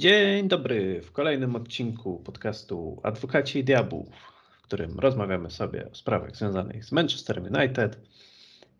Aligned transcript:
Dzień 0.00 0.48
dobry 0.48 1.02
w 1.02 1.12
kolejnym 1.12 1.56
odcinku 1.56 2.18
podcastu 2.18 3.00
Adwokaci 3.02 3.64
Diabłów, 3.64 4.08
w 4.58 4.62
którym 4.62 4.98
rozmawiamy 4.98 5.50
sobie 5.50 5.90
o 5.90 5.94
sprawach 5.94 6.36
związanych 6.36 6.84
z 6.84 6.92
Manchester 6.92 7.42
United. 7.54 8.00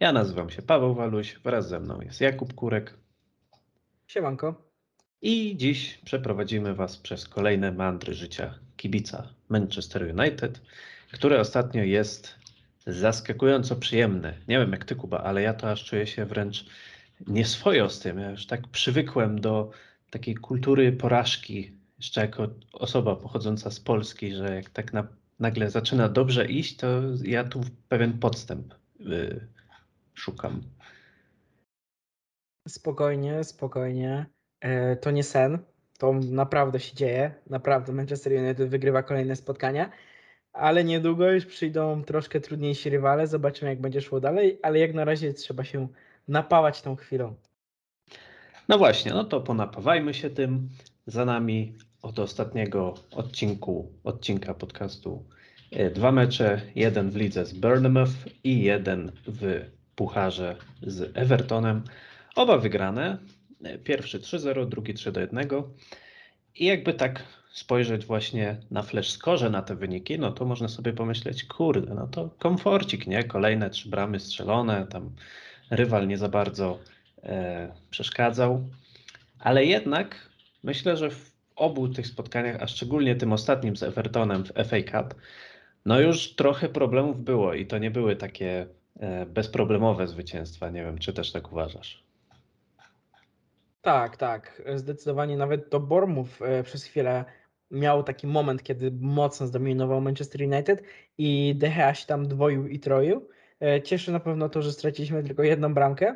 Ja 0.00 0.12
nazywam 0.12 0.50
się 0.50 0.62
Paweł 0.62 0.94
Waluś, 0.94 1.38
wraz 1.44 1.68
ze 1.68 1.80
mną 1.80 2.00
jest 2.00 2.20
Jakub 2.20 2.54
Kurek. 2.54 2.94
Siemanko. 4.06 4.72
I 5.22 5.56
dziś 5.56 5.98
przeprowadzimy 6.04 6.74
Was 6.74 6.96
przez 6.96 7.28
kolejne 7.28 7.72
mandry 7.72 8.14
życia 8.14 8.54
kibica 8.76 9.28
Manchester 9.48 10.14
United, 10.18 10.60
które 11.12 11.40
ostatnio 11.40 11.82
jest 11.82 12.34
zaskakująco 12.86 13.76
przyjemne. 13.76 14.34
Nie 14.48 14.58
wiem 14.58 14.72
jak 14.72 14.84
Ty, 14.84 14.96
Kuba, 14.96 15.18
ale 15.18 15.42
ja 15.42 15.54
to 15.54 15.70
aż 15.70 15.84
czuję 15.84 16.06
się 16.06 16.26
wręcz 16.26 16.66
nieswojo 17.26 17.88
z 17.90 18.00
tym. 18.00 18.18
Ja 18.18 18.30
już 18.30 18.46
tak 18.46 18.68
przywykłem 18.68 19.40
do 19.40 19.70
takiej 20.10 20.34
kultury 20.34 20.92
porażki, 20.92 21.72
jeszcze 21.98 22.20
jako 22.20 22.48
osoba 22.72 23.16
pochodząca 23.16 23.70
z 23.70 23.80
Polski, 23.80 24.32
że 24.32 24.54
jak 24.54 24.70
tak 24.70 24.92
na, 24.92 25.08
nagle 25.38 25.70
zaczyna 25.70 26.08
dobrze 26.08 26.46
iść, 26.46 26.76
to 26.76 26.86
ja 27.24 27.44
tu 27.44 27.60
pewien 27.88 28.18
podstęp 28.18 28.74
y, 29.00 29.46
szukam. 30.14 30.62
Spokojnie, 32.68 33.44
spokojnie. 33.44 34.26
E, 34.60 34.96
to 34.96 35.10
nie 35.10 35.22
sen. 35.22 35.58
To 35.98 36.12
naprawdę 36.12 36.80
się 36.80 36.96
dzieje. 36.96 37.34
Naprawdę 37.50 37.92
Manchester 37.92 38.32
United 38.32 38.68
wygrywa 38.68 39.02
kolejne 39.02 39.36
spotkania. 39.36 39.90
Ale 40.52 40.84
niedługo 40.84 41.30
już 41.30 41.46
przyjdą 41.46 42.04
troszkę 42.04 42.40
trudniejsi 42.40 42.90
rywale. 42.90 43.26
Zobaczymy, 43.26 43.70
jak 43.70 43.80
będzie 43.80 44.00
szło 44.00 44.20
dalej. 44.20 44.58
Ale 44.62 44.78
jak 44.78 44.94
na 44.94 45.04
razie 45.04 45.32
trzeba 45.32 45.64
się 45.64 45.88
napałać 46.28 46.82
tą 46.82 46.96
chwilą. 46.96 47.34
No 48.70 48.78
właśnie, 48.78 49.12
no 49.12 49.24
to 49.24 49.40
ponapawajmy 49.40 50.14
się 50.14 50.30
tym. 50.30 50.68
Za 51.06 51.24
nami 51.24 51.74
od 52.02 52.18
ostatniego 52.18 52.94
odcinku, 53.10 53.92
odcinka 54.04 54.54
podcastu 54.54 55.24
e, 55.70 55.90
dwa 55.90 56.12
mecze. 56.12 56.60
Jeden 56.74 57.10
w 57.10 57.16
lidze 57.16 57.46
z 57.46 57.52
Bournemouth 57.52 58.12
i 58.44 58.62
jeden 58.62 59.12
w 59.26 59.64
pucharze 59.94 60.56
z 60.82 61.16
Evertonem. 61.16 61.84
Oba 62.36 62.58
wygrane. 62.58 63.18
E, 63.64 63.78
pierwszy 63.78 64.20
3-0, 64.20 64.68
drugi 64.68 64.94
3-1. 64.94 65.62
I 66.54 66.66
jakby 66.66 66.94
tak 66.94 67.22
spojrzeć 67.52 68.06
właśnie 68.06 68.56
na 68.70 68.82
flash 68.82 69.10
score 69.10 69.50
na 69.50 69.62
te 69.62 69.76
wyniki, 69.76 70.18
no 70.18 70.32
to 70.32 70.44
można 70.44 70.68
sobie 70.68 70.92
pomyśleć, 70.92 71.44
kurde, 71.44 71.94
no 71.94 72.06
to 72.06 72.30
komforcik, 72.38 73.06
nie? 73.06 73.24
Kolejne 73.24 73.70
trzy 73.70 73.88
bramy 73.88 74.20
strzelone, 74.20 74.86
tam 74.86 75.10
rywal 75.70 76.08
nie 76.08 76.18
za 76.18 76.28
bardzo 76.28 76.78
przeszkadzał. 77.90 78.68
Ale 79.38 79.64
jednak 79.64 80.30
myślę, 80.62 80.96
że 80.96 81.10
w 81.10 81.32
obu 81.56 81.88
tych 81.88 82.06
spotkaniach, 82.06 82.56
a 82.62 82.66
szczególnie 82.66 83.16
tym 83.16 83.32
ostatnim 83.32 83.76
z 83.76 83.82
Evertonem 83.82 84.44
w 84.44 84.52
FA 84.52 84.82
Cup, 84.82 85.14
no 85.86 86.00
już 86.00 86.34
trochę 86.34 86.68
problemów 86.68 87.24
było 87.24 87.54
i 87.54 87.66
to 87.66 87.78
nie 87.78 87.90
były 87.90 88.16
takie 88.16 88.66
e, 89.00 89.26
bezproblemowe 89.26 90.06
zwycięstwa. 90.06 90.70
Nie 90.70 90.84
wiem, 90.84 90.98
czy 90.98 91.12
też 91.12 91.32
tak 91.32 91.52
uważasz. 91.52 92.04
Tak, 93.82 94.16
tak. 94.16 94.62
Zdecydowanie 94.74 95.36
nawet 95.36 95.68
do 95.68 95.80
Bormów 95.80 96.42
e, 96.42 96.62
przez 96.62 96.84
chwilę 96.84 97.24
miał 97.70 98.02
taki 98.02 98.26
moment, 98.26 98.62
kiedy 98.62 98.92
mocno 99.00 99.46
zdominował 99.46 100.00
Manchester 100.00 100.42
United 100.42 100.82
i 101.18 101.54
Gea 101.58 101.94
się 101.94 102.06
tam 102.06 102.28
dwoił 102.28 102.66
i 102.66 102.80
troił. 102.80 103.28
E, 103.60 103.82
cieszy 103.82 104.12
na 104.12 104.20
pewno 104.20 104.48
to, 104.48 104.62
że 104.62 104.72
straciliśmy 104.72 105.22
tylko 105.22 105.42
jedną 105.42 105.74
bramkę, 105.74 106.14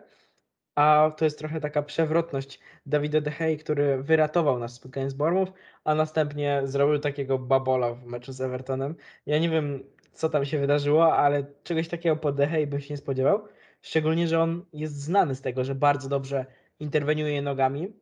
a 0.74 1.12
to 1.16 1.24
jest 1.24 1.38
trochę 1.38 1.60
taka 1.60 1.82
przewrotność 1.82 2.60
Dawida 2.86 3.20
De 3.20 3.30
Gea, 3.30 3.56
który 3.56 4.02
wyratował 4.02 4.58
nas 4.58 4.74
spotkanie 4.74 5.10
z 5.10 5.14
Bormów, 5.14 5.48
a 5.84 5.94
następnie 5.94 6.62
zrobił 6.64 6.98
takiego 6.98 7.38
babola 7.38 7.94
w 7.94 8.04
meczu 8.04 8.32
z 8.32 8.40
Evertonem. 8.40 8.94
Ja 9.26 9.38
nie 9.38 9.50
wiem, 9.50 9.84
co 10.12 10.28
tam 10.28 10.44
się 10.44 10.58
wydarzyło, 10.58 11.16
ale 11.16 11.46
czegoś 11.62 11.88
takiego 11.88 12.16
po 12.16 12.32
De 12.32 12.46
Gea 12.46 12.66
bym 12.66 12.80
się 12.80 12.94
nie 12.94 12.98
spodziewał. 12.98 13.48
Szczególnie, 13.82 14.28
że 14.28 14.40
on 14.40 14.64
jest 14.72 15.00
znany 15.00 15.34
z 15.34 15.40
tego, 15.40 15.64
że 15.64 15.74
bardzo 15.74 16.08
dobrze 16.08 16.46
interweniuje 16.80 17.42
nogami. 17.42 17.92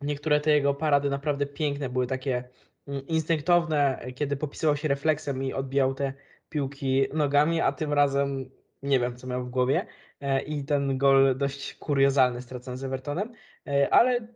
Niektóre 0.00 0.40
te 0.40 0.50
jego 0.50 0.74
parady 0.74 1.10
naprawdę 1.10 1.46
piękne 1.46 1.88
były 1.88 2.06
takie 2.06 2.44
mm, 2.88 3.06
instynktowne, 3.06 4.06
kiedy 4.14 4.36
popisywał 4.36 4.76
się 4.76 4.88
refleksem 4.88 5.42
i 5.42 5.52
odbijał 5.52 5.94
te 5.94 6.12
piłki 6.48 7.06
nogami, 7.14 7.60
a 7.60 7.72
tym 7.72 7.92
razem 7.92 8.50
nie 8.82 9.00
wiem, 9.00 9.16
co 9.16 9.26
miał 9.26 9.44
w 9.44 9.50
głowie. 9.50 9.86
E, 10.20 10.42
I 10.42 10.64
ten 10.64 10.98
gol 10.98 11.38
dość 11.38 11.74
kuriozalny 11.74 12.42
stracony 12.42 12.76
z 12.76 12.84
Evertonem, 12.84 13.32
e, 13.66 13.94
ale 13.94 14.26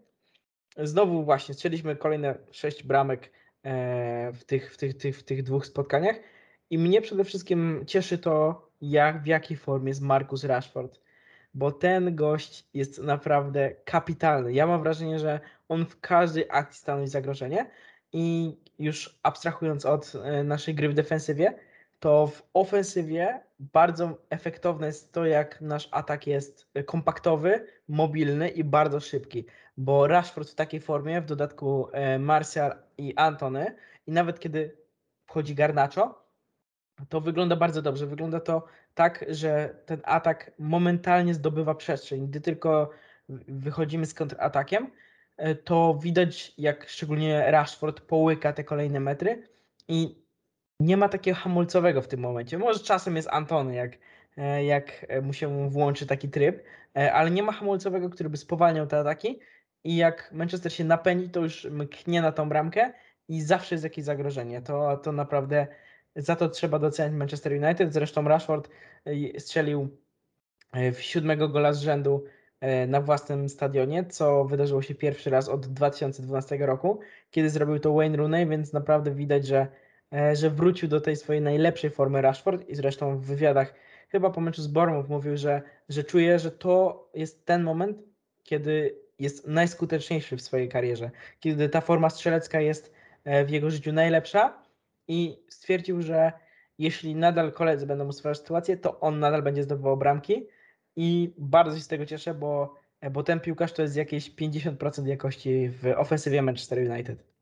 znowu 0.77 1.25
właśnie 1.25 1.55
strzeliśmy 1.55 1.97
kolejne 1.97 2.35
sześć 2.51 2.83
bramek 2.83 3.33
e, 3.65 4.33
w 4.33 4.45
tych, 4.45 4.75
w 4.75 4.77
tych, 4.77 4.97
tych, 4.97 5.19
w 5.19 5.23
tych 5.23 5.43
dwóch 5.43 5.67
spotkaniach. 5.67 6.17
I 6.71 6.79
mnie 6.79 7.01
przede 7.01 7.25
wszystkim 7.25 7.85
cieszy 7.87 8.19
to, 8.19 8.69
jak, 8.81 9.23
w 9.23 9.27
jakiej 9.27 9.57
formie 9.57 9.89
jest 9.89 10.03
Marcus 10.03 10.45
Rashford 10.45 11.05
bo 11.55 11.73
ten 11.73 12.17
gość 12.17 12.67
jest 12.75 12.99
naprawdę 12.99 13.71
kapitalny. 13.85 14.53
Ja 14.53 14.67
mam 14.67 14.83
wrażenie, 14.83 15.19
że 15.19 15.41
on 15.69 15.87
w 15.87 16.01
każdej 16.01 16.45
akcji 16.51 16.81
stanowi 16.81 17.09
zagrożenie 17.09 17.71
i 18.13 18.57
już 18.79 19.19
abstrahując 19.23 19.87
od 19.87 20.13
naszej 20.45 20.75
gry 20.75 20.89
w 20.89 20.95
defensywie, 20.95 21.55
to 22.05 22.27
w 22.27 22.43
ofensywie 22.55 23.41
bardzo 23.59 24.19
efektowne 24.31 24.87
jest 24.87 25.13
to, 25.13 25.27
jak 25.27 25.61
nasz 25.61 25.89
atak 25.91 26.27
jest 26.27 26.69
kompaktowy, 26.87 27.67
mobilny 27.89 28.49
i 28.49 28.65
bardzo 28.65 29.01
szybki, 29.01 29.45
bo 29.77 30.07
Rashford 30.07 30.51
w 30.51 30.55
takiej 30.55 30.81
formie, 30.81 31.21
w 31.21 31.27
dodatku 31.27 31.89
e, 31.93 32.19
Martial 32.19 32.75
i 32.99 33.17
Antony 33.17 33.75
i 34.07 34.13
nawet 34.13 34.41
kiedy 34.41 34.77
wchodzi 35.27 35.55
Garnacho, 35.55 36.25
to 37.09 37.21
wygląda 37.21 37.57
bardzo 37.57 37.83
dobrze. 37.83 38.07
Wygląda 38.07 38.41
to 38.41 38.65
tak, 38.95 39.25
że 39.29 39.75
ten 39.87 40.01
atak 40.05 40.51
momentalnie 40.59 41.35
zdobywa 41.35 41.75
przestrzeń. 41.75 42.27
Gdy 42.27 42.41
tylko 42.41 42.91
wychodzimy 43.49 44.07
z 44.07 44.15
kontratakiem, 44.15 44.91
e, 45.37 45.55
to 45.55 45.99
widać, 46.03 46.53
jak 46.59 46.89
szczególnie 46.89 47.51
Rashford 47.51 48.01
połyka 48.01 48.53
te 48.53 48.65
kolejne 48.65 49.01
metry 49.01 49.49
i 49.89 50.24
nie 50.81 50.97
ma 50.97 51.09
takiego 51.09 51.37
hamulcowego 51.37 52.03
w 52.03 52.09
tym 52.09 52.21
momencie. 52.21 52.59
Może 52.59 52.81
czasem 52.81 53.17
jest 53.17 53.29
Antony, 53.33 53.75
jak, 53.75 53.93
e, 54.37 54.65
jak 54.65 55.07
mu 55.23 55.33
się 55.33 55.71
włączy 55.71 56.07
taki 56.07 56.29
tryb, 56.29 56.65
e, 56.97 57.13
ale 57.13 57.31
nie 57.31 57.43
ma 57.43 57.53
hamulcowego, 57.53 58.11
który 58.11 58.31
by 58.31 58.37
spowalniał 58.37 58.87
te 58.87 58.99
ataki 58.99 59.41
i 59.85 59.97
jak 59.97 60.33
Manchester 60.33 60.73
się 60.73 60.85
napędzi, 60.85 61.31
to 61.31 61.41
już 61.41 61.65
mknie 61.65 62.23
na 62.23 62.33
tą 62.33 62.49
bramkę 62.49 62.93
i 63.29 63.43
zawsze 63.43 63.75
jest 63.75 63.85
jakieś 63.85 64.05
zagrożenie. 64.05 64.63
To, 64.63 64.97
to 64.97 65.13
naprawdę 65.13 65.67
za 66.17 66.37
to 66.37 66.49
trzeba 66.49 66.79
docenić 66.79 67.19
Manchester 67.19 67.53
United. 67.53 67.93
Zresztą 67.93 68.29
Rashford 68.29 68.71
e, 69.05 69.41
strzelił 69.41 69.89
e, 70.73 70.93
w 70.93 71.03
siódmego 71.03 71.49
gola 71.49 71.73
z 71.73 71.81
rzędu 71.81 72.25
e, 72.61 72.87
na 72.87 73.01
własnym 73.01 73.49
stadionie, 73.49 74.05
co 74.05 74.45
wydarzyło 74.45 74.83
się 74.83 74.95
pierwszy 74.95 75.31
raz 75.31 75.49
od 75.49 75.67
2012 75.67 76.57
roku, 76.57 77.01
kiedy 77.31 77.51
zrobił 77.51 77.79
to 77.79 77.95
Wayne 77.95 78.17
Rooney, 78.17 78.47
więc 78.47 78.73
naprawdę 78.73 79.11
widać, 79.11 79.47
że, 79.47 79.67
że 80.33 80.51
wrócił 80.51 80.89
do 80.89 81.01
tej 81.01 81.17
swojej 81.17 81.43
najlepszej 81.43 81.91
formy 81.91 82.23
Rashford 82.23 82.69
i 82.69 82.75
zresztą 82.75 83.19
w 83.19 83.25
wywiadach 83.25 83.75
chyba 84.09 84.31
po 84.31 84.41
meczu 84.41 84.63
z 84.63 84.67
Bournemouth 84.67 85.09
mówił, 85.09 85.37
że, 85.37 85.63
że 85.89 86.05
czuje, 86.05 86.39
że 86.39 86.51
to 86.51 87.09
jest 87.15 87.47
ten 87.47 87.63
moment, 87.63 87.99
kiedy 88.43 88.99
jest 89.19 89.47
najskuteczniejszy 89.47 90.37
w 90.37 90.43
swojej 90.43 90.69
karierze, 90.69 91.11
kiedy 91.41 91.69
ta 91.69 91.81
forma 91.81 92.11
strzelecka 92.11 92.61
jest 92.61 92.93
w 93.47 93.51
jego 93.51 93.71
życiu 93.71 93.93
najlepsza, 93.93 94.65
i 95.09 95.43
stwierdził, 95.49 96.03
że 96.03 96.33
jeśli 96.79 97.15
nadal 97.15 97.53
koledzy 97.53 97.87
będą 97.87 98.07
ustalać 98.09 98.39
sytuację, 98.39 98.77
to 98.77 99.01
on 99.01 99.19
nadal 99.19 99.43
będzie 99.43 99.63
zdobywał 99.63 99.97
bramki 99.97 100.47
i 100.97 101.35
bardzo 101.39 101.77
się 101.77 101.83
z 101.83 101.89
tego 101.89 102.07
cieszę, 102.07 102.35
bo, 102.35 102.75
bo 103.11 103.23
ten 103.23 103.41
piłkarz 103.41 103.73
to 103.73 103.83
jest 103.83 103.97
jakieś 103.97 104.31
50% 104.31 105.07
jakości 105.07 105.69
w 105.69 105.87
ofensywie 105.97 106.43
Manchester 106.43 106.91
United. 106.91 107.34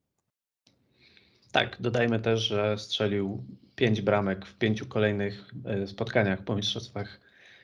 Tak, 1.53 1.77
dodajmy 1.81 2.21
też, 2.21 2.41
że 2.41 2.79
strzelił 2.79 3.45
5 3.77 4.01
bramek 4.01 4.47
w 4.47 4.59
pięciu 4.59 4.87
kolejnych 4.87 5.51
e, 5.65 5.87
spotkaniach 5.87 6.43
po 6.43 6.57
Mistrzostwach 6.57 7.21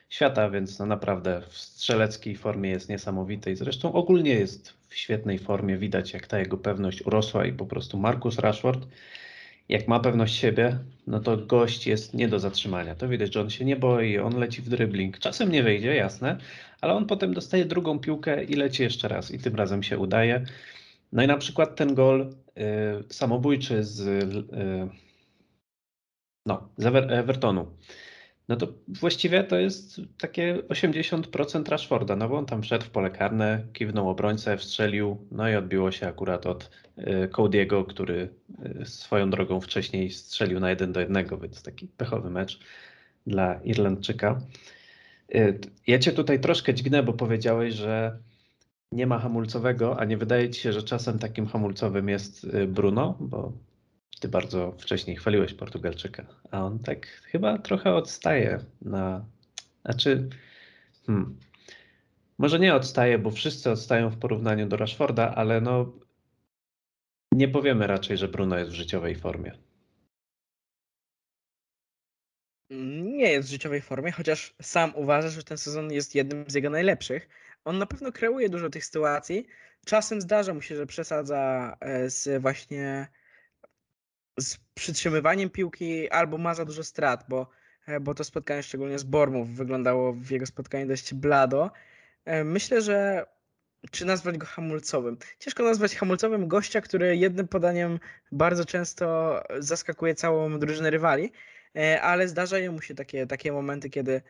Świata, 0.09 0.49
więc 0.49 0.79
no 0.79 0.85
naprawdę 0.85 1.41
w 1.49 1.57
strzeleckiej 1.57 2.35
formie 2.35 2.69
jest 2.69 2.89
niesamowity 2.89 3.51
i 3.51 3.55
zresztą 3.55 3.93
ogólnie 3.93 4.31
jest 4.31 4.73
w 4.89 4.95
świetnej 4.95 5.39
formie. 5.39 5.77
Widać, 5.77 6.13
jak 6.13 6.27
ta 6.27 6.39
jego 6.39 6.57
pewność 6.57 7.01
urosła 7.01 7.45
i 7.45 7.53
po 7.53 7.65
prostu 7.65 7.97
Markus 7.97 8.39
Rashford 8.39 8.87
jak 9.69 9.87
ma 9.87 9.99
pewność 9.99 10.35
siebie, 10.35 10.77
no 11.07 11.19
to 11.19 11.37
gość 11.37 11.87
jest 11.87 12.13
nie 12.13 12.27
do 12.27 12.39
zatrzymania. 12.39 12.95
To 12.95 13.07
widać, 13.07 13.33
że 13.33 13.41
on 13.41 13.49
się 13.49 13.65
nie 13.65 13.75
boi, 13.75 14.17
on 14.17 14.39
leci 14.39 14.61
w 14.61 14.69
dribbling. 14.69 15.19
Czasem 15.19 15.51
nie 15.51 15.63
wyjdzie, 15.63 15.95
jasne, 15.95 16.37
ale 16.81 16.93
on 16.93 17.05
potem 17.05 17.33
dostaje 17.33 17.65
drugą 17.65 17.99
piłkę 17.99 18.43
i 18.43 18.53
leci 18.53 18.83
jeszcze 18.83 19.07
raz 19.07 19.31
i 19.31 19.39
tym 19.39 19.55
razem 19.55 19.83
się 19.83 19.97
udaje. 19.97 20.45
No 21.11 21.23
i 21.23 21.27
na 21.27 21.37
przykład 21.37 21.75
ten 21.75 21.95
gol 21.95 22.21
y, 22.21 23.13
samobójczy 23.13 23.83
z, 23.83 23.99
y, 23.99 24.89
no, 26.45 26.69
z 26.77 26.85
Evertonu. 26.85 27.67
No 28.49 28.55
to 28.55 28.67
właściwie 28.87 29.43
to 29.43 29.57
jest 29.57 30.01
takie 30.17 30.55
80% 30.55 31.69
Rashforda, 31.69 32.15
no 32.15 32.29
bo 32.29 32.37
on 32.37 32.45
tam 32.45 32.61
wszedł 32.61 32.85
w 32.85 32.89
pole 32.89 33.09
karne, 33.11 33.63
kiwnął 33.73 34.09
obrońcę, 34.09 34.57
wstrzelił, 34.57 35.27
no 35.31 35.49
i 35.49 35.55
odbiło 35.55 35.91
się 35.91 36.07
akurat 36.07 36.45
od 36.45 36.69
y, 36.97 37.03
Cody'ego, 37.31 37.85
który 37.85 38.29
y, 38.81 38.85
swoją 38.85 39.29
drogą 39.29 39.61
wcześniej 39.61 40.11
strzelił 40.11 40.59
na 40.59 40.69
1 40.69 40.93
do 40.93 40.99
1, 40.99 41.25
więc 41.41 41.63
taki 41.63 41.87
pechowy 41.87 42.29
mecz 42.29 42.59
dla 43.27 43.59
Irlandczyka. 43.63 44.41
Y, 45.35 45.59
ja 45.87 45.99
cię 45.99 46.11
tutaj 46.11 46.39
troszkę 46.39 46.73
dźgnę, 46.73 47.03
bo 47.03 47.13
powiedziałeś, 47.13 47.73
że 47.73 48.17
nie 48.91 49.07
ma 49.07 49.19
hamulcowego, 49.19 49.99
a 49.99 50.05
nie 50.05 50.17
wydaje 50.17 50.49
ci 50.49 50.61
się, 50.61 50.73
że 50.73 50.83
czasem 50.83 51.19
takim 51.19 51.47
hamulcowym 51.47 52.09
jest 52.09 52.47
Bruno, 52.67 53.17
bo 53.19 53.53
ty 54.19 54.27
bardzo 54.27 54.71
wcześniej 54.71 55.17
chwaliłeś 55.17 55.53
Portugalczyka, 55.53 56.25
a 56.51 56.63
on 56.63 56.79
tak 56.79 57.07
chyba 57.07 57.57
trochę 57.57 57.93
odstaje 57.93 58.59
na. 58.81 59.25
Znaczy, 59.85 60.29
hmm, 61.05 61.37
może 62.37 62.59
nie 62.59 62.75
odstaje, 62.75 63.19
bo 63.19 63.31
wszyscy 63.31 63.71
odstają 63.71 64.09
w 64.09 64.17
porównaniu 64.17 64.67
do 64.67 64.77
Rashforda, 64.77 65.35
ale 65.35 65.61
no 65.61 65.93
nie 67.31 67.47
powiemy 67.47 67.87
raczej, 67.87 68.17
że 68.17 68.27
Bruno 68.27 68.57
jest 68.57 68.71
w 68.71 68.75
życiowej 68.75 69.15
formie. 69.15 69.51
Nie 73.01 73.31
jest 73.31 73.47
w 73.47 73.51
życiowej 73.51 73.81
formie, 73.81 74.11
chociaż 74.11 74.55
sam 74.61 74.91
uważa, 74.95 75.29
że 75.29 75.43
ten 75.43 75.57
sezon 75.57 75.91
jest 75.91 76.15
jednym 76.15 76.45
z 76.47 76.53
jego 76.53 76.69
najlepszych. 76.69 77.29
On 77.69 77.77
na 77.77 77.85
pewno 77.85 78.11
kreuje 78.11 78.49
dużo 78.49 78.69
tych 78.69 78.85
sytuacji. 78.85 79.47
Czasem 79.85 80.21
zdarza 80.21 80.53
mu 80.53 80.61
się, 80.61 80.75
że 80.75 80.85
przesadza 80.85 81.75
e, 81.79 82.09
z 82.09 82.41
właśnie 82.41 83.07
z 84.39 84.57
przytrzymywaniem 84.73 85.49
piłki 85.49 86.09
albo 86.09 86.37
ma 86.37 86.53
za 86.53 86.65
dużo 86.65 86.83
strat, 86.83 87.25
bo, 87.29 87.49
e, 87.87 87.99
bo 87.99 88.13
to 88.13 88.23
spotkanie 88.23 88.63
szczególnie 88.63 88.99
z 88.99 89.03
Bormów 89.03 89.49
wyglądało 89.49 90.13
w 90.13 90.29
jego 90.29 90.45
spotkaniu 90.45 90.87
dość 90.87 91.13
blado. 91.13 91.71
E, 92.25 92.43
myślę, 92.43 92.81
że 92.81 93.25
czy 93.91 94.05
nazwać 94.05 94.37
go 94.37 94.45
hamulcowym? 94.45 95.17
Ciężko 95.39 95.63
nazwać 95.63 95.95
hamulcowym 95.95 96.47
gościa, 96.47 96.81
który 96.81 97.17
jednym 97.17 97.47
podaniem 97.47 97.99
bardzo 98.31 98.65
często 98.65 99.35
zaskakuje 99.59 100.15
całą 100.15 100.59
drużynę 100.59 100.89
rywali, 100.89 101.31
ale 102.01 102.27
zdarzają 102.27 102.71
mu 102.71 102.81
się 102.81 102.95
takie, 102.95 103.27
takie 103.27 103.51
momenty, 103.51 103.89
kiedy, 103.89 104.21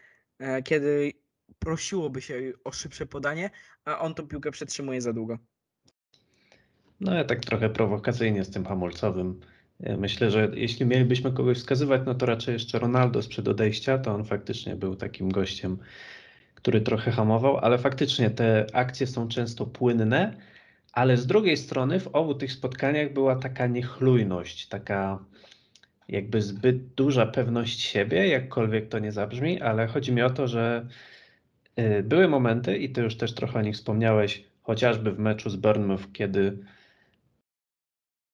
kiedy 0.63 1.13
prosiłoby 1.59 2.21
się 2.21 2.53
o 2.63 2.71
szybsze 2.71 3.05
podanie, 3.05 3.49
a 3.85 3.99
on 3.99 4.13
tą 4.13 4.27
piłkę 4.27 4.51
przetrzymuje 4.51 5.01
za 5.01 5.13
długo. 5.13 5.37
No 6.99 7.13
ja 7.13 7.23
tak 7.23 7.39
trochę 7.39 7.69
prowokacyjnie 7.69 8.43
z 8.43 8.49
tym 8.49 8.65
hamulcowym 8.65 9.39
Myślę, 9.97 10.31
że 10.31 10.51
jeśli 10.53 10.85
mielibyśmy 10.85 11.31
kogoś 11.31 11.57
wskazywać, 11.57 12.01
no 12.05 12.15
to 12.15 12.25
raczej 12.25 12.53
jeszcze 12.53 12.79
Ronaldo 12.79 13.21
sprzed 13.21 13.47
odejścia, 13.47 13.97
to 13.97 14.13
on 14.13 14.25
faktycznie 14.25 14.75
był 14.75 14.95
takim 14.95 15.31
gościem, 15.31 15.77
który 16.55 16.81
trochę 16.81 17.11
hamował, 17.11 17.57
ale 17.57 17.77
faktycznie 17.77 18.29
te 18.29 18.65
akcje 18.73 19.07
są 19.07 19.27
często 19.27 19.65
płynne, 19.65 20.37
ale 20.93 21.17
z 21.17 21.27
drugiej 21.27 21.57
strony 21.57 21.99
w 21.99 22.07
obu 22.07 22.35
tych 22.35 22.51
spotkaniach 22.51 23.13
była 23.13 23.35
taka 23.35 23.67
niechlujność, 23.67 24.67
taka 24.67 25.19
jakby 26.07 26.41
zbyt 26.41 26.93
duża 26.93 27.25
pewność 27.25 27.81
siebie, 27.81 28.27
jakkolwiek 28.27 28.89
to 28.89 28.99
nie 28.99 29.11
zabrzmi, 29.11 29.61
ale 29.61 29.87
chodzi 29.87 30.11
mi 30.11 30.21
o 30.21 30.29
to, 30.29 30.47
że 30.47 30.87
były 32.03 32.27
momenty, 32.27 32.77
i 32.77 32.89
ty 32.89 33.01
już 33.01 33.17
też 33.17 33.33
trochę 33.33 33.59
o 33.59 33.61
nich 33.61 33.75
wspomniałeś, 33.75 34.43
chociażby 34.61 35.11
w 35.11 35.19
meczu 35.19 35.49
z 35.49 35.55
Bournemouth, 35.55 36.11
kiedy 36.13 36.57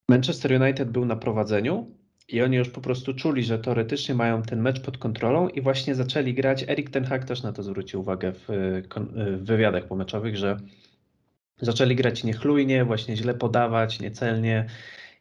Manchester 0.09 0.61
United 0.61 0.89
był 0.89 1.05
na 1.05 1.15
prowadzeniu 1.15 1.91
i 2.27 2.41
oni 2.41 2.57
już 2.57 2.69
po 2.69 2.81
prostu 2.81 3.13
czuli, 3.13 3.43
że 3.43 3.59
teoretycznie 3.59 4.15
mają 4.15 4.41
ten 4.41 4.61
mecz 4.61 4.81
pod 4.81 4.97
kontrolą 4.97 5.49
i 5.49 5.61
właśnie 5.61 5.95
zaczęli 5.95 6.33
grać. 6.33 6.63
Erik 6.69 6.89
Ten 6.89 7.05
Hag 7.05 7.25
też 7.25 7.43
na 7.43 7.53
to 7.53 7.63
zwrócił 7.63 7.99
uwagę 7.99 8.31
w, 8.31 8.47
w 9.17 9.45
wywiadach 9.45 9.87
pomeczowych, 9.87 10.37
że 10.37 10.57
zaczęli 11.57 11.95
grać 11.95 12.23
niechlujnie, 12.23 12.85
właśnie 12.85 13.17
źle 13.17 13.33
podawać, 13.33 13.99
niecelnie, 13.99 14.65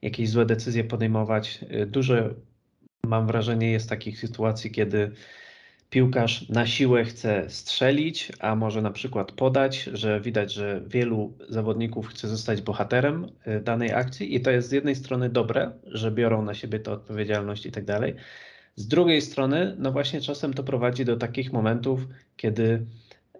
jakieś 0.02 0.28
złe 0.28 0.46
decyzje 0.46 0.84
podejmować. 0.84 1.64
Dużo 1.86 2.14
mam 3.06 3.26
wrażenie 3.26 3.70
jest 3.70 3.88
takich 3.88 4.18
sytuacji, 4.18 4.70
kiedy 4.70 5.10
piłkarz 5.94 6.48
na 6.48 6.66
siłę 6.66 7.04
chce 7.04 7.50
strzelić, 7.50 8.32
a 8.40 8.56
może 8.56 8.82
na 8.82 8.90
przykład 8.90 9.32
podać, 9.32 9.82
że 9.82 10.20
widać, 10.20 10.52
że 10.52 10.82
wielu 10.86 11.32
zawodników 11.48 12.08
chce 12.08 12.28
zostać 12.28 12.62
bohaterem 12.62 13.28
y, 13.46 13.60
danej 13.60 13.92
akcji 13.92 14.34
i 14.34 14.40
to 14.40 14.50
jest 14.50 14.68
z 14.68 14.72
jednej 14.72 14.94
strony 14.94 15.28
dobre, 15.28 15.72
że 15.86 16.10
biorą 16.10 16.42
na 16.42 16.54
siebie 16.54 16.80
tę 16.80 16.92
odpowiedzialność 16.92 17.66
i 17.66 17.72
tak 17.72 17.84
dalej. 17.84 18.14
Z 18.76 18.88
drugiej 18.88 19.20
strony, 19.20 19.76
no 19.78 19.92
właśnie 19.92 20.20
czasem 20.20 20.54
to 20.54 20.64
prowadzi 20.64 21.04
do 21.04 21.16
takich 21.16 21.52
momentów, 21.52 22.00
kiedy 22.36 22.86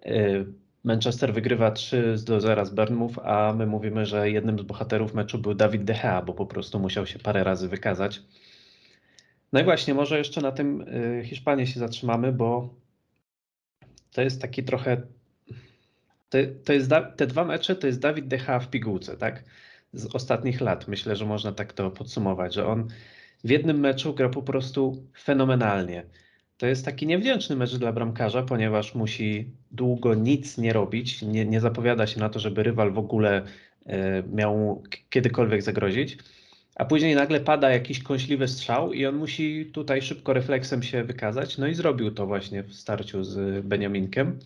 y, 0.05 0.45
Manchester 0.83 1.33
wygrywa 1.33 1.71
3 1.71 2.15
do 2.25 2.41
0 2.41 2.65
z 2.65 2.69
Burnmouth, 2.69 3.19
a 3.23 3.53
my 3.57 3.65
mówimy, 3.65 4.05
że 4.05 4.31
jednym 4.31 4.59
z 4.59 4.61
bohaterów 4.61 5.13
meczu 5.13 5.37
był 5.37 5.53
Dawid 5.53 5.83
De 5.83 5.93
Gea, 5.93 6.21
bo 6.21 6.33
po 6.33 6.45
prostu 6.45 6.79
musiał 6.79 7.05
się 7.05 7.19
parę 7.19 7.43
razy 7.43 7.67
wykazać. 7.67 8.21
No 9.53 9.59
i 9.61 9.63
właśnie, 9.63 9.93
może 9.93 10.17
jeszcze 10.17 10.41
na 10.41 10.51
tym 10.51 10.81
y, 10.81 11.23
Hiszpanii 11.25 11.67
się 11.67 11.79
zatrzymamy, 11.79 12.31
bo 12.31 12.75
to 14.11 14.21
jest 14.21 14.41
taki 14.41 14.63
trochę. 14.63 15.01
To, 16.29 16.37
to 16.65 16.73
jest, 16.73 16.91
te 17.15 17.27
dwa 17.27 17.45
mecze 17.45 17.75
to 17.75 17.87
jest 17.87 17.99
Dawid 17.99 18.27
Decha 18.27 18.59
w 18.59 18.69
pigułce, 18.69 19.17
tak? 19.17 19.43
Z 19.93 20.15
ostatnich 20.15 20.61
lat. 20.61 20.87
Myślę, 20.87 21.15
że 21.15 21.25
można 21.25 21.51
tak 21.51 21.73
to 21.73 21.91
podsumować, 21.91 22.53
że 22.53 22.67
on 22.67 22.87
w 23.43 23.49
jednym 23.49 23.79
meczu 23.79 24.13
gra 24.13 24.29
po 24.29 24.41
prostu 24.41 25.03
fenomenalnie. 25.17 26.03
To 26.57 26.67
jest 26.67 26.85
taki 26.85 27.07
niewdzięczny 27.07 27.55
mecz 27.55 27.75
dla 27.75 27.93
bramkarza, 27.93 28.43
ponieważ 28.43 28.95
musi 28.95 29.51
długo 29.71 30.13
nic 30.13 30.57
nie 30.57 30.73
robić, 30.73 31.21
nie, 31.21 31.45
nie 31.45 31.61
zapowiada 31.61 32.07
się 32.07 32.19
na 32.19 32.29
to, 32.29 32.39
żeby 32.39 32.63
rywal 32.63 32.91
w 32.91 32.97
ogóle 32.97 33.45
y, 33.45 33.91
miał 34.33 34.83
kiedykolwiek 35.09 35.61
zagrozić 35.61 36.17
a 36.75 36.85
później 36.85 37.15
nagle 37.15 37.39
pada 37.39 37.69
jakiś 37.69 38.03
kąśliwy 38.03 38.47
strzał 38.47 38.93
i 38.93 39.05
on 39.05 39.15
musi 39.15 39.65
tutaj 39.73 40.01
szybko 40.01 40.33
refleksem 40.33 40.83
się 40.83 41.03
wykazać. 41.03 41.57
No 41.57 41.67
i 41.67 41.73
zrobił 41.73 42.11
to 42.11 42.27
właśnie 42.27 42.63
w 42.63 42.73
starciu 42.73 43.23
z 43.23 43.65
Beniaminkiem. 43.65 44.39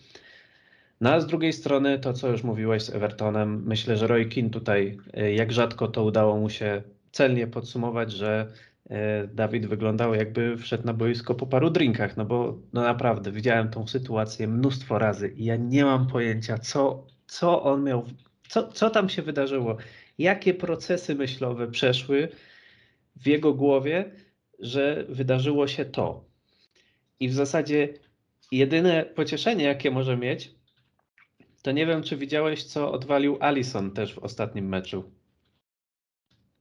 No 1.00 1.10
a 1.10 1.20
z 1.20 1.26
drugiej 1.26 1.52
strony 1.52 1.98
to, 1.98 2.12
co 2.12 2.28
już 2.28 2.42
mówiłeś 2.42 2.82
z 2.82 2.90
Evertonem, 2.90 3.62
myślę, 3.66 3.96
że 3.96 4.06
Roy 4.06 4.26
Keane 4.26 4.50
tutaj, 4.50 4.98
e, 5.14 5.32
jak 5.32 5.52
rzadko 5.52 5.88
to 5.88 6.04
udało 6.04 6.36
mu 6.36 6.50
się 6.50 6.82
celnie 7.12 7.46
podsumować, 7.46 8.12
że 8.12 8.52
e, 8.90 9.26
Dawid 9.26 9.66
wyglądał 9.66 10.14
jakby 10.14 10.56
wszedł 10.56 10.86
na 10.86 10.92
boisko 10.92 11.34
po 11.34 11.46
paru 11.46 11.70
drinkach, 11.70 12.16
no 12.16 12.24
bo 12.24 12.58
no 12.72 12.82
naprawdę 12.82 13.32
widziałem 13.32 13.70
tą 13.70 13.86
sytuację 13.86 14.48
mnóstwo 14.48 14.98
razy 14.98 15.28
i 15.28 15.44
ja 15.44 15.56
nie 15.56 15.84
mam 15.84 16.06
pojęcia, 16.06 16.58
co, 16.58 17.06
co 17.26 17.62
on 17.62 17.84
miał, 17.84 18.04
co, 18.48 18.68
co 18.68 18.90
tam 18.90 19.08
się 19.08 19.22
wydarzyło 19.22 19.76
jakie 20.20 20.54
procesy 20.54 21.14
myślowe 21.14 21.70
przeszły 21.70 22.28
w 23.16 23.26
jego 23.26 23.54
głowie, 23.54 24.10
że 24.58 25.04
wydarzyło 25.08 25.68
się 25.68 25.84
to. 25.84 26.24
I 27.20 27.28
w 27.28 27.34
zasadzie 27.34 27.88
jedyne 28.52 29.04
pocieszenie, 29.04 29.64
jakie 29.64 29.90
może 29.90 30.16
mieć, 30.16 30.54
to 31.62 31.72
nie 31.72 31.86
wiem, 31.86 32.02
czy 32.02 32.16
widziałeś, 32.16 32.64
co 32.64 32.92
odwalił 32.92 33.38
Allison 33.40 33.90
też 33.90 34.14
w 34.14 34.18
ostatnim 34.18 34.68
meczu. 34.68 35.10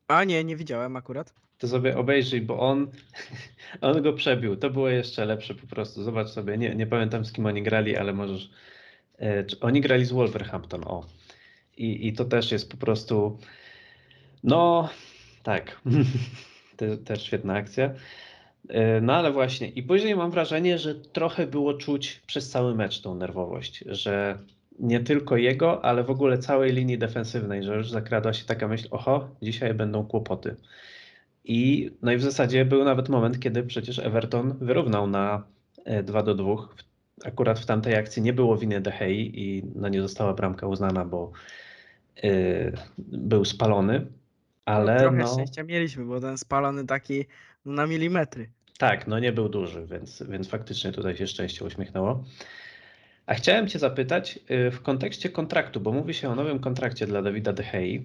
A 0.08 0.24
nie, 0.24 0.44
nie 0.44 0.56
widziałem 0.56 0.96
akurat. 0.96 1.34
To 1.58 1.68
sobie 1.68 1.98
obejrzyj, 1.98 2.42
bo 2.42 2.60
on, 2.60 2.92
on 3.82 4.01
go 4.01 4.13
przebił. 4.13 4.56
To 4.56 4.70
było 4.70 4.89
jeszcze 4.89 5.25
lepsze 5.25 5.56
po 5.56 5.68
prostu. 5.68 6.04
Zobacz 6.04 6.28
sobie, 6.28 6.58
nie, 6.58 6.75
nie 6.75 6.88
pamiętam 6.88 7.25
z 7.25 7.32
kim 7.32 7.46
oni 7.46 7.63
grali, 7.63 7.98
ale 7.98 8.13
możesz. 8.13 8.51
E, 9.22 9.46
oni 9.62 9.82
grali 9.82 10.06
z 10.06 10.12
Wolverhampton, 10.12 10.84
o. 10.88 11.06
I, 11.80 12.08
i 12.08 12.14
to 12.14 12.26
też 12.26 12.52
jest 12.52 12.72
po 12.72 12.78
prostu. 12.78 13.38
No, 14.44 14.90
tak. 15.44 15.82
też 17.06 17.24
świetna 17.24 17.54
akcja. 17.54 17.94
E, 18.70 19.02
no 19.02 19.14
ale 19.14 19.32
właśnie, 19.32 19.68
i 19.68 19.84
później 19.84 20.16
mam 20.16 20.32
wrażenie, 20.32 20.78
że 20.78 20.96
trochę 20.96 21.48
było 21.48 21.74
czuć 21.74 22.22
przez 22.28 22.50
cały 22.50 22.76
mecz 22.76 23.02
tą 23.02 23.16
nerwowość, 23.16 23.84
że 23.88 24.38
nie 24.80 25.00
tylko 25.00 25.38
jego, 25.38 25.86
ale 25.86 26.04
w 26.04 26.10
ogóle 26.10 26.38
całej 26.38 26.74
linii 26.74 26.98
defensywnej, 26.98 27.64
że 27.64 27.76
już 27.76 27.90
zakradła 27.90 28.34
się 28.34 28.46
taka 28.46 28.68
myśl, 28.68 28.88
oho, 28.92 29.30
dzisiaj 29.42 29.74
będą 29.74 30.06
kłopoty. 30.06 30.56
I, 31.44 31.92
no 32.02 32.12
i 32.12 32.18
w 32.18 32.22
zasadzie 32.22 32.66
był 32.66 32.84
nawet 32.84 33.10
moment, 33.10 33.40
kiedy 33.40 33.64
przecież 33.64 34.00
Everton 34.00 34.58
wyrównał 34.62 35.08
na 35.08 35.44
2 36.04 36.20
e, 36.20 36.24
do 36.24 36.36
2. 36.36 36.56
Akurat 37.26 37.60
w 37.60 37.66
tamtej 37.66 37.96
akcji 37.96 38.22
nie 38.22 38.34
było 38.34 38.58
winy 38.58 38.82
De 38.82 39.12
i 39.12 39.64
no 39.76 39.90
nie 39.90 40.02
została 40.02 40.34
bramka 40.34 40.68
uznana, 40.68 41.06
bo 41.06 41.32
Y, 42.24 42.74
był 42.98 43.46
spalony, 43.46 44.06
ale 44.66 44.94
no, 44.94 45.00
trochę 45.00 45.18
no, 45.18 45.34
szczęścia 45.34 45.64
mieliśmy, 45.64 46.06
bo 46.06 46.20
ten 46.20 46.38
spalony 46.38 46.86
taki 46.86 47.26
no, 47.66 47.74
na 47.74 47.88
milimetry. 47.88 48.50
Tak, 48.78 49.08
no 49.08 49.20
nie 49.20 49.32
był 49.32 49.50
duży, 49.50 49.86
więc, 49.86 50.24
więc 50.30 50.50
faktycznie 50.50 50.92
tutaj 50.92 51.18
się 51.18 51.28
szczęście 51.28 51.66
uśmiechnęło. 51.66 52.24
A 53.26 53.34
chciałem 53.34 53.68
Cię 53.68 53.80
zapytać 53.80 54.40
y, 54.52 54.72
w 54.72 54.82
kontekście 54.82 55.30
kontraktu, 55.30 55.80
bo 55.80 55.92
mówi 55.92 56.14
się 56.14 56.30
o 56.30 56.36
nowym 56.36 56.60
kontrakcie 56.60 57.08
dla 57.08 57.22
Dawida 57.22 57.54
De 57.54 57.64
Gea, 57.64 58.04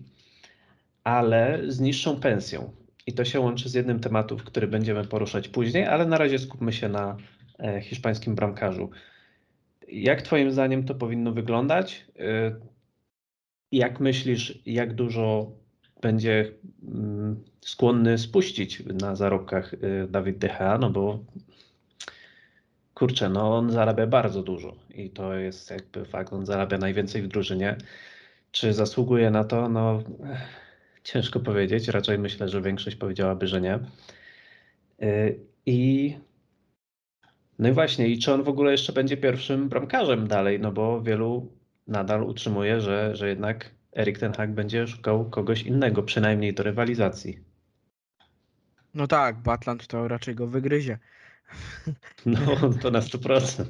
ale 1.04 1.60
z 1.68 1.80
niższą 1.80 2.20
pensją. 2.20 2.70
I 3.06 3.12
to 3.12 3.24
się 3.24 3.40
łączy 3.40 3.68
z 3.68 3.74
jednym 3.74 4.00
tematów, 4.00 4.44
który 4.44 4.66
będziemy 4.66 5.04
poruszać 5.04 5.48
później, 5.48 5.86
ale 5.86 6.06
na 6.06 6.18
razie 6.18 6.38
skupmy 6.38 6.72
się 6.72 6.88
na 6.88 7.16
e, 7.58 7.80
hiszpańskim 7.80 8.34
bramkarzu. 8.34 8.90
Jak 9.88 10.22
Twoim 10.22 10.50
zdaniem 10.50 10.84
to 10.84 10.94
powinno 10.94 11.32
wyglądać? 11.32 12.06
Jak 13.74 14.00
myślisz, 14.00 14.58
jak 14.66 14.94
dużo 14.94 15.52
będzie 16.02 16.52
mm, 16.82 17.44
skłonny 17.60 18.18
spuścić 18.18 18.82
na 18.86 19.16
zarobkach 19.16 19.74
e, 19.74 20.06
Dawid 20.06 20.38
De 20.38 20.48
Gea? 20.48 20.78
No 20.78 20.90
bo 20.90 21.18
kurczę, 22.94 23.28
no 23.28 23.56
on 23.56 23.70
zarabia 23.70 24.06
bardzo 24.06 24.42
dużo 24.42 24.76
i 24.94 25.10
to 25.10 25.34
jest 25.34 25.70
jakby 25.70 26.04
fakt, 26.04 26.32
on 26.32 26.46
zarabia 26.46 26.78
najwięcej 26.78 27.22
w 27.22 27.28
drużynie. 27.28 27.76
Czy 28.50 28.72
zasługuje 28.72 29.30
na 29.30 29.44
to? 29.44 29.68
No 29.68 30.02
ciężko 31.04 31.40
powiedzieć, 31.40 31.88
raczej 31.88 32.18
myślę, 32.18 32.48
że 32.48 32.62
większość 32.62 32.96
powiedziałaby, 32.96 33.46
że 33.46 33.60
nie. 33.60 33.78
I 35.66 36.14
no 37.58 37.68
i 37.68 37.72
właśnie, 37.72 38.08
i 38.08 38.18
czy 38.18 38.32
on 38.32 38.42
w 38.42 38.48
ogóle 38.48 38.72
jeszcze 38.72 38.92
będzie 38.92 39.16
pierwszym 39.16 39.68
bramkarzem 39.68 40.28
dalej, 40.28 40.60
no 40.60 40.72
bo 40.72 41.02
wielu 41.02 41.52
nadal 41.86 42.22
utrzymuje, 42.22 42.80
że, 42.80 43.16
że 43.16 43.28
jednak 43.28 43.70
Erik 43.96 44.18
Ten 44.18 44.32
Hag 44.32 44.50
będzie 44.50 44.86
szukał 44.86 45.30
kogoś 45.30 45.62
innego, 45.62 46.02
przynajmniej 46.02 46.54
do 46.54 46.62
rywalizacji. 46.62 47.38
No 48.94 49.06
tak, 49.06 49.36
Batland 49.36 49.86
to 49.86 50.08
raczej 50.08 50.34
go 50.34 50.46
wygryzie. 50.46 50.98
No, 52.26 52.40
to 52.82 52.90
na 52.90 53.00
100%. 53.00 53.64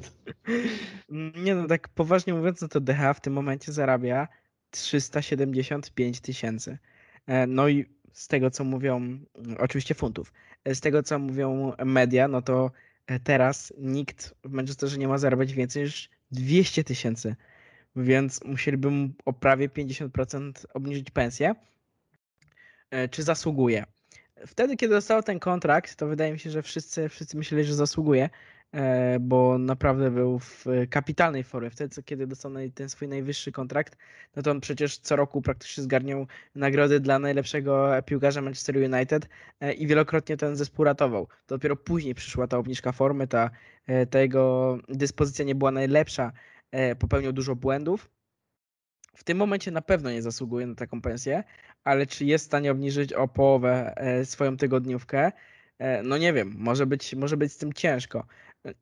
Nie 1.34 1.54
no, 1.54 1.66
tak 1.66 1.88
poważnie 1.88 2.34
mówiąc, 2.34 2.60
no 2.60 2.68
to 2.68 2.80
DH 2.80 3.14
w 3.14 3.20
tym 3.20 3.32
momencie 3.32 3.72
zarabia 3.72 4.28
375 4.70 6.20
tysięcy. 6.20 6.78
E, 7.26 7.46
no 7.46 7.68
i 7.68 7.84
z 8.12 8.28
tego, 8.28 8.50
co 8.50 8.64
mówią, 8.64 9.18
oczywiście 9.58 9.94
funtów, 9.94 10.32
e, 10.64 10.74
z 10.74 10.80
tego, 10.80 11.02
co 11.02 11.18
mówią 11.18 11.72
media, 11.84 12.28
no 12.28 12.42
to 12.42 12.70
E, 13.06 13.20
teraz 13.20 13.72
nikt 13.78 14.34
w 14.44 14.50
Manchesterze 14.50 14.98
nie 14.98 15.08
ma 15.08 15.18
zarabiać 15.18 15.54
więcej 15.54 15.82
niż 15.82 16.10
200 16.30 16.84
tysięcy, 16.84 17.36
więc 17.96 18.44
musieliby 18.44 18.88
o 19.24 19.32
prawie 19.32 19.68
50% 19.68 20.52
obniżyć 20.74 21.10
pensję. 21.10 21.54
E, 22.90 23.08
czy 23.08 23.22
zasługuje? 23.22 23.84
Wtedy, 24.46 24.76
kiedy 24.76 24.94
dostał 24.94 25.22
ten 25.22 25.38
kontrakt, 25.38 25.96
to 25.96 26.06
wydaje 26.06 26.32
mi 26.32 26.38
się, 26.38 26.50
że 26.50 26.62
wszyscy, 26.62 27.08
wszyscy 27.08 27.36
myśleli, 27.36 27.64
że 27.64 27.74
zasługuje, 27.74 28.30
E, 28.74 29.18
bo 29.20 29.58
naprawdę 29.58 30.10
był 30.10 30.38
w 30.38 30.64
kapitalnej 30.90 31.44
formie. 31.44 31.70
Wtedy, 31.70 32.02
kiedy 32.02 32.26
dostał 32.26 32.52
ten 32.74 32.88
swój 32.88 33.08
najwyższy 33.08 33.52
kontrakt, 33.52 33.96
no 34.36 34.42
to 34.42 34.50
on 34.50 34.60
przecież 34.60 34.98
co 34.98 35.16
roku 35.16 35.42
praktycznie 35.42 35.82
zgarniał 35.82 36.26
nagrody 36.54 37.00
dla 37.00 37.18
najlepszego 37.18 37.90
piłkarza 38.06 38.42
Manchester 38.42 38.76
United 38.76 39.28
e, 39.60 39.72
i 39.72 39.86
wielokrotnie 39.86 40.36
ten 40.36 40.56
zespół 40.56 40.84
ratował. 40.84 41.26
To 41.26 41.54
dopiero 41.54 41.76
później 41.76 42.14
przyszła 42.14 42.46
ta 42.46 42.58
obniżka 42.58 42.92
formy, 42.92 43.26
ta, 43.26 43.50
ta 44.10 44.20
jego 44.20 44.78
dyspozycja 44.88 45.44
nie 45.44 45.54
była 45.54 45.70
najlepsza, 45.70 46.32
popełnił 46.98 47.32
dużo 47.32 47.56
błędów. 47.56 48.10
W 49.16 49.24
tym 49.24 49.38
momencie 49.38 49.70
na 49.70 49.82
pewno 49.82 50.10
nie 50.10 50.22
zasługuje 50.22 50.66
na 50.66 50.74
taką 50.74 51.00
pensję, 51.00 51.44
ale 51.84 52.06
czy 52.06 52.24
jest 52.24 52.44
w 52.44 52.46
stanie 52.46 52.70
obniżyć 52.70 53.12
o 53.12 53.28
połowę 53.28 53.94
swoją 54.24 54.56
tygodniówkę? 54.56 55.32
No 56.04 56.18
nie 56.18 56.32
wiem, 56.32 56.54
może 56.56 56.86
być, 56.86 57.14
może 57.14 57.36
być 57.36 57.52
z 57.52 57.56
tym 57.56 57.72
ciężko. 57.72 58.26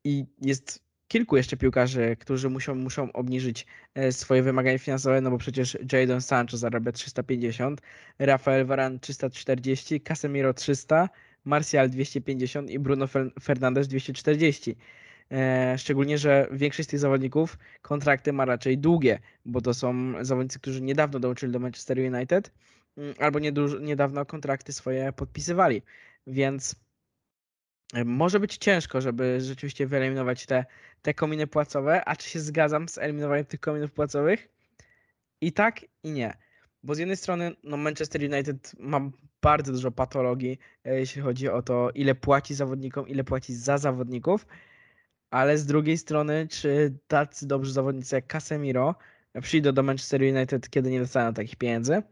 I 0.04 0.24
jest 0.40 0.82
kilku 1.12 1.36
jeszcze 1.36 1.56
piłkarzy, 1.56 2.16
którzy 2.20 2.50
muszą, 2.50 2.74
muszą 2.74 3.12
obniżyć 3.12 3.66
e, 3.94 4.12
swoje 4.12 4.42
wymagania 4.42 4.78
finansowe, 4.78 5.20
no 5.20 5.30
bo 5.30 5.38
przecież 5.38 5.78
Jadon 5.92 6.20
Sancho 6.20 6.56
zarabia 6.56 6.92
350, 6.92 7.80
Rafael 8.18 8.66
Varane 8.66 8.98
340, 8.98 10.00
Casemiro 10.00 10.54
300, 10.54 11.08
Martial 11.44 11.90
250 11.90 12.70
i 12.70 12.78
Bruno 12.78 13.06
Fernandes 13.42 13.88
240. 13.88 14.76
E, 15.30 15.74
szczególnie, 15.78 16.18
że 16.18 16.48
większość 16.52 16.88
z 16.88 16.90
tych 16.90 17.00
zawodników 17.00 17.58
kontrakty 17.82 18.32
ma 18.32 18.44
raczej 18.44 18.78
długie, 18.78 19.18
bo 19.44 19.60
to 19.60 19.74
są 19.74 20.14
zawodnicy, 20.24 20.58
którzy 20.58 20.82
niedawno 20.82 21.20
dołączyli 21.20 21.52
do 21.52 21.58
Manchester 21.58 21.98
United 21.98 22.52
mm, 22.96 23.14
albo 23.18 23.38
niedawno 23.80 24.26
kontrakty 24.26 24.72
swoje 24.72 25.12
podpisywali. 25.12 25.82
Więc 26.26 26.76
może 28.04 28.40
być 28.40 28.56
ciężko, 28.56 29.00
żeby 29.00 29.40
rzeczywiście 29.40 29.86
wyeliminować 29.86 30.46
te, 30.46 30.64
te 31.02 31.14
kominy 31.14 31.46
płacowe, 31.46 32.04
a 32.04 32.16
czy 32.16 32.28
się 32.28 32.40
zgadzam 32.40 32.88
z 32.88 32.98
eliminowaniem 32.98 33.44
tych 33.44 33.60
kominów 33.60 33.92
płacowych? 33.92 34.48
I 35.40 35.52
tak, 35.52 35.84
i 36.02 36.10
nie. 36.10 36.36
Bo 36.82 36.94
z 36.94 36.98
jednej 36.98 37.16
strony 37.16 37.52
no 37.64 37.76
Manchester 37.76 38.22
United 38.32 38.72
ma 38.78 39.10
bardzo 39.42 39.72
dużo 39.72 39.90
patologii, 39.90 40.58
e, 40.84 40.98
jeśli 40.98 41.22
chodzi 41.22 41.48
o 41.48 41.62
to, 41.62 41.90
ile 41.94 42.14
płaci 42.14 42.54
zawodnikom, 42.54 43.08
ile 43.08 43.24
płaci 43.24 43.54
za 43.54 43.78
zawodników, 43.78 44.46
ale 45.32 45.58
z 45.58 45.66
drugiej 45.66 45.98
strony, 45.98 46.48
czy 46.50 46.98
tacy 47.08 47.46
dobrzy 47.46 47.72
zawodnicy 47.72 48.14
jak 48.14 48.26
Casemiro 48.26 48.94
przyjdą 49.42 49.72
do 49.72 49.82
Manchester 49.82 50.22
United, 50.22 50.70
kiedy 50.70 50.90
nie 50.90 51.00
dostaną 51.00 51.34
takich 51.34 51.56
pieniędzy? 51.56 52.02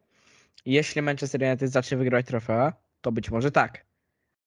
Jeśli 0.67 1.03
Manchester 1.03 1.43
United 1.43 1.71
zacznie 1.71 1.97
wygrywać 1.99 2.27
trofea, 2.27 2.73
to 3.01 3.13
być 3.13 3.31
może 3.31 3.51
tak 3.51 3.91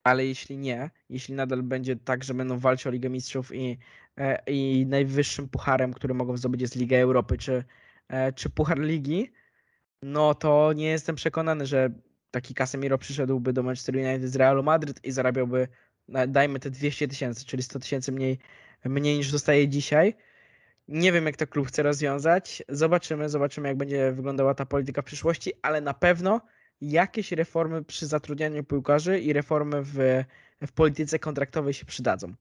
ale 0.04 0.26
jeśli 0.26 0.58
nie, 0.58 0.90
jeśli 1.10 1.34
nadal 1.34 1.62
będzie 1.62 1.96
tak, 1.96 2.24
że 2.24 2.34
będą 2.34 2.58
walczyć 2.58 2.86
o 2.86 2.90
Ligę 2.90 3.10
Mistrzów 3.10 3.54
i, 3.54 3.78
e, 4.16 4.42
i 4.46 4.86
najwyższym 4.86 5.48
pucharem, 5.48 5.92
który 5.94 6.14
mogą 6.14 6.36
zdobyć 6.36 6.60
jest 6.60 6.76
Liga 6.76 6.96
Europy 6.96 7.38
czy, 7.38 7.64
e, 8.08 8.32
czy 8.32 8.50
Puchar 8.50 8.78
Ligi, 8.78 9.32
no 10.02 10.34
to 10.34 10.72
nie 10.72 10.86
jestem 10.86 11.16
przekonany, 11.16 11.66
że 11.66 11.90
taki 12.30 12.54
Casemiro 12.54 12.98
przyszedłby 12.98 13.52
do 13.52 13.62
Manchester 13.62 13.96
United 13.96 14.30
z 14.30 14.36
Realu 14.36 14.62
Madryt 14.62 15.04
i 15.04 15.12
zarabiałby, 15.12 15.68
dajmy 16.28 16.60
te 16.60 16.70
200 16.70 17.08
tysięcy, 17.08 17.44
czyli 17.44 17.62
100 17.62 17.78
tysięcy 17.78 18.12
mniej, 18.12 18.38
mniej 18.84 19.16
niż 19.16 19.32
dostaje 19.32 19.68
dzisiaj. 19.68 20.14
Nie 20.88 21.12
wiem, 21.12 21.26
jak 21.26 21.36
to 21.36 21.46
klub 21.46 21.68
chce 21.68 21.82
rozwiązać. 21.82 22.62
Zobaczymy, 22.68 23.28
zobaczymy, 23.28 23.68
jak 23.68 23.76
będzie 23.76 24.12
wyglądała 24.12 24.54
ta 24.54 24.66
polityka 24.66 25.02
w 25.02 25.04
przyszłości, 25.04 25.52
ale 25.62 25.80
na 25.80 25.94
pewno 25.94 26.40
jakieś 26.80 27.32
reformy 27.32 27.84
przy 27.84 28.06
zatrudnianiu 28.06 28.64
piłkarzy 28.64 29.20
i 29.20 29.32
reformy 29.32 29.82
w, 29.82 30.24
w 30.66 30.72
polityce 30.72 31.18
kontraktowej 31.18 31.74
się 31.74 31.86
przydadzą. 31.86 32.34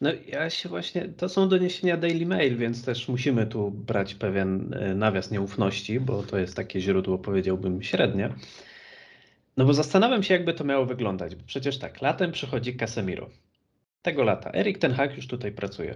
No 0.00 0.10
ja 0.26 0.50
się 0.50 0.68
właśnie, 0.68 1.08
to 1.08 1.28
są 1.28 1.48
doniesienia 1.48 1.96
Daily 1.96 2.26
Mail, 2.26 2.56
więc 2.56 2.84
też 2.84 3.08
musimy 3.08 3.46
tu 3.46 3.70
brać 3.70 4.14
pewien 4.14 4.74
e, 4.74 4.94
nawias 4.94 5.30
nieufności, 5.30 6.00
bo 6.00 6.22
to 6.22 6.38
jest 6.38 6.56
takie 6.56 6.80
źródło, 6.80 7.18
powiedziałbym, 7.18 7.82
średnie. 7.82 8.34
No 9.56 9.64
bo 9.64 9.74
zastanawiam 9.74 10.22
się, 10.22 10.34
jakby 10.34 10.54
to 10.54 10.64
miało 10.64 10.86
wyglądać, 10.86 11.34
bo 11.34 11.44
przecież 11.46 11.78
tak, 11.78 12.02
latem 12.02 12.32
przychodzi 12.32 12.76
Casemiro. 12.76 13.30
Tego 14.04 14.24
lata. 14.24 14.50
Erik 14.54 14.78
Ten 14.78 14.92
Hag 14.92 15.16
już 15.16 15.26
tutaj 15.26 15.52
pracuje 15.52 15.94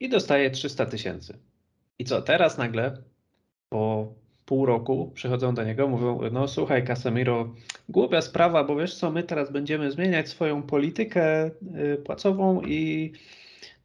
i 0.00 0.08
dostaje 0.08 0.50
300 0.50 0.86
tysięcy. 0.86 1.38
I 1.98 2.04
co, 2.04 2.22
teraz 2.22 2.58
nagle 2.58 3.02
po 3.68 4.12
pół 4.46 4.66
roku 4.66 5.10
przychodzą 5.14 5.54
do 5.54 5.64
niego, 5.64 5.88
mówią, 5.88 6.20
no 6.32 6.48
słuchaj 6.48 6.84
Casemiro, 6.84 7.54
głupia 7.88 8.22
sprawa, 8.22 8.64
bo 8.64 8.76
wiesz 8.76 8.94
co, 8.94 9.10
my 9.10 9.22
teraz 9.22 9.52
będziemy 9.52 9.90
zmieniać 9.90 10.28
swoją 10.28 10.62
politykę 10.62 11.46
y, 11.46 11.96
płacową 12.04 12.62
i 12.62 13.12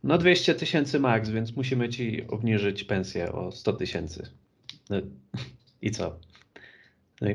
no 0.03 0.17
200 0.17 0.55
tysięcy 0.55 0.99
max, 0.99 1.29
więc 1.29 1.55
musimy 1.55 1.89
ci 1.89 2.27
obniżyć 2.27 2.83
pensję 2.83 3.31
o 3.31 3.51
100 3.51 3.73
tysięcy. 3.73 4.23
No, 4.89 4.97
I 5.81 5.91
co? 5.91 6.19
No 7.21 7.27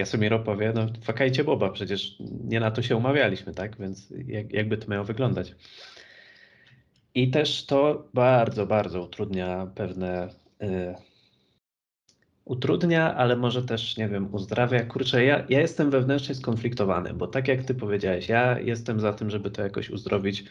Casemiro 0.00 0.38
powie, 0.38 0.72
no 0.74 0.86
fakajcie 1.02 1.44
Boba, 1.44 1.70
przecież 1.70 2.16
nie 2.44 2.60
na 2.60 2.70
to 2.70 2.82
się 2.82 2.96
umawialiśmy, 2.96 3.54
tak? 3.54 3.76
Więc 3.76 4.12
jak, 4.26 4.52
jakby 4.52 4.76
to 4.76 4.90
miało 4.90 5.04
wyglądać? 5.04 5.54
I 7.14 7.30
też 7.30 7.66
to 7.66 8.08
bardzo, 8.14 8.66
bardzo 8.66 9.02
utrudnia 9.02 9.66
pewne 9.74 10.28
y, 10.62 10.94
utrudnia, 12.44 13.14
ale 13.14 13.36
może 13.36 13.62
też, 13.62 13.96
nie 13.96 14.08
wiem, 14.08 14.34
uzdrawia. 14.34 14.84
Kurczę, 14.84 15.24
ja, 15.24 15.46
ja 15.48 15.60
jestem 15.60 15.90
wewnętrznie 15.90 16.34
skonfliktowany, 16.34 17.14
bo 17.14 17.26
tak 17.26 17.48
jak 17.48 17.64
ty 17.64 17.74
powiedziałeś, 17.74 18.28
ja 18.28 18.58
jestem 18.60 19.00
za 19.00 19.12
tym, 19.12 19.30
żeby 19.30 19.50
to 19.50 19.62
jakoś 19.62 19.90
uzdrowić, 19.90 20.44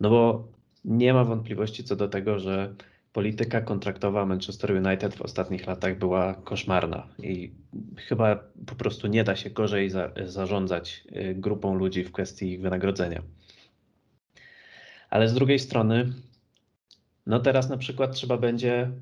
no 0.00 0.10
bo 0.10 0.48
nie 0.84 1.14
ma 1.14 1.24
wątpliwości 1.24 1.84
co 1.84 1.96
do 1.96 2.08
tego, 2.08 2.38
że 2.38 2.74
polityka 3.12 3.60
kontraktowa 3.60 4.26
Manchester 4.26 4.72
United 4.72 5.14
w 5.14 5.22
ostatnich 5.22 5.66
latach 5.66 5.98
była 5.98 6.34
koszmarna 6.34 7.08
i 7.22 7.52
chyba 7.96 8.44
po 8.66 8.74
prostu 8.74 9.06
nie 9.06 9.24
da 9.24 9.36
się 9.36 9.50
gorzej 9.50 9.90
za, 9.90 10.10
zarządzać 10.26 11.04
y, 11.16 11.34
grupą 11.34 11.74
ludzi 11.74 12.04
w 12.04 12.12
kwestii 12.12 12.52
ich 12.52 12.60
wynagrodzenia. 12.60 13.22
Ale 15.10 15.28
z 15.28 15.34
drugiej 15.34 15.58
strony, 15.58 16.12
no 17.26 17.40
teraz 17.40 17.68
na 17.68 17.76
przykład 17.76 18.12
trzeba 18.12 18.36
będzie 18.36 18.92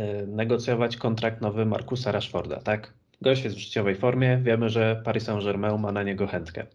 Y, 0.00 0.26
negocjować 0.26 0.96
kontrakt 0.96 1.40
nowy 1.40 1.66
Markusa 1.66 2.12
Rashforda, 2.12 2.60
tak? 2.60 2.92
Gość 3.20 3.44
jest 3.44 3.56
w 3.56 3.58
życiowej 3.58 3.96
formie, 3.96 4.38
wiemy, 4.42 4.68
że 4.68 5.02
Paris 5.04 5.24
Saint-Germain 5.24 5.78
ma 5.78 5.92
na 5.92 6.02
niego 6.02 6.26
chętkę. 6.26 6.66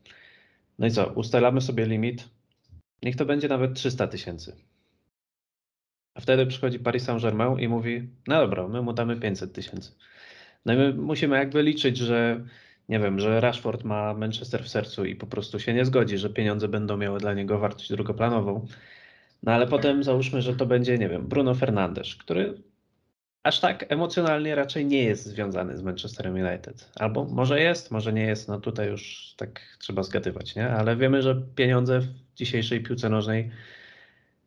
No 0.79 0.87
i 0.87 0.91
co, 0.91 1.07
ustalamy 1.07 1.61
sobie 1.61 1.85
limit, 1.85 2.29
niech 3.03 3.15
to 3.15 3.25
będzie 3.25 3.47
nawet 3.47 3.73
300 3.73 4.07
tysięcy. 4.07 4.55
A 6.17 6.21
wtedy 6.21 6.45
przychodzi 6.45 6.79
Paris 6.79 7.03
Saint-Germain 7.03 7.59
i 7.59 7.67
mówi, 7.67 8.09
no 8.27 8.35
dobra, 8.35 8.67
my 8.67 8.81
mu 8.81 8.93
damy 8.93 9.15
500 9.15 9.53
tysięcy. 9.53 9.91
No 10.65 10.73
i 10.73 10.77
my 10.77 10.93
musimy 10.93 11.37
jakby 11.37 11.63
liczyć, 11.63 11.97
że 11.97 12.41
nie 12.89 12.99
wiem, 12.99 13.19
że 13.19 13.41
Rashford 13.41 13.83
ma 13.83 14.13
Manchester 14.13 14.63
w 14.63 14.69
sercu 14.69 15.05
i 15.05 15.15
po 15.15 15.27
prostu 15.27 15.59
się 15.59 15.73
nie 15.73 15.85
zgodzi, 15.85 16.17
że 16.17 16.29
pieniądze 16.29 16.67
będą 16.67 16.97
miały 16.97 17.19
dla 17.19 17.33
niego 17.33 17.59
wartość 17.59 17.89
drugoplanową. 17.89 18.67
No 19.43 19.51
ale 19.51 19.67
potem 19.67 20.03
załóżmy, 20.03 20.41
że 20.41 20.55
to 20.55 20.65
będzie, 20.65 20.97
nie 20.97 21.09
wiem, 21.09 21.27
Bruno 21.27 21.55
Fernandes, 21.55 22.15
który 22.15 22.53
aż 23.43 23.59
tak 23.59 23.85
emocjonalnie 23.89 24.55
raczej 24.55 24.85
nie 24.85 25.03
jest 25.03 25.25
związany 25.25 25.77
z 25.77 25.83
Manchesterem 25.83 26.33
United. 26.33 26.91
Albo 26.95 27.25
może 27.25 27.61
jest, 27.61 27.91
może 27.91 28.13
nie 28.13 28.23
jest, 28.23 28.47
no 28.47 28.59
tutaj 28.59 28.87
już 28.87 29.33
tak 29.37 29.61
trzeba 29.79 30.03
zgadywać, 30.03 30.55
nie? 30.55 30.69
Ale 30.69 30.95
wiemy, 30.95 31.21
że 31.21 31.41
pieniądze 31.55 31.99
w 31.99 32.07
dzisiejszej 32.35 32.83
piłce 32.83 33.09
nożnej 33.09 33.51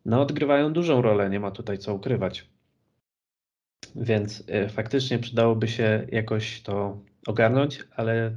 no, 0.04 0.20
odgrywają 0.22 0.72
dużą 0.72 1.02
rolę, 1.02 1.30
nie 1.30 1.40
ma 1.40 1.50
tutaj 1.50 1.78
co 1.78 1.94
ukrywać. 1.94 2.46
Więc 3.96 4.40
y, 4.40 4.68
faktycznie 4.68 5.18
przydałoby 5.18 5.68
się 5.68 6.06
jakoś 6.12 6.62
to 6.62 7.00
ogarnąć, 7.26 7.84
ale 7.96 8.32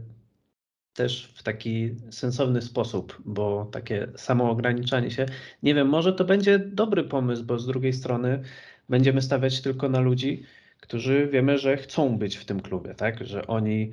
też 0.93 1.33
w 1.35 1.43
taki 1.43 1.95
sensowny 2.11 2.61
sposób, 2.61 3.21
bo 3.25 3.65
takie 3.71 4.07
samo 4.15 4.49
ograniczanie 4.51 5.11
się, 5.11 5.25
nie 5.63 5.75
wiem, 5.75 5.89
może 5.89 6.13
to 6.13 6.25
będzie 6.25 6.59
dobry 6.59 7.03
pomysł, 7.03 7.43
bo 7.43 7.59
z 7.59 7.67
drugiej 7.67 7.93
strony 7.93 8.41
będziemy 8.89 9.21
stawiać 9.21 9.61
tylko 9.61 9.89
na 9.89 9.99
ludzi, 9.99 10.43
którzy 10.81 11.27
wiemy, 11.27 11.57
że 11.57 11.77
chcą 11.77 12.17
być 12.17 12.37
w 12.37 12.45
tym 12.45 12.59
klubie, 12.59 12.95
tak? 12.95 13.25
Że 13.27 13.47
oni 13.47 13.91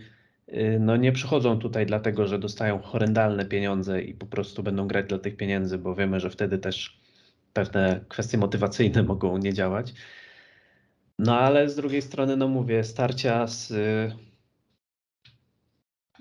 y, 0.49 0.79
no, 0.81 0.97
nie 0.97 1.13
przychodzą 1.13 1.59
tutaj 1.59 1.87
dlatego, 1.87 2.27
że 2.27 2.39
dostają 2.39 2.79
horrendalne 2.79 3.45
pieniądze 3.47 4.03
i 4.03 4.15
po 4.15 4.27
prostu 4.27 4.63
będą 4.63 4.89
grać 4.89 5.07
dla 5.07 5.19
tych 5.19 5.37
pieniędzy, 5.37 5.79
bo 5.79 5.95
wiemy, 5.95 6.21
że 6.21 6.31
wtedy 6.31 6.59
też 6.59 7.00
pewne 7.53 8.05
kwestie 8.09 8.39
motywacyjne 8.39 9.03
mogą 9.03 9.39
nie 9.39 9.53
działać. 9.53 9.95
No 11.19 11.39
ale 11.39 11.69
z 11.69 11.77
drugiej 11.77 12.03
strony, 12.03 12.37
no 12.37 12.49
mówię, 12.49 12.85
starcia 12.85 13.47
z 13.47 13.73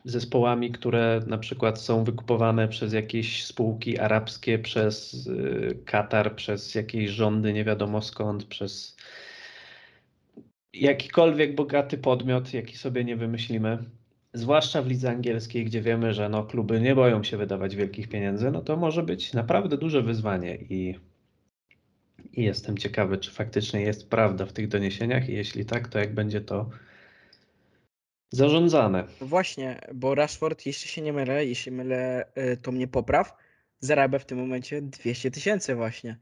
zespołami, 0.05 0.71
które 0.71 1.21
na 1.27 1.38
przykład 1.38 1.81
są 1.81 2.03
wykupowane 2.03 2.67
przez 2.67 2.93
jakieś 2.93 3.45
spółki 3.45 4.00
arabskie, 4.00 4.59
przez 4.59 5.27
y, 5.27 5.79
Katar, 5.86 6.36
przez 6.36 6.75
jakieś 6.75 7.09
rządy 7.09 7.53
nie 7.53 7.63
wiadomo 7.63 8.01
skąd, 8.01 8.45
przez 8.45 8.98
jakikolwiek 10.74 11.55
bogaty 11.55 11.98
podmiot, 11.98 12.53
jaki 12.53 12.77
sobie 12.77 13.03
nie 13.03 13.15
wymyślimy, 13.15 13.77
zwłaszcza 14.33 14.81
w 14.81 14.88
lidze 14.88 15.09
angielskiej, 15.09 15.65
gdzie 15.65 15.81
wiemy, 15.81 16.13
że 16.13 16.29
no, 16.29 16.43
kluby 16.43 16.81
nie 16.81 16.95
boją 16.95 17.24
się 17.24 17.38
wydawać 17.38 17.75
wielkich 17.75 18.09
pieniędzy, 18.09 18.51
no 18.51 18.62
to 18.62 18.77
może 18.77 19.03
być 19.03 19.33
naprawdę 19.33 19.77
duże 19.77 20.01
wyzwanie 20.01 20.55
i, 20.55 20.95
i 22.33 22.43
jestem 22.43 22.77
ciekawy, 22.77 23.17
czy 23.17 23.31
faktycznie 23.31 23.81
jest 23.81 24.09
prawda 24.09 24.45
w 24.45 24.53
tych 24.53 24.67
doniesieniach 24.67 25.29
i 25.29 25.33
jeśli 25.33 25.65
tak, 25.65 25.88
to 25.88 25.99
jak 25.99 26.13
będzie 26.13 26.41
to 26.41 26.69
zarządzane. 28.31 29.03
No 29.21 29.27
właśnie, 29.27 29.79
bo 29.93 30.15
Rashford, 30.15 30.65
jeśli 30.65 30.89
się 30.89 31.01
nie 31.01 31.13
mylę, 31.13 31.45
jeśli 31.45 31.71
mylę, 31.71 32.25
y, 32.53 32.57
to 32.57 32.71
mnie 32.71 32.88
popraw, 32.88 33.38
zarabia 33.79 34.19
w 34.19 34.25
tym 34.25 34.38
momencie 34.38 34.81
200 34.81 35.31
tysięcy 35.31 35.75
właśnie. 35.75 36.17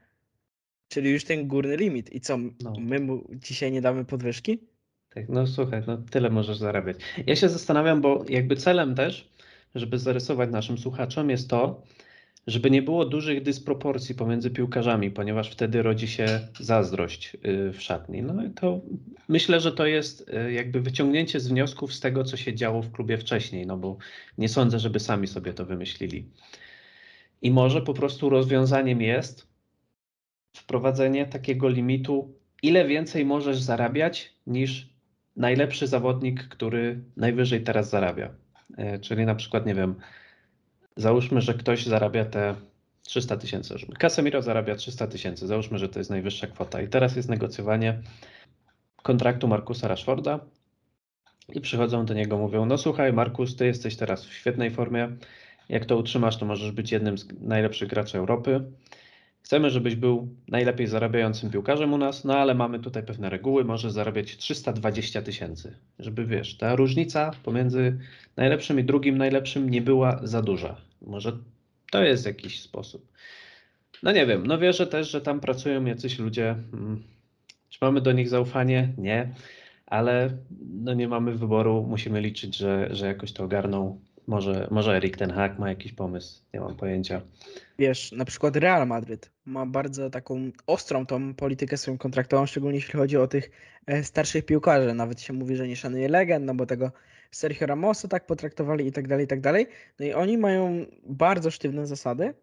Czyli 0.88 1.10
już 1.10 1.24
ten 1.24 1.48
górny 1.48 1.76
limit. 1.76 2.12
I 2.12 2.20
co, 2.20 2.38
No. 2.38 2.72
my 2.80 3.00
mu 3.00 3.24
dzisiaj 3.34 3.72
nie 3.72 3.80
damy 3.80 4.04
podwyżki? 4.04 4.58
Tak, 5.14 5.28
no 5.28 5.46
słuchaj, 5.46 5.82
no 5.86 5.98
tyle 6.10 6.30
możesz 6.30 6.56
zarabiać. 6.56 6.96
Ja 7.26 7.36
się 7.36 7.48
zastanawiam, 7.48 8.00
bo 8.00 8.24
jakby 8.28 8.56
celem 8.56 8.94
też, 8.94 9.28
żeby 9.74 9.98
zarysować 9.98 10.50
naszym 10.50 10.78
słuchaczom, 10.78 11.30
jest 11.30 11.50
to, 11.50 11.82
żeby 12.48 12.70
nie 12.70 12.82
było 12.82 13.04
dużych 13.04 13.42
dysproporcji 13.42 14.14
pomiędzy 14.14 14.50
piłkarzami, 14.50 15.10
ponieważ 15.10 15.50
wtedy 15.50 15.82
rodzi 15.82 16.08
się 16.08 16.40
zazdrość 16.60 17.34
y, 17.34 17.72
w 17.72 17.82
szatni. 17.82 18.22
No 18.22 18.44
i 18.44 18.50
to 18.50 18.80
myślę, 19.28 19.60
że 19.60 19.72
to 19.72 19.86
jest 19.86 20.30
y, 20.48 20.52
jakby 20.52 20.80
wyciągnięcie 20.80 21.40
z 21.40 21.48
wniosków 21.48 21.94
z 21.94 22.00
tego, 22.00 22.24
co 22.24 22.36
się 22.36 22.54
działo 22.54 22.82
w 22.82 22.92
klubie 22.92 23.18
wcześniej, 23.18 23.66
no 23.66 23.76
bo 23.76 23.96
nie 24.38 24.48
sądzę, 24.48 24.78
żeby 24.78 25.00
sami 25.00 25.26
sobie 25.26 25.54
to 25.54 25.64
wymyślili. 25.64 26.24
I 27.42 27.50
może 27.50 27.82
po 27.82 27.94
prostu 27.94 28.30
rozwiązaniem 28.30 29.02
jest 29.02 29.46
wprowadzenie 30.56 31.26
takiego 31.26 31.68
limitu, 31.68 32.34
ile 32.62 32.86
więcej 32.86 33.24
możesz 33.24 33.58
zarabiać 33.58 34.32
niż 34.46 34.88
najlepszy 35.36 35.86
zawodnik, 35.86 36.48
który 36.48 37.00
najwyżej 37.16 37.62
teraz 37.62 37.90
zarabia. 37.90 38.34
E, 38.76 38.98
Czyli 38.98 39.26
na 39.26 39.34
przykład, 39.34 39.66
nie 39.66 39.74
wiem, 39.74 39.94
załóżmy, 40.98 41.40
że 41.40 41.54
ktoś 41.54 41.86
zarabia 41.86 42.24
te 42.24 42.54
300 43.02 43.36
tysięcy. 43.36 43.74
Casemiro 43.98 44.42
zarabia 44.42 44.76
300 44.76 45.06
tysięcy, 45.06 45.46
załóżmy, 45.46 45.78
że 45.78 45.88
to 45.88 46.00
jest 46.00 46.10
najwyższa 46.10 46.46
kwota. 46.46 46.82
I 46.82 46.88
teraz 46.88 47.16
jest 47.16 47.28
negocjowanie 47.28 47.98
kontraktu 49.02 49.48
Markusa 49.48 49.88
Rashforda 49.88 50.40
i 51.54 51.60
przychodzą 51.60 52.06
do 52.06 52.14
niego, 52.14 52.38
mówią, 52.38 52.66
no 52.66 52.78
słuchaj 52.78 53.12
Markus, 53.12 53.56
ty 53.56 53.66
jesteś 53.66 53.96
teraz 53.96 54.24
w 54.24 54.32
świetnej 54.32 54.70
formie, 54.70 55.08
jak 55.68 55.86
to 55.86 55.96
utrzymasz, 55.96 56.36
to 56.36 56.46
możesz 56.46 56.72
być 56.72 56.92
jednym 56.92 57.18
z 57.18 57.28
najlepszych 57.40 57.88
graczy 57.88 58.18
Europy. 58.18 58.64
Chcemy, 59.42 59.70
żebyś 59.70 59.96
był 59.96 60.28
najlepiej 60.48 60.86
zarabiającym 60.86 61.50
piłkarzem 61.50 61.92
u 61.92 61.98
nas, 61.98 62.24
no 62.24 62.38
ale 62.38 62.54
mamy 62.54 62.78
tutaj 62.78 63.02
pewne 63.02 63.30
reguły, 63.30 63.64
może 63.64 63.90
zarabiać 63.90 64.36
320 64.36 65.22
tysięcy, 65.22 65.76
żeby 65.98 66.26
wiesz, 66.26 66.56
ta 66.56 66.76
różnica 66.76 67.30
pomiędzy 67.42 67.98
najlepszym 68.36 68.80
i 68.80 68.84
drugim 68.84 69.18
najlepszym 69.18 69.70
nie 69.70 69.82
była 69.82 70.20
za 70.22 70.42
duża. 70.42 70.87
Może 71.02 71.38
to 71.90 72.02
jest 72.02 72.26
jakiś 72.26 72.62
sposób. 72.62 73.12
No 74.02 74.12
nie 74.12 74.26
wiem, 74.26 74.46
no 74.46 74.58
wierzę 74.58 74.86
też, 74.86 75.10
że 75.10 75.20
tam 75.20 75.40
pracują 75.40 75.84
jacyś 75.84 76.18
ludzie. 76.18 76.50
mm, 76.72 77.02
Czy 77.68 77.78
mamy 77.82 78.00
do 78.00 78.12
nich 78.12 78.28
zaufanie? 78.28 78.92
Nie, 78.98 79.34
ale 79.86 80.30
no 80.60 80.94
nie 80.94 81.08
mamy 81.08 81.34
wyboru, 81.34 81.86
musimy 81.88 82.20
liczyć, 82.20 82.56
że, 82.56 82.88
że 82.90 83.06
jakoś 83.06 83.32
to 83.32 83.44
ogarną. 83.44 84.00
Może, 84.26 84.68
może 84.70 84.96
Erik 84.96 85.16
ten 85.16 85.30
Hag 85.30 85.58
ma 85.58 85.68
jakiś 85.68 85.92
pomysł, 85.92 86.42
nie 86.54 86.60
mam 86.60 86.76
pojęcia. 86.76 87.20
Wiesz, 87.78 88.12
na 88.12 88.24
przykład 88.24 88.56
Real 88.56 88.86
Madryt 88.86 89.30
ma 89.46 89.66
bardzo 89.66 90.10
taką 90.10 90.50
ostrą 90.66 91.06
tą 91.06 91.34
politykę 91.34 91.76
swoją 91.76 91.98
kontraktową, 91.98 92.46
szczególnie 92.46 92.76
jeśli 92.76 92.92
chodzi 92.92 93.16
o 93.16 93.26
tych 93.26 93.50
e, 93.86 94.04
starszych 94.04 94.44
piłkarzy. 94.46 94.94
Nawet 94.94 95.20
się 95.20 95.32
mówi, 95.32 95.56
że 95.56 95.68
nie 95.68 95.76
szanuje 95.76 96.08
legend, 96.08 96.46
no 96.46 96.54
bo 96.54 96.66
tego 96.66 96.92
Sergio 97.30 97.66
Ramosa 97.66 98.08
tak 98.08 98.26
potraktowali 98.26 98.86
i 98.86 98.92
tak 98.92 99.08
dalej, 99.08 99.24
i 99.24 99.28
tak 99.28 99.40
dalej. 99.40 99.66
No 100.00 100.06
i 100.06 100.12
oni 100.12 100.38
mają 100.38 100.86
bardzo 101.04 101.50
sztywne 101.50 101.86
zasady, 101.86 102.34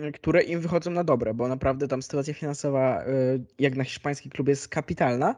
y, 0.00 0.12
które 0.12 0.42
im 0.42 0.60
wychodzą 0.60 0.90
na 0.90 1.04
dobre, 1.04 1.34
bo 1.34 1.48
naprawdę 1.48 1.88
tam 1.88 2.02
sytuacja 2.02 2.34
finansowa, 2.34 3.04
y, 3.04 3.44
jak 3.58 3.76
na 3.76 3.84
hiszpański 3.84 4.30
klub, 4.30 4.48
jest 4.48 4.68
kapitalna, 4.68 5.36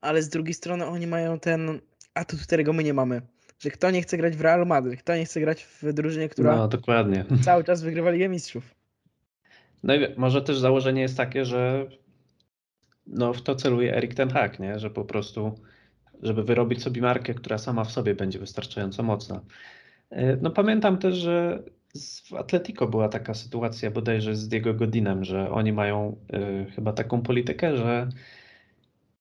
ale 0.00 0.22
z 0.22 0.28
drugiej 0.28 0.54
strony 0.54 0.86
oni 0.86 1.06
mają 1.06 1.40
ten 1.40 1.80
atut, 2.14 2.42
którego 2.42 2.72
my 2.72 2.84
nie 2.84 2.94
mamy. 2.94 3.22
Że 3.58 3.70
kto 3.70 3.90
nie 3.90 4.02
chce 4.02 4.16
grać 4.16 4.36
w 4.36 4.40
Real 4.40 4.66
Madryt, 4.66 5.00
kto 5.00 5.16
nie 5.16 5.24
chce 5.24 5.40
grać 5.40 5.62
w 5.64 5.92
drużynie, 5.92 6.28
która 6.28 6.56
No 6.56 6.68
dokładnie. 6.68 7.24
cały 7.44 7.64
czas 7.64 7.82
wygrywa 7.82 8.10
Ligę 8.10 8.28
Mistrzów. 8.28 8.74
No 9.82 9.94
i 9.94 9.98
może 10.16 10.42
też 10.42 10.58
założenie 10.58 11.02
jest 11.02 11.16
takie, 11.16 11.44
że 11.44 11.86
no 13.06 13.32
w 13.32 13.42
to 13.42 13.54
celuje 13.54 13.96
Erik 13.96 14.14
ten 14.14 14.30
Hag, 14.30 14.58
nie? 14.58 14.78
że 14.78 14.90
po 14.90 15.04
prostu, 15.04 15.58
żeby 16.22 16.44
wyrobić 16.44 16.82
sobie 16.82 17.02
markę, 17.02 17.34
która 17.34 17.58
sama 17.58 17.84
w 17.84 17.92
sobie 17.92 18.14
będzie 18.14 18.38
wystarczająco 18.38 19.02
mocna. 19.02 19.40
E, 20.10 20.36
No 20.36 20.50
pamiętam 20.50 20.98
też, 20.98 21.14
że 21.14 21.62
w 22.30 22.34
Atletico 22.34 22.86
była 22.86 23.08
taka 23.08 23.34
sytuacja 23.34 23.90
bodajże 23.90 24.36
z 24.36 24.48
Diego 24.48 24.74
Godinem, 24.74 25.24
że 25.24 25.50
oni 25.50 25.72
mają 25.72 26.16
e, 26.32 26.64
chyba 26.70 26.92
taką 26.92 27.22
politykę, 27.22 27.76
że 27.76 28.08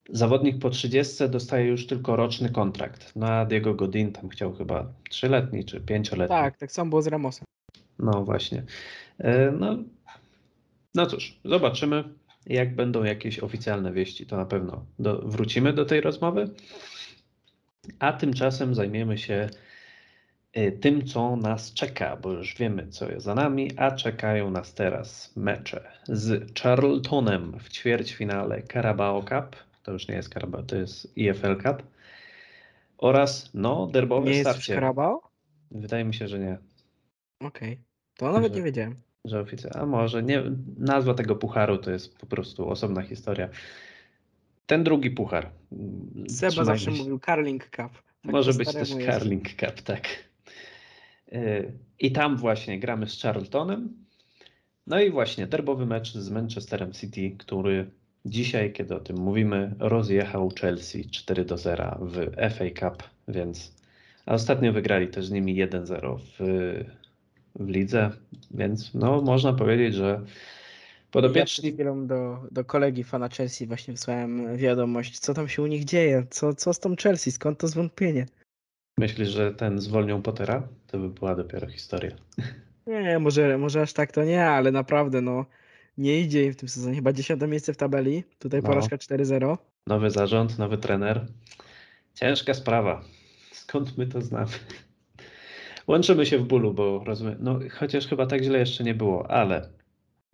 zawodnik 0.10 0.60
po 0.60 0.70
30 0.70 1.30
dostaje 1.30 1.68
już 1.68 1.88
tylko 1.88 2.16
roczny 2.16 2.50
kontrakt. 2.50 3.12
No 3.16 3.28
a 3.28 3.46
Diego 3.46 3.74
Godin 3.74 4.12
tam 4.12 4.30
chciał 4.30 4.54
chyba 4.54 4.94
trzyletni 5.10 5.66
czy 5.66 5.82
pięcioletni. 5.82 6.36
Tak, 6.36 6.58
tak 6.58 6.72
samo 6.72 6.90
było 6.90 7.02
z 7.02 7.08
Ramosem. 7.08 7.46
No 8.00 8.24
właśnie. 8.24 8.64
E, 9.18 9.52
No, 9.52 9.78
no 10.96 11.06
cóż, 11.06 11.40
zobaczymy. 11.46 12.04
Jak 12.46 12.76
będą 12.76 13.04
jakieś 13.04 13.40
oficjalne 13.40 13.92
wieści, 13.94 14.26
to 14.26 14.38
na 14.38 14.46
pewno 14.46 14.86
do, 15.00 15.18
wrócimy 15.18 15.74
do 15.74 15.86
tej 15.86 16.02
rozmowy. 16.02 16.50
A 18.00 18.14
tymczasem 18.14 18.76
zajmiemy 18.76 19.18
się 19.18 19.50
e, 20.54 20.72
tym, 20.72 21.06
co 21.06 21.36
nas 21.36 21.74
czeka, 21.74 22.18
bo 22.18 22.32
już 22.32 22.56
wiemy, 22.56 22.88
co 22.88 23.12
jest 23.12 23.26
za 23.26 23.36
nami, 23.36 23.72
a 23.78 23.92
czekają 23.92 24.52
nas 24.52 24.74
teraz 24.74 25.34
mecze 25.36 25.92
z 26.08 26.60
Charltonem 26.60 27.60
w 27.60 27.70
ćwierćfinale 27.70 28.64
Carabao 28.64 29.22
Cup. 29.22 29.56
To 29.84 29.92
już 29.92 30.08
nie 30.08 30.16
jest 30.16 30.34
Carabao, 30.34 30.64
to 30.64 30.76
jest 30.76 31.14
EFL 31.18 31.56
Cup. 31.64 31.84
Oraz, 32.98 33.50
no, 33.54 33.88
derbowe 33.88 34.30
Nie 34.30 34.38
jest 34.38 34.48
już 34.48 34.56
starcie. 34.56 34.76
Karabao? 34.76 35.22
Wydaje 35.72 36.06
mi 36.06 36.14
się, 36.14 36.28
że 36.28 36.40
nie. 36.40 36.58
Okej. 37.40 37.80
To 38.18 38.32
nawet 38.32 38.54
Że- 38.54 38.60
nie 38.60 38.66
wiedziałem. 38.66 38.96
Że 39.26 39.40
oficjalnie, 39.40 39.80
a 39.80 39.86
może 39.86 40.24
nie, 40.24 40.44
nazwa 40.78 41.14
tego 41.14 41.36
pucharu 41.36 41.78
to 41.78 41.92
jest 41.92 42.18
po 42.18 42.26
prostu 42.26 42.70
osobna 42.70 43.02
historia. 43.02 43.50
Ten 44.66 44.84
drugi 44.84 45.12
puchar. 45.12 45.50
Seba 46.28 46.64
zawsze 46.64 46.92
się. 46.92 46.98
mówił 46.98 47.20
Carling 47.20 47.64
Cup. 47.64 47.92
Tak 48.22 48.32
Może 48.32 48.54
być 48.54 48.74
też 48.74 48.90
jest. 48.90 49.06
Carling 49.06 49.50
Cup, 49.50 49.82
tak. 49.82 50.08
Yy, 51.32 51.72
I 52.00 52.12
tam 52.12 52.38
właśnie 52.38 52.80
gramy 52.80 53.08
z 53.08 53.22
Charltonem. 53.22 54.06
No 54.88 55.00
i 55.02 55.12
właśnie 55.12 55.48
derbowy 55.48 55.86
mecz 55.86 56.14
z 56.14 56.30
Manchesterem 56.30 56.92
City, 56.92 57.36
który 57.38 57.92
dzisiaj, 58.26 58.74
kiedy 58.74 58.96
o 58.96 59.00
tym 59.00 59.18
mówimy, 59.18 59.76
rozjechał 59.80 60.52
Chelsea 60.62 61.10
4 61.10 61.46
do 61.46 61.58
0 61.58 61.98
w 62.02 62.16
FA 62.52 62.66
Cup, 62.80 63.04
więc 63.28 63.76
A 64.26 64.34
ostatnio 64.34 64.74
wygrali 64.74 65.08
też 65.08 65.26
z 65.26 65.32
nimi 65.32 65.56
1-0 65.56 66.20
w, 66.20 66.40
w 67.60 67.70
lidze, 67.70 68.12
więc 68.52 68.94
no 68.94 69.22
można 69.22 69.54
powiedzieć, 69.54 69.96
że 69.96 70.06
Ja 70.06 70.18
przed 70.22 71.12
podopieczni 71.12 71.74
do, 72.08 72.44
do 72.52 72.66
kolegi 72.66 73.04
fana 73.04 73.30
Chelsea 73.30 73.68
właśnie 73.68 73.94
wysłałem 73.94 74.58
wiadomość, 74.58 75.20
co 75.20 75.34
tam 75.34 75.50
się 75.50 75.62
u 75.62 75.68
nich 75.68 75.84
dzieje, 75.86 76.26
co, 76.30 76.54
co 76.54 76.74
z 76.74 76.80
tą 76.80 76.96
Chelsea, 76.96 77.32
skąd 77.32 77.60
to 77.60 77.68
zwątpienie. 77.68 78.26
myślisz, 79.00 79.30
że 79.30 79.54
ten 79.54 79.80
zwolnią 79.80 80.22
Pottera? 80.22 80.68
To 80.88 80.98
by 81.00 81.10
była 81.10 81.36
dopiero 81.36 81.68
historia. 81.68 82.12
Nie, 82.88 83.20
może, 83.20 83.58
może 83.58 83.82
aż 83.82 83.94
tak 83.94 84.12
to 84.12 84.24
nie, 84.24 84.46
ale 84.46 84.72
naprawdę 84.72 85.22
no 85.22 85.46
nie 85.98 86.22
idzie 86.22 86.46
im 86.46 86.54
w 86.54 86.56
tym 86.56 86.70
sezonie. 86.70 86.96
Chyba 86.96 87.14
dziesiąte 87.14 87.48
miejsce 87.48 87.74
w 87.74 87.78
tabeli, 87.78 88.24
tutaj 88.40 88.62
No. 88.62 88.68
porażka 88.70 88.96
4-0. 88.98 89.58
Nowy 89.88 90.12
zarząd, 90.12 90.58
nowy 90.60 90.78
trener. 90.78 91.26
Ciężka 92.14 92.54
sprawa. 92.54 93.02
Skąd 93.52 93.98
my 93.98 94.08
to 94.08 94.22
znamy? 94.22 94.52
Łączymy 95.88 96.26
się 96.26 96.38
w 96.38 96.44
bólu, 96.44 96.74
bo 96.74 97.04
rozumiem, 97.04 97.36
no 97.40 97.60
chociaż 97.72 98.08
chyba 98.08 98.26
tak 98.26 98.44
źle 98.44 98.60
jeszcze 98.60 98.84
nie 98.84 98.94
było, 98.94 99.32
ale 99.32 99.70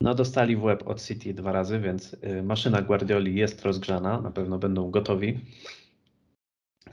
no 0.02 0.16
dostali 0.16 0.56
w 0.56 0.64
łeb 0.64 0.88
od 0.88 1.02
City 1.02 1.34
dwa 1.34 1.52
razy, 1.52 1.80
więc 1.80 2.14
y, 2.14 2.44
maszyna 2.44 2.82
Guardioli 2.82 3.36
jest 3.36 3.66
rozgrzana, 3.66 4.22
na 4.22 4.32
pewno 4.32 4.60
będą 4.60 4.92
gotowi. 4.92 5.40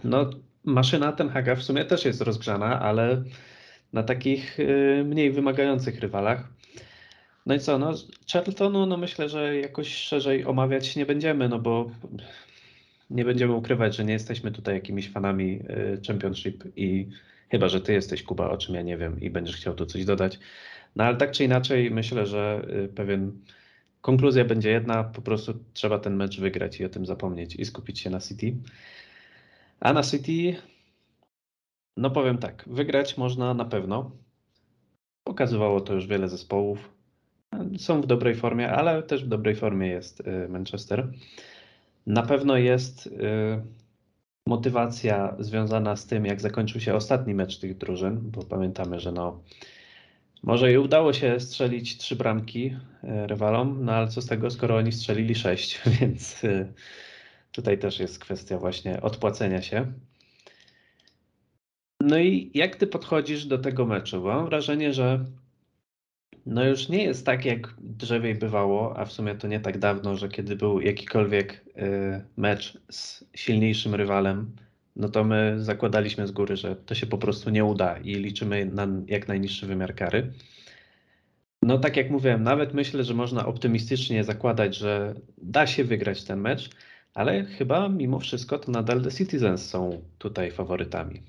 No 0.05 0.31
maszyna 0.64 1.12
Ten 1.12 1.29
Haga 1.29 1.55
w 1.55 1.62
sumie 1.62 1.85
też 1.85 2.05
jest 2.05 2.21
rozgrzana, 2.21 2.81
ale 2.81 3.23
na 3.92 4.03
takich 4.03 4.61
y, 4.61 5.05
mniej 5.07 5.31
wymagających 5.33 6.01
rywalach. 6.01 6.49
No 7.47 7.55
i 7.55 7.61
co, 7.61 7.79
no 7.79 7.92
Charltonu, 8.33 8.87
no 8.87 8.97
myślę, 8.97 9.29
że 9.29 9.57
jakoś 9.57 9.94
szerzej 9.94 10.44
omawiać 10.44 10.97
nie 10.97 11.07
będziemy, 11.07 11.49
no 11.49 11.59
bo 11.59 11.90
nie 13.11 13.25
będziemy 13.25 13.53
ukrywać, 13.53 13.97
że 13.97 14.05
nie 14.05 14.12
jesteśmy 14.12 14.53
tutaj 14.53 14.75
jakimiś 14.75 15.11
fanami 15.11 15.61
y, 15.71 16.01
Championship 16.07 16.64
i 16.77 17.09
chyba, 17.51 17.69
że 17.69 17.81
ty 17.81 17.93
jesteś 17.93 18.23
Kuba, 18.23 18.51
o 18.51 18.57
czym 18.57 18.75
ja 18.75 18.83
nie 18.83 18.97
wiem 18.97 19.21
i 19.21 19.31
będziesz 19.31 19.57
chciał 19.57 19.75
tu 19.75 19.87
coś 19.87 20.05
dodać. 20.05 20.39
No 20.97 21.05
ale 21.05 21.17
tak 21.17 21.31
czy 21.31 21.45
inaczej 21.45 21.91
myślę, 21.91 22.27
że 22.27 22.67
y, 22.85 22.89
pewien 22.89 23.33
konkluzja 24.01 24.45
będzie 24.45 24.71
jedna, 24.71 25.05
po 25.05 25.23
prostu 25.23 25.55
trzeba 25.73 25.99
ten 25.99 26.17
mecz 26.17 26.41
wygrać 26.41 26.81
i 26.81 26.85
o 26.85 26.89
tym 26.89 27.07
zapomnieć 27.07 27.57
i 27.57 27.65
skupić 27.65 28.01
się 28.01 28.11
na 28.11 28.21
City. 28.21 28.57
A 29.81 29.93
na 29.93 30.03
City, 30.03 30.57
no 31.97 32.11
powiem 32.11 32.39
tak, 32.39 32.65
wygrać 32.67 33.17
można 33.17 33.55
na 33.55 33.65
pewno. 33.65 34.11
Pokazywało 35.25 35.81
to 35.81 35.95
już 35.95 36.07
wiele 36.07 36.29
zespołów. 36.29 36.91
Są 37.79 38.01
w 38.01 38.07
dobrej 38.07 38.35
formie, 38.35 38.71
ale 38.71 39.03
też 39.03 39.25
w 39.25 39.29
dobrej 39.29 39.55
formie 39.57 39.87
jest 39.89 40.21
y, 40.21 40.49
Manchester. 40.49 41.13
Na 42.07 42.23
pewno 42.23 42.57
jest 42.57 43.07
y, 43.07 43.11
motywacja 44.49 45.37
związana 45.39 45.97
z 45.97 46.07
tym, 46.07 46.27
jak 46.27 46.41
zakończył 46.41 46.81
się 46.81 46.95
ostatni 46.95 47.35
mecz 47.35 47.59
tych 47.59 47.79
drużyn, 47.79 48.21
bo 48.23 48.43
pamiętamy, 48.43 49.01
że 49.01 49.13
no 49.13 49.43
może 50.43 50.73
i 50.73 50.79
udało 50.79 51.13
się 51.13 51.41
strzelić 51.41 51.97
trzy 51.97 52.17
bramki 52.17 52.67
y, 52.67 53.27
rywalom, 53.27 53.85
no 53.85 53.93
ale 53.93 54.09
co 54.09 54.23
z 54.23 54.27
tego, 54.27 54.51
skoro 54.51 54.77
oni 54.77 54.93
strzelili 54.93 55.35
sześć, 55.35 55.81
więc 56.01 56.45
y, 56.45 56.73
tutaj 57.53 57.79
też 57.79 58.01
jest 58.01 58.19
kwestia 58.19 58.59
właśnie 58.59 59.03
odpłacenia 59.03 59.63
się. 59.63 59.93
No 62.01 62.19
i 62.19 62.51
jak 62.55 62.77
ty 62.77 62.87
podchodzisz 62.87 63.47
do 63.47 63.59
tego 63.59 63.87
meczu? 63.87 64.23
Bo 64.23 64.29
mam 64.29 64.47
wrażenie, 64.47 64.93
że 64.93 65.25
no 66.49 66.64
już 66.64 66.88
nie 66.88 67.05
jest 67.05 67.27
tak, 67.27 67.45
jak 67.45 67.75
drzewiej 67.81 68.35
bywało, 68.35 68.99
a 68.99 69.05
w 69.05 69.12
sumie 69.12 69.35
to 69.35 69.49
nie 69.49 69.61
tak 69.61 69.79
dawno, 69.79 70.17
że 70.17 70.29
kiedy 70.29 70.57
był 70.57 70.81
jakikolwiek 70.81 71.64
y, 71.77 72.25
mecz 72.37 72.79
z 72.91 73.25
silniejszym 73.35 73.95
rywalem, 73.95 74.57
no 74.97 75.09
to 75.09 75.25
my 75.25 75.55
zakładaliśmy 75.59 76.27
z 76.27 76.33
góry, 76.33 76.57
że 76.57 76.77
to 76.77 76.95
się 76.95 77.07
po 77.07 77.19
prostu 77.19 77.51
nie 77.51 77.64
uda 77.64 77.99
i 77.99 78.14
liczymy 78.14 78.67
na 78.67 78.87
jak 79.07 79.29
najniższy 79.29 79.67
wymiar 79.67 79.95
kary. 79.95 80.33
No 81.62 81.79
tak 81.79 81.97
jak 81.97 82.11
mówiłem, 82.11 82.43
nawet 82.43 82.75
myślę, 82.75 83.05
że 83.05 83.14
można 83.14 83.47
optymistycznie 83.47 84.25
zakładać, 84.25 84.77
że 84.77 85.14
da 85.38 85.67
się 85.67 85.85
wygrać 85.85 86.25
ten 86.25 86.41
mecz, 86.41 86.71
ale 87.14 87.45
chyba 87.45 87.88
mimo 87.88 88.19
wszystko 88.19 88.59
to 88.59 88.73
nadal 88.73 89.03
The 89.03 89.12
Citizens 89.12 89.67
są 89.67 90.03
tutaj 90.19 90.51
faworytami. 90.51 91.23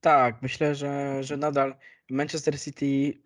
Tak, 0.00 0.42
myślę, 0.42 0.74
że, 0.74 1.22
że 1.22 1.36
nadal 1.36 1.74
Manchester 2.10 2.60
City 2.60 3.18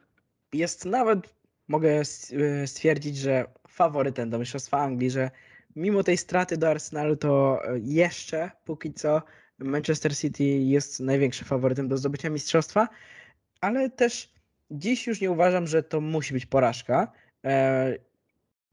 jest 0.52 0.84
nawet, 0.84 1.34
mogę 1.68 2.00
y, 2.00 2.66
stwierdzić, 2.66 3.16
że 3.16 3.44
faworytem 3.68 4.30
do 4.30 4.38
Mistrzostwa 4.38 4.78
Anglii, 4.78 5.10
że 5.10 5.30
mimo 5.76 6.02
tej 6.02 6.16
straty 6.16 6.56
do 6.56 6.70
Arsenalu, 6.70 7.16
to 7.16 7.60
y, 7.74 7.80
jeszcze 7.84 8.50
póki 8.64 8.92
co 8.92 9.22
Manchester 9.58 10.16
City 10.16 10.44
jest 10.44 11.00
największym 11.00 11.46
faworytem 11.46 11.88
do 11.88 11.96
zdobycia 11.96 12.30
mistrzostwa, 12.30 12.88
ale 13.60 13.90
też 13.90 14.32
dziś 14.70 15.06
już 15.06 15.20
nie 15.20 15.30
uważam, 15.30 15.66
że 15.66 15.82
to 15.82 16.00
musi 16.00 16.32
być 16.34 16.46
porażka. 16.46 17.12
E, 17.44 17.98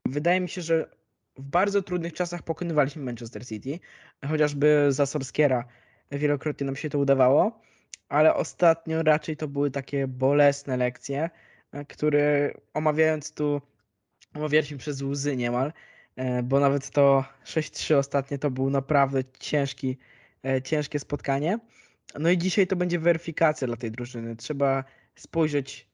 Wydaje 0.06 0.40
mi 0.40 0.48
się, 0.48 0.62
że 0.62 0.90
w 1.36 1.42
bardzo 1.42 1.82
trudnych 1.82 2.12
czasach 2.12 2.42
pokonywaliśmy 2.42 3.02
Manchester 3.02 3.46
City, 3.46 3.78
chociażby 4.28 4.86
za 4.88 5.06
Solskiera 5.06 5.64
wielokrotnie 6.10 6.66
nam 6.66 6.76
się 6.76 6.90
to 6.90 6.98
udawało 6.98 7.60
ale 8.08 8.34
ostatnio 8.34 9.02
raczej 9.02 9.36
to 9.36 9.48
były 9.48 9.70
takie 9.70 10.06
bolesne 10.06 10.76
lekcje, 10.76 11.30
e, 11.72 11.84
które 11.84 12.54
omawiając 12.74 13.32
tu, 13.32 13.60
omawialiśmy 14.34 14.78
przez 14.78 15.02
łzy 15.02 15.36
niemal, 15.36 15.72
e, 16.16 16.42
bo 16.42 16.60
nawet 16.60 16.90
to 16.90 17.24
6-3 17.44 17.96
ostatnie 17.96 18.38
to 18.38 18.50
był 18.50 18.70
naprawdę 18.70 19.20
ciężki, 19.38 19.98
e, 20.44 20.62
ciężkie 20.62 20.98
spotkanie. 20.98 21.58
No 22.18 22.30
i 22.30 22.38
dzisiaj 22.38 22.66
to 22.66 22.76
będzie 22.76 22.98
weryfikacja 22.98 23.66
dla 23.66 23.76
tej 23.76 23.90
drużyny. 23.90 24.36
Trzeba 24.36 24.84
spojrzeć 25.14 25.88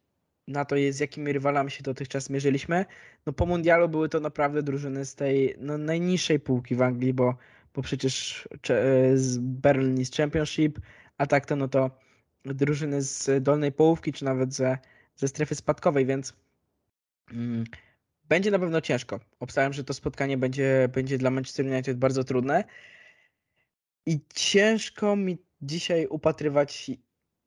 na 0.48 0.64
to, 0.64 0.76
z 0.90 1.00
jakimi 1.00 1.32
rywalami 1.32 1.70
się 1.70 1.82
dotychczas 1.82 2.30
mierzyliśmy. 2.30 2.84
No 3.26 3.32
po 3.32 3.46
mundialu 3.46 3.88
były 3.88 4.08
to 4.08 4.20
naprawdę 4.20 4.62
drużyny 4.62 5.04
z 5.04 5.14
tej 5.14 5.54
no, 5.58 5.78
najniższej 5.78 6.40
półki 6.40 6.74
w 6.74 6.82
Anglii, 6.82 7.14
bo, 7.14 7.36
bo 7.74 7.82
przecież 7.82 8.48
z 9.14 9.38
Berlin 9.38 10.04
Championship, 10.16 10.78
a 11.18 11.26
tak 11.26 11.46
to 11.46 11.56
no 11.56 11.68
to 11.68 11.90
drużyny 12.44 13.02
z 13.02 13.44
dolnej 13.44 13.72
połówki, 13.72 14.12
czy 14.12 14.24
nawet 14.24 14.54
ze, 14.54 14.78
ze 15.16 15.28
strefy 15.28 15.54
spadkowej, 15.54 16.06
więc 16.06 16.32
mm, 17.32 17.64
będzie 18.28 18.50
na 18.50 18.58
pewno 18.58 18.80
ciężko. 18.80 19.20
Obstawiam, 19.40 19.72
że 19.72 19.84
to 19.84 19.94
spotkanie 19.94 20.38
będzie, 20.38 20.88
będzie 20.92 21.18
dla 21.18 21.30
Manchester 21.30 21.66
United 21.66 21.98
bardzo 21.98 22.24
trudne 22.24 22.64
i 24.06 24.20
ciężko 24.34 25.16
mi 25.16 25.38
dzisiaj 25.62 26.06
upatrywać, 26.06 26.90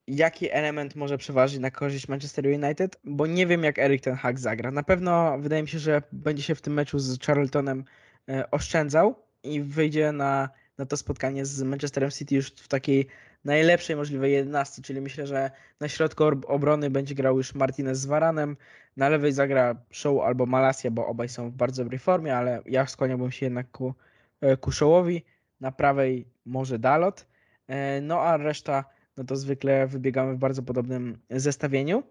jaki 0.07 0.51
element 0.51 0.95
może 0.95 1.17
przeważyć 1.17 1.59
na 1.59 1.71
korzyść 1.71 2.07
Manchester 2.07 2.45
United, 2.45 2.99
bo 3.03 3.27
nie 3.27 3.47
wiem, 3.47 3.63
jak 3.63 3.79
Erik 3.79 4.01
ten 4.01 4.15
Hag 4.15 4.39
zagra. 4.39 4.71
Na 4.71 4.83
pewno 4.83 5.37
wydaje 5.39 5.61
mi 5.61 5.67
się, 5.67 5.79
że 5.79 6.01
będzie 6.11 6.43
się 6.43 6.55
w 6.55 6.61
tym 6.61 6.73
meczu 6.73 6.99
z 6.99 7.19
Charltonem 7.21 7.83
e, 8.29 8.51
oszczędzał 8.51 9.15
i 9.43 9.61
wyjdzie 9.61 10.11
na, 10.11 10.49
na 10.77 10.85
to 10.85 10.97
spotkanie 10.97 11.45
z 11.45 11.61
Manchesterem 11.61 12.11
City 12.11 12.35
już 12.35 12.47
w 12.47 12.67
takiej 12.67 13.07
najlepszej 13.45 13.95
możliwej 13.95 14.33
11, 14.33 14.81
czyli 14.81 15.01
myślę, 15.01 15.27
że 15.27 15.51
na 15.79 15.87
środku 15.87 16.23
ob- 16.23 16.45
obrony 16.49 16.89
będzie 16.89 17.15
grał 17.15 17.37
już 17.37 17.55
Martinez 17.55 17.99
z 17.99 18.05
Varanem, 18.05 18.57
na 18.97 19.09
lewej 19.09 19.31
zagra 19.31 19.75
Show 19.91 20.23
albo 20.23 20.45
Malasia, 20.45 20.91
bo 20.91 21.07
obaj 21.07 21.29
są 21.29 21.49
w 21.49 21.53
bardzo 21.53 21.83
dobrej 21.83 21.99
formie, 21.99 22.37
ale 22.37 22.61
ja 22.65 22.87
skłaniałbym 22.87 23.31
się 23.31 23.45
jednak 23.45 23.71
ku, 23.71 23.93
e, 24.41 24.57
ku 24.57 24.71
Showowi, 24.71 25.25
na 25.59 25.71
prawej 25.71 26.27
może 26.45 26.79
Dalot, 26.79 27.27
e, 27.67 28.01
no 28.01 28.21
a 28.21 28.37
reszta, 28.37 28.85
no 29.17 29.23
to 29.23 29.35
zwykle 29.35 29.87
wybiegamy 29.87 30.33
w 30.33 30.37
bardzo 30.37 30.63
podobnym 30.63 31.17
zestawieniu, 31.29 32.03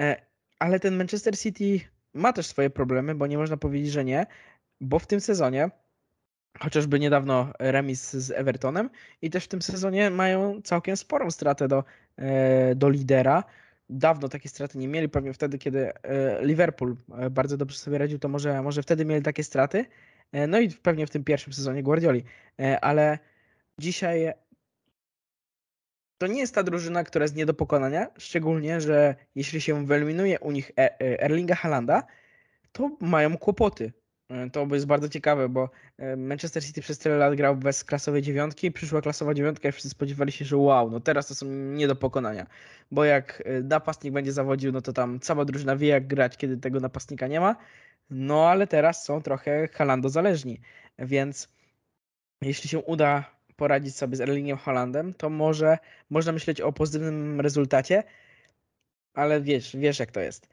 E, 0.00 0.16
ale 0.58 0.80
ten 0.80 0.96
Manchester 0.96 1.38
City 1.38 1.80
ma 2.14 2.32
też 2.32 2.46
swoje 2.46 2.70
problemy, 2.70 3.14
bo 3.14 3.26
nie 3.26 3.38
można 3.38 3.56
powiedzieć, 3.56 3.92
że 3.92 4.04
nie, 4.04 4.26
bo 4.80 4.98
w 4.98 5.06
tym 5.06 5.20
sezonie 5.20 5.70
chociażby 6.60 7.00
niedawno 7.00 7.52
remis 7.58 8.12
z 8.12 8.30
Evertonem 8.30 8.90
i 9.22 9.30
też 9.30 9.44
w 9.44 9.48
tym 9.48 9.62
sezonie 9.62 10.10
mają 10.10 10.62
całkiem 10.62 10.96
sporą 10.96 11.30
stratę 11.30 11.68
do, 11.68 11.84
e, 12.16 12.74
do 12.74 12.88
lidera. 12.88 13.44
Dawno 13.90 14.28
takie 14.28 14.48
straty 14.48 14.78
nie 14.78 14.88
mieli, 14.88 15.08
pewnie 15.08 15.32
wtedy, 15.32 15.58
kiedy 15.58 15.92
e, 15.92 16.46
Liverpool 16.46 16.96
e, 17.18 17.30
bardzo 17.30 17.56
dobrze 17.56 17.78
sobie 17.78 17.98
radził, 17.98 18.18
to 18.18 18.28
może, 18.28 18.62
może 18.62 18.82
wtedy 18.82 19.04
mieli 19.04 19.22
takie 19.22 19.44
straty. 19.44 19.84
No 20.48 20.60
i 20.60 20.70
pewnie 20.70 21.06
w 21.06 21.10
tym 21.10 21.24
pierwszym 21.24 21.52
sezonie 21.52 21.82
Guardioli. 21.82 22.24
Ale 22.80 23.18
dzisiaj 23.78 24.32
to 26.18 26.26
nie 26.26 26.40
jest 26.40 26.54
ta 26.54 26.62
drużyna, 26.62 27.04
która 27.04 27.22
jest 27.22 27.36
nie 27.36 27.46
do 27.46 27.54
pokonania, 27.54 28.06
szczególnie, 28.18 28.80
że 28.80 29.14
jeśli 29.34 29.60
się 29.60 29.86
wyeliminuje 29.86 30.40
u 30.40 30.52
nich 30.52 30.72
Erlinga 30.98 31.54
Halanda, 31.54 32.02
to 32.72 32.96
mają 33.00 33.38
kłopoty. 33.38 33.92
E, 34.28 34.50
To 34.50 34.66
jest 34.72 34.86
bardzo 34.86 35.08
ciekawe, 35.08 35.48
bo 35.48 35.70
e, 35.98 36.16
Manchester 36.16 36.64
City 36.64 36.80
przez 36.80 36.98
tyle 36.98 37.16
lat 37.16 37.34
grał 37.34 37.56
bez 37.56 37.84
klasowej 37.84 38.22
dziewiątki, 38.22 38.72
przyszła 38.72 39.02
klasowa 39.02 39.34
dziewiątka 39.34 39.68
i 39.68 39.72
wszyscy 39.72 39.90
spodziewali 39.90 40.32
się, 40.32 40.44
że 40.44 40.56
wow, 40.56 40.90
no 40.90 41.00
teraz 41.00 41.26
to 41.26 41.34
są 41.34 41.46
nie 41.50 41.88
do 41.88 41.96
pokonania. 41.96 42.46
Bo 42.90 43.04
jak 43.04 43.42
e, 43.46 43.62
napastnik 43.62 44.12
będzie 44.14 44.32
zawodził, 44.32 44.72
no 44.72 44.80
to 44.80 44.92
tam 44.92 45.20
cała 45.20 45.44
drużyna 45.44 45.76
wie 45.76 45.88
jak 45.88 46.06
grać, 46.06 46.36
kiedy 46.36 46.56
tego 46.56 46.80
napastnika 46.80 47.26
nie 47.26 47.40
ma. 47.40 47.56
No 48.10 48.48
ale 48.48 48.66
teraz 48.66 49.04
są 49.04 49.22
trochę 49.22 49.68
Halando 49.68 50.08
zależni, 50.08 50.60
więc 50.98 51.48
jeśli 52.42 52.70
się 52.70 52.78
uda 52.78 53.36
poradzić 53.56 53.96
sobie 53.96 54.16
z 54.16 54.20
Erlingiem 54.20 54.56
Hollandem, 54.58 55.14
to 55.14 55.30
może 55.30 55.78
można 56.10 56.32
myśleć 56.32 56.60
o 56.60 56.72
pozytywnym 56.72 57.40
rezultacie, 57.40 58.04
ale 59.14 59.40
wiesz, 59.40 59.76
wiesz 59.76 59.98
jak 59.98 60.10
to 60.12 60.20
jest. 60.20 60.48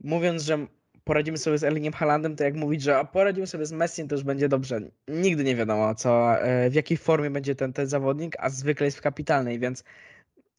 Mówiąc, 0.00 0.42
że 0.42 0.66
poradzimy 1.04 1.38
sobie 1.38 1.58
z 1.58 1.64
Erlingiem 1.64 1.92
Haalandem, 1.92 2.36
to 2.36 2.44
jak 2.44 2.54
mówić, 2.54 2.82
że 2.82 3.06
poradzimy 3.12 3.46
sobie 3.46 3.66
z 3.66 3.72
Messi, 3.72 4.08
to 4.08 4.14
już 4.14 4.24
będzie 4.24 4.48
dobrze. 4.48 4.80
Nigdy 5.08 5.44
nie 5.44 5.56
wiadomo, 5.56 5.94
co, 5.94 6.40
e, 6.40 6.70
w 6.70 6.74
jakiej 6.74 6.96
formie 6.96 7.30
będzie 7.30 7.54
ten, 7.54 7.72
ten 7.72 7.86
zawodnik, 7.86 8.36
a 8.38 8.50
zwykle 8.50 8.86
jest 8.86 8.98
w 8.98 9.00
kapitalnej, 9.00 9.58
więc, 9.58 9.84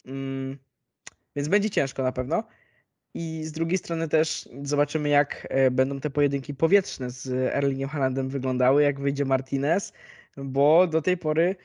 mm, 0.05 0.58
więc 1.36 1.47
będzie 1.47 1.69
ciężko 1.69 2.03
na 2.03 2.12
pewno. 2.12 2.43
I 3.13 3.43
z 3.43 3.51
drugiej 3.51 3.77
strony 3.77 4.08
też 4.08 4.49
zobaczymy, 4.63 5.10
jak 5.10 5.47
e, 5.49 5.71
będą 5.71 5.99
te 5.99 6.10
pojedynki 6.10 6.53
powietrzne 6.53 7.10
z 7.10 7.27
Erlingiem 7.55 7.89
Haalandem 7.89 8.29
wyglądały, 8.29 8.84
jak 8.84 8.99
wyjdzie 8.99 9.25
Martinez, 9.25 9.93
bo 10.38 10.88
do 10.88 11.01
tej 11.01 11.17
pory 11.17 11.55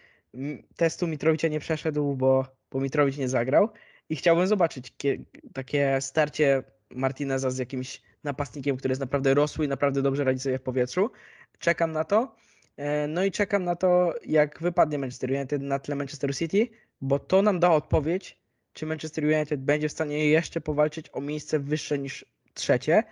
testu 0.76 1.06
Mitrowicza 1.06 1.48
nie 1.48 1.60
przeszedł, 1.60 2.16
bo, 2.16 2.46
bo 2.70 2.80
Mitrowicz 2.80 3.16
nie 3.16 3.28
zagrał. 3.28 3.68
I 4.08 4.16
chciałbym 4.16 4.46
zobaczyć 4.46 4.92
kie, 4.96 5.18
takie 5.52 6.00
starcie 6.00 6.62
Martineza 6.90 7.50
z 7.50 7.58
jakimś 7.58 8.02
napastnikiem, 8.24 8.76
który 8.76 8.92
jest 8.92 9.00
naprawdę 9.00 9.34
rosły 9.34 9.64
i 9.64 9.68
naprawdę 9.68 10.02
dobrze 10.02 10.24
radzi 10.24 10.40
sobie 10.40 10.58
w 10.58 10.62
powietrzu. 10.62 11.10
Czekam 11.58 11.92
na 11.92 12.04
to. 12.04 12.34
E, 12.76 13.08
no 13.08 13.24
i 13.24 13.30
czekam 13.30 13.64
na 13.64 13.76
to, 13.76 14.14
jak 14.26 14.62
wypadnie 14.62 14.98
Manchester 14.98 15.30
United 15.30 15.62
na 15.62 15.78
tle 15.78 15.94
Manchester 15.94 16.36
City, 16.36 16.68
bo 17.00 17.18
to 17.18 17.42
nam 17.42 17.60
da 17.60 17.70
odpowiedź, 17.70 18.40
czy 18.72 18.86
Manchester 18.86 19.24
United 19.24 19.60
będzie 19.60 19.88
w 19.88 19.92
stanie 19.92 20.28
jeszcze 20.28 20.60
powalczyć 20.60 21.06
o 21.12 21.20
miejsce 21.20 21.58
wyższe 21.58 21.98
niż 21.98 22.24
trzecie. 22.54 23.02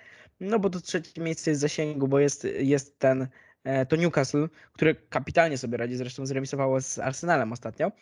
No 0.40 0.58
bo 0.58 0.70
to 0.70 0.80
trzecie 0.80 1.20
miejsce 1.20 1.50
jest 1.50 1.60
w 1.60 1.62
zasięgu, 1.62 2.08
bo 2.08 2.18
jest, 2.18 2.44
jest 2.58 2.98
ten 2.98 3.28
e, 3.64 3.86
to 3.86 3.96
Newcastle, 3.96 4.48
które 4.72 4.94
kapitalnie 4.94 5.58
sobie 5.58 5.76
radzi, 5.76 5.96
zresztą 5.96 6.26
zremisowało 6.26 6.80
z 6.80 6.98
Arsenalem 6.98 7.52
ostatnio. 7.52 7.92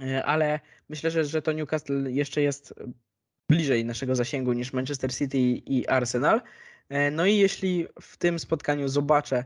E, 0.00 0.24
ale 0.24 0.60
myślę, 0.88 1.10
że, 1.10 1.24
że 1.24 1.42
to 1.42 1.52
Newcastle 1.52 2.10
jeszcze 2.10 2.42
jest 2.42 2.74
bliżej 3.48 3.84
naszego 3.84 4.14
zasięgu 4.14 4.52
niż 4.52 4.72
Manchester 4.72 5.14
City 5.14 5.38
i 5.38 5.86
Arsenal. 5.88 6.40
E, 6.88 7.10
no 7.10 7.26
i 7.26 7.36
jeśli 7.36 7.86
w 8.00 8.16
tym 8.16 8.38
spotkaniu 8.38 8.88
zobaczę, 8.88 9.44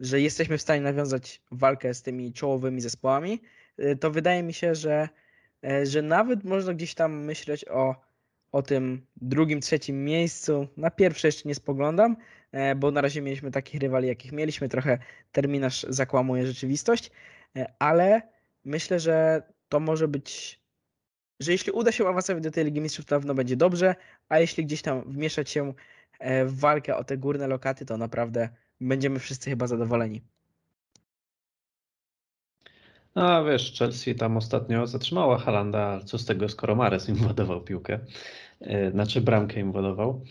że 0.00 0.20
jesteśmy 0.20 0.58
w 0.58 0.62
stanie 0.62 0.80
nawiązać 0.80 1.42
walkę 1.50 1.94
z 1.94 2.02
tymi 2.02 2.32
czołowymi 2.32 2.80
zespołami, 2.80 3.42
e, 3.78 3.96
to 3.96 4.10
wydaje 4.10 4.42
mi 4.42 4.52
się, 4.52 4.74
że, 4.74 5.08
e, 5.64 5.86
że 5.86 6.02
nawet 6.02 6.44
można 6.44 6.74
gdzieś 6.74 6.94
tam 6.94 7.24
myśleć 7.24 7.64
o, 7.68 7.94
o 8.52 8.62
tym 8.62 9.06
drugim, 9.16 9.60
trzecim 9.60 10.04
miejscu. 10.04 10.68
Na 10.76 10.90
pierwsze 10.90 11.28
jeszcze 11.28 11.48
nie 11.48 11.54
spoglądam, 11.54 12.16
bo 12.76 12.90
na 12.90 13.00
razie 13.00 13.22
mieliśmy 13.22 13.50
takich 13.50 13.80
rywali, 13.80 14.08
jakich 14.08 14.32
mieliśmy. 14.32 14.68
Trochę 14.68 14.98
terminarz 15.32 15.86
zakłamuje 15.88 16.46
rzeczywistość, 16.46 17.10
ale 17.78 18.22
myślę, 18.64 19.00
że 19.00 19.42
to 19.68 19.80
może 19.80 20.08
być 20.08 20.61
że 21.42 21.52
jeśli 21.52 21.72
uda 21.72 21.92
się 21.92 22.08
awansować 22.08 22.42
do 22.42 22.50
tej 22.50 22.64
Ligi 22.64 22.80
Mistrzów, 22.80 23.04
to 23.04 23.14
na 23.14 23.20
pewno 23.20 23.34
będzie 23.34 23.56
dobrze, 23.56 23.94
a 24.28 24.38
jeśli 24.38 24.64
gdzieś 24.64 24.82
tam 24.82 25.02
wmieszać 25.12 25.50
się 25.50 25.74
e, 26.18 26.44
w 26.44 26.58
walkę 26.58 26.96
o 26.96 27.04
te 27.04 27.18
górne 27.18 27.46
lokaty, 27.46 27.86
to 27.86 27.96
naprawdę 27.96 28.48
będziemy 28.80 29.18
wszyscy 29.18 29.50
chyba 29.50 29.66
zadowoleni. 29.66 30.22
No 33.14 33.44
wiesz, 33.44 33.78
Chelsea 33.78 34.14
tam 34.14 34.36
ostatnio 34.36 34.86
zatrzymała 34.86 35.38
Halanda, 35.38 36.00
co 36.04 36.18
z 36.18 36.24
tego, 36.24 36.48
skoro 36.48 36.74
Mares 36.74 37.08
im 37.08 37.14
władował 37.14 37.60
piłkę, 37.60 37.98
e, 38.60 38.90
znaczy 38.90 39.20
bramkę 39.20 39.60
im 39.60 39.72
władował. 39.72 40.24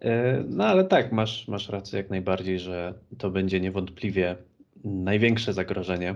E, 0.00 0.44
no 0.48 0.64
ale 0.64 0.84
tak, 0.84 1.12
masz, 1.12 1.48
masz 1.48 1.68
rację 1.68 1.98
jak 1.98 2.10
najbardziej, 2.10 2.58
że 2.58 2.94
to 3.18 3.30
będzie 3.30 3.60
niewątpliwie 3.60 4.36
największe 4.84 5.52
zagrożenie 5.52 6.14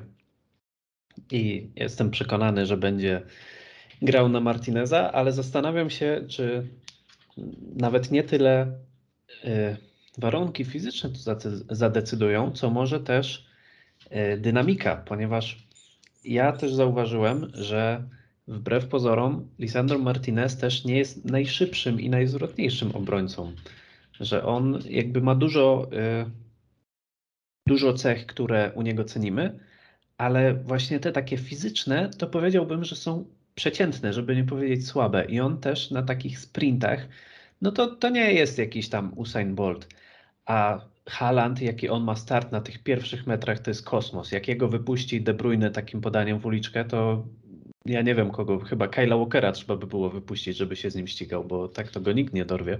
i 1.31 1.71
jestem 1.77 2.11
przekonany, 2.11 2.67
że 2.67 2.77
będzie 2.77 3.23
grał 4.03 4.29
na 4.29 4.41
Martineza, 4.41 5.13
ale 5.13 5.33
zastanawiam 5.33 5.91
się, 5.91 6.25
czy 6.29 6.67
nawet 7.77 8.11
nie 8.11 8.23
tyle 8.23 8.73
y, 9.45 9.77
warunki 10.19 10.65
fizyczne 10.65 11.11
to 11.11 11.51
zadecydują, 11.71 12.51
co 12.51 12.71
może 12.71 13.01
też 13.01 13.47
y, 14.35 14.39
dynamika, 14.39 14.97
ponieważ 14.97 15.67
ja 16.25 16.53
też 16.53 16.75
zauważyłem, 16.75 17.51
że 17.55 18.05
wbrew 18.49 18.87
pozorom 18.87 19.49
Lisandro 19.59 19.99
Martinez 19.99 20.57
też 20.57 20.85
nie 20.85 20.99
jest 20.99 21.25
najszybszym 21.25 22.01
i 22.01 22.11
najzwrotniejszym 22.11 22.91
obrońcą, 22.97 23.53
że 24.21 24.45
on 24.45 24.79
jakby 24.89 25.21
ma 25.21 25.35
dużo, 25.35 25.89
y, 25.93 26.31
dużo 27.67 27.95
cech, 27.95 28.27
które 28.27 28.73
u 28.75 28.83
niego 28.83 29.05
cenimy, 29.05 29.59
ale 30.19 30.55
właśnie 30.55 31.01
te 31.01 31.13
takie 31.13 31.37
fizyczne, 31.37 32.11
to 32.19 32.27
powiedziałbym, 32.27 32.85
że 32.85 32.97
są 32.97 33.25
przeciętne, 33.61 34.13
żeby 34.13 34.37
nie 34.37 34.45
powiedzieć 34.45 34.87
słabe. 34.87 35.25
I 35.25 35.41
on 35.41 35.61
też 35.61 35.91
na 35.91 36.03
takich 36.03 36.39
sprintach, 36.39 37.09
no 37.63 37.73
to, 37.73 37.97
to 37.97 38.09
nie 38.09 38.33
jest 38.33 38.59
jakiś 38.59 38.89
tam 38.89 39.13
Usain 39.17 39.55
Bolt. 39.55 39.89
A 40.47 40.81
Haaland, 41.07 41.63
jaki 41.63 41.89
on 41.89 42.05
ma 42.05 42.17
start 42.17 42.53
na 42.53 42.61
tych 42.61 42.83
pierwszych 42.83 43.27
metrach, 43.27 43.59
to 43.59 43.71
jest 43.71 43.85
kosmos. 43.85 44.33
Jak 44.33 44.49
jego 44.49 44.69
wypuści 44.69 45.21
De 45.21 45.35
Bruyne 45.35 45.71
takim 45.71 46.01
podaniem 46.01 46.39
w 46.39 46.47
uliczkę, 46.47 46.85
to 46.85 47.27
ja 47.85 48.03
nie 48.03 48.15
wiem 48.15 48.31
kogo, 48.31 48.59
chyba 48.59 48.89
Kyla 48.89 49.17
Walkera 49.17 49.53
trzeba 49.53 49.77
by 49.77 49.87
było 49.87 50.11
wypuścić, 50.11 50.57
żeby 50.57 50.77
się 50.77 50.91
z 50.91 50.95
nim 50.95 51.07
ścigał, 51.07 51.45
bo 51.45 51.69
tak 51.69 51.89
to 51.89 52.01
go 52.01 52.13
nikt 52.13 52.35
nie 52.35 52.45
dorwie. 52.45 52.79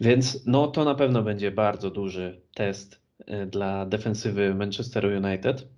Więc 0.00 0.46
no 0.46 0.66
to 0.66 0.84
na 0.84 0.94
pewno 0.94 1.22
będzie 1.22 1.50
bardzo 1.50 1.90
duży 1.90 2.40
test 2.54 3.00
y, 3.20 3.46
dla 3.46 3.86
defensywy 3.86 4.54
Manchester 4.54 5.06
United, 5.24 5.68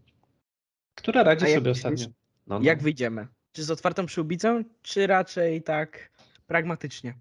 która 0.95 1.23
radzi 1.23 1.47
sobie 1.47 1.71
ostatnio. 1.71 2.07
No, 2.49 2.59
no. 2.59 2.65
Jak 2.65 2.83
wyjdziemy? 2.83 3.27
Czy 3.53 3.65
z 3.65 3.71
otwartą 3.71 4.07
przyłbicą, 4.07 4.65
czy 4.83 5.07
raczej 5.07 5.63
tak 5.63 6.11
pragmatycznie? 6.47 7.15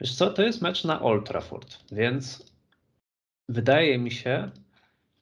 Wiesz 0.00 0.14
co, 0.14 0.30
to 0.30 0.42
jest 0.42 0.62
mecz 0.62 0.84
na 0.84 1.02
Old 1.02 1.28
Trafford, 1.28 1.78
więc 1.92 2.52
wydaje 3.48 3.98
mi 3.98 4.10
się, 4.10 4.50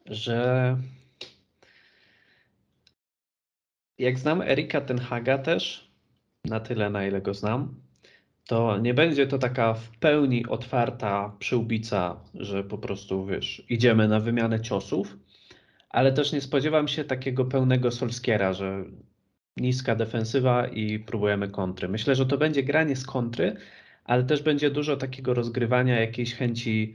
że 0.06 0.76
jak 3.98 4.18
znam 4.18 4.42
Erika 4.42 4.80
Tenhaga 4.80 5.38
też, 5.38 5.90
na 6.44 6.60
tyle 6.60 6.90
na 6.90 7.06
ile 7.06 7.22
go 7.22 7.34
znam, 7.34 7.80
to 8.46 8.78
nie 8.78 8.94
będzie 8.94 9.26
to 9.26 9.38
taka 9.38 9.74
w 9.74 9.90
pełni 9.90 10.46
otwarta 10.46 11.36
przyłbica, 11.38 12.20
że 12.34 12.64
po 12.64 12.78
prostu 12.78 13.26
wiesz, 13.26 13.62
idziemy 13.68 14.08
na 14.08 14.20
wymianę 14.20 14.60
ciosów, 14.60 15.16
ale 15.94 16.12
też 16.12 16.32
nie 16.32 16.40
spodziewam 16.40 16.88
się 16.88 17.04
takiego 17.04 17.44
pełnego 17.44 17.90
Solskiera, 17.90 18.52
że 18.52 18.84
niska 19.56 19.96
defensywa 19.96 20.66
i 20.66 20.98
próbujemy 20.98 21.48
kontry. 21.48 21.88
Myślę, 21.88 22.14
że 22.14 22.26
to 22.26 22.38
będzie 22.38 22.62
granie 22.62 22.96
z 22.96 23.06
kontry, 23.06 23.56
ale 24.04 24.24
też 24.24 24.42
będzie 24.42 24.70
dużo 24.70 24.96
takiego 24.96 25.34
rozgrywania, 25.34 26.00
jakiejś 26.00 26.34
chęci 26.34 26.94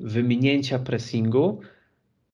wyminięcia 0.00 0.78
pressingu, 0.78 1.60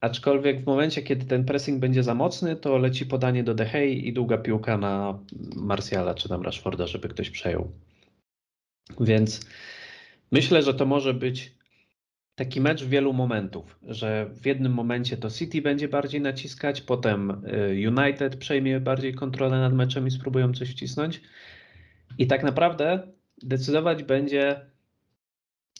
aczkolwiek 0.01 0.63
w 0.63 0.67
momencie, 0.67 1.03
kiedy 1.03 1.27
ten 1.27 1.45
pressing 1.45 1.81
będzie 1.81 2.03
za 2.03 2.15
mocny, 2.15 2.57
to 2.57 2.79
leci 2.79 3.07
podanie 3.07 3.45
do 3.45 3.55
Dehei 3.55 4.09
i 4.09 4.13
długa 4.13 4.39
piłka 4.39 4.79
na 4.79 5.19
Marsjala 5.57 6.15
czy 6.15 6.29
tam 6.29 6.43
Rashforda, 6.43 6.87
żeby 6.87 7.09
ktoś 7.09 7.31
przejął. 7.31 7.71
Więc 9.01 9.41
myślę, 10.33 10.63
że 10.63 10.75
to 10.75 10.87
może 10.87 11.15
być 11.15 11.58
taki 12.39 12.61
mecz 12.61 12.85
wielu 12.85 13.13
momentów, 13.13 13.79
że 13.83 14.31
w 14.33 14.47
jednym 14.47 14.73
momencie 14.73 15.17
to 15.17 15.31
City 15.31 15.63
będzie 15.63 15.89
bardziej 15.89 16.21
naciskać, 16.21 16.81
potem 16.81 17.31
y, 17.31 17.91
United 17.91 18.37
przejmie 18.37 18.81
bardziej 18.81 19.15
kontrolę 19.15 19.59
nad 19.59 19.75
meczem 19.75 20.07
i 20.07 20.11
spróbują 20.11 20.53
coś 20.53 20.71
wcisnąć. 20.71 21.21
I 22.19 22.27
tak 22.27 22.43
naprawdę 22.43 23.03
decydować 23.43 24.03
będzie 24.03 24.61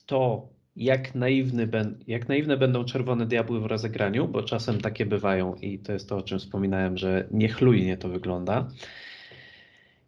to, 0.07 0.49
jak, 0.77 1.15
naiwny 1.15 1.69
jak 2.07 2.29
naiwne 2.29 2.57
będą 2.57 2.85
czerwone 2.85 3.27
diabły 3.27 3.61
w 3.61 3.67
rozegraniu, 3.67 4.29
bo 4.29 4.43
czasem 4.43 4.81
takie 4.81 5.07
bywają 5.07 5.55
i 5.55 5.79
to 5.79 5.93
jest 5.93 6.09
to, 6.09 6.17
o 6.17 6.23
czym 6.23 6.39
wspominałem, 6.39 6.97
że 6.97 7.29
niechlujnie 7.31 7.97
to 7.97 8.09
wygląda. 8.09 8.69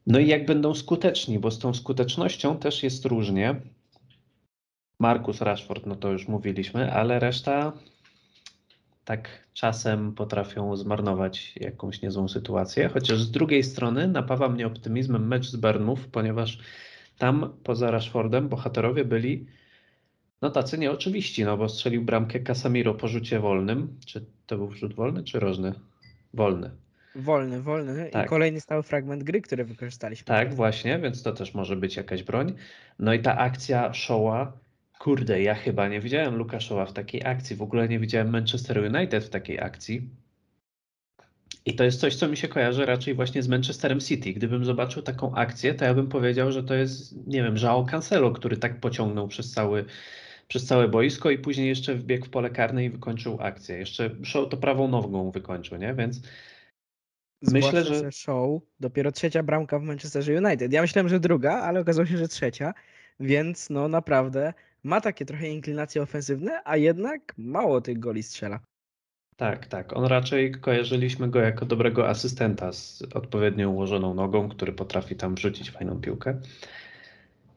No 0.07 0.19
i 0.19 0.29
jak 0.29 0.47
będą 0.47 0.75
skuteczni, 0.75 1.39
bo 1.39 1.51
z 1.51 1.59
tą 1.59 1.75
skutecznością 1.75 2.59
też 2.59 2.83
jest 2.83 3.05
różnie. 3.05 3.55
Markus 5.01 5.41
Rashford, 5.41 5.87
no 5.87 5.97
to 5.97 6.13
już 6.13 6.29
mówiliśmy, 6.29 6.93
ale 6.93 7.19
reszta 7.19 7.73
tak 9.05 9.29
czasem 9.55 10.15
potrafią 10.15 10.77
zmarnować 10.77 11.53
jakąś 11.57 12.03
niezłą 12.03 12.29
sytuację. 12.29 12.89
Chociaż 12.89 13.23
z 13.23 13.31
drugiej 13.31 13.63
strony 13.65 14.09
napawa 14.09 14.49
mnie 14.49 14.67
optymizmem 14.67 15.29
mecz 15.29 15.47
z 15.47 15.57
Bernów, 15.57 16.09
ponieważ 16.09 16.59
tam 17.19 17.53
poza 17.65 17.91
Rashfordem 17.91 18.49
bohaterowie 18.49 19.05
byli 19.05 19.47
no 20.43 20.51
tacy 20.51 20.79
nieoczywiści, 20.79 21.45
no 21.45 21.57
bo 21.57 21.69
strzelił 21.69 22.03
bramkę 22.03 22.41
Casamiro 22.41 22.95
po 22.95 23.09
rzucie 23.09 23.41
wolnym. 23.41 23.99
Czy 24.07 24.25
to 24.47 24.57
był 24.57 24.73
rzut 24.73 24.95
wolny, 24.95 25.25
czy 25.25 25.41
rożny? 25.41 25.75
Wolny. 26.35 26.71
Wolny, 27.15 27.63
wolny. 27.63 28.11
Tak. 28.13 28.27
I 28.27 28.29
kolejny 28.29 28.61
stały 28.61 28.83
fragment 28.83 29.25
gry, 29.25 29.41
który 29.41 29.65
wykorzystaliśmy. 29.65 30.25
Tak, 30.25 30.55
właśnie, 30.55 30.99
więc 30.99 31.23
to 31.23 31.33
też 31.33 31.55
może 31.55 31.77
być 31.77 31.97
jakaś 31.97 32.23
broń. 32.23 32.55
No 32.99 33.15
i 33.15 33.21
ta 33.21 33.39
akcja 33.39 33.95
Showa 33.95 34.53
Kurde, 35.01 35.43
ja 35.43 35.55
chyba 35.55 35.89
nie 35.89 36.01
widziałem 36.01 36.37
Lukaszowa 36.37 36.87
w 36.87 36.93
takiej 36.93 37.27
akcji. 37.27 37.57
W 37.57 37.63
ogóle 37.63 37.89
nie 37.89 37.99
widziałem 37.99 38.31
Manchester 38.31 38.95
United 38.95 39.25
w 39.25 39.29
takiej 39.29 39.61
akcji. 39.61 40.09
I 41.65 41.75
to 41.75 41.85
jest 41.85 42.01
coś, 42.01 42.17
co 42.17 42.29
mi 42.29 42.37
się 42.37 42.49
kojarzy 42.49 42.87
raczej 42.87 43.15
właśnie 43.15 43.43
z 43.43 43.49
Manchesterem 43.49 44.01
City. 44.01 44.33
Gdybym 44.33 44.65
zobaczył 44.65 45.03
taką 45.03 45.35
akcję, 45.35 45.75
to 45.75 45.85
ja 45.85 45.95
bym 45.95 46.09
powiedział, 46.09 46.53
że 46.53 46.63
to 46.63 46.75
jest, 46.75 47.27
nie 47.27 47.43
wiem, 47.43 47.55
João 47.55 47.91
Cancelo, 47.91 48.31
który 48.31 48.57
tak 48.57 48.81
pociągnął 48.81 49.29
przez, 49.29 49.53
cały, 49.53 49.85
przez 50.49 50.67
całe 50.67 50.89
boisko 50.89 51.31
i 51.31 51.39
później 51.39 51.69
jeszcze 51.69 51.95
wbiegł 51.95 52.27
w 52.27 52.31
pole 52.31 52.51
karne 52.51 52.85
i 52.85 52.91
wykończył 52.91 53.39
akcję. 53.41 53.79
Jeszcze 53.79 54.11
show 54.23 54.49
to 54.49 54.57
prawą 54.57 54.89
nogą 54.89 55.31
wykończył, 55.31 55.79
nie? 55.79 55.95
Więc 55.95 56.21
myślę, 57.43 57.71
Zwłaszcza, 57.71 57.95
że 57.95 58.13
show 58.13 58.63
dopiero 58.81 59.13
trzecia 59.13 59.43
bramka 59.43 59.79
w 59.79 59.83
Manchesterze 59.83 60.33
United. 60.33 60.73
Ja 60.73 60.83
myślałem, 60.83 61.09
że 61.09 61.21
druga, 61.21 61.53
ale 61.53 61.81
okazało 61.81 62.07
się, 62.07 62.19
że 62.19 62.29
trzecia, 62.29 62.75
więc 63.21 63.71
no 63.71 63.89
naprawdę 63.89 64.55
ma 64.85 65.01
takie 65.01 65.27
trochę 65.27 65.49
inklinacje 65.49 66.03
ofensywne, 66.03 66.61
a 66.65 66.77
jednak 66.77 67.35
mało 67.39 67.81
tych 67.81 67.99
goli 67.99 68.23
strzela. 68.23 68.61
tak, 69.37 69.67
tak. 69.67 69.97
On 69.97 70.05
raczej 70.05 70.53
kojarzyliśmy 70.53 71.29
go 71.29 71.41
jako 71.41 71.67
dobrego 71.67 72.09
asystenta 72.09 72.73
z 72.73 73.03
odpowiednio 73.15 73.71
ułożoną 73.71 74.15
nogą, 74.15 74.49
który 74.49 74.73
potrafi 74.73 75.17
tam 75.17 75.35
wrzucić 75.35 75.71
fajną 75.71 76.01
piłkę. 76.01 76.41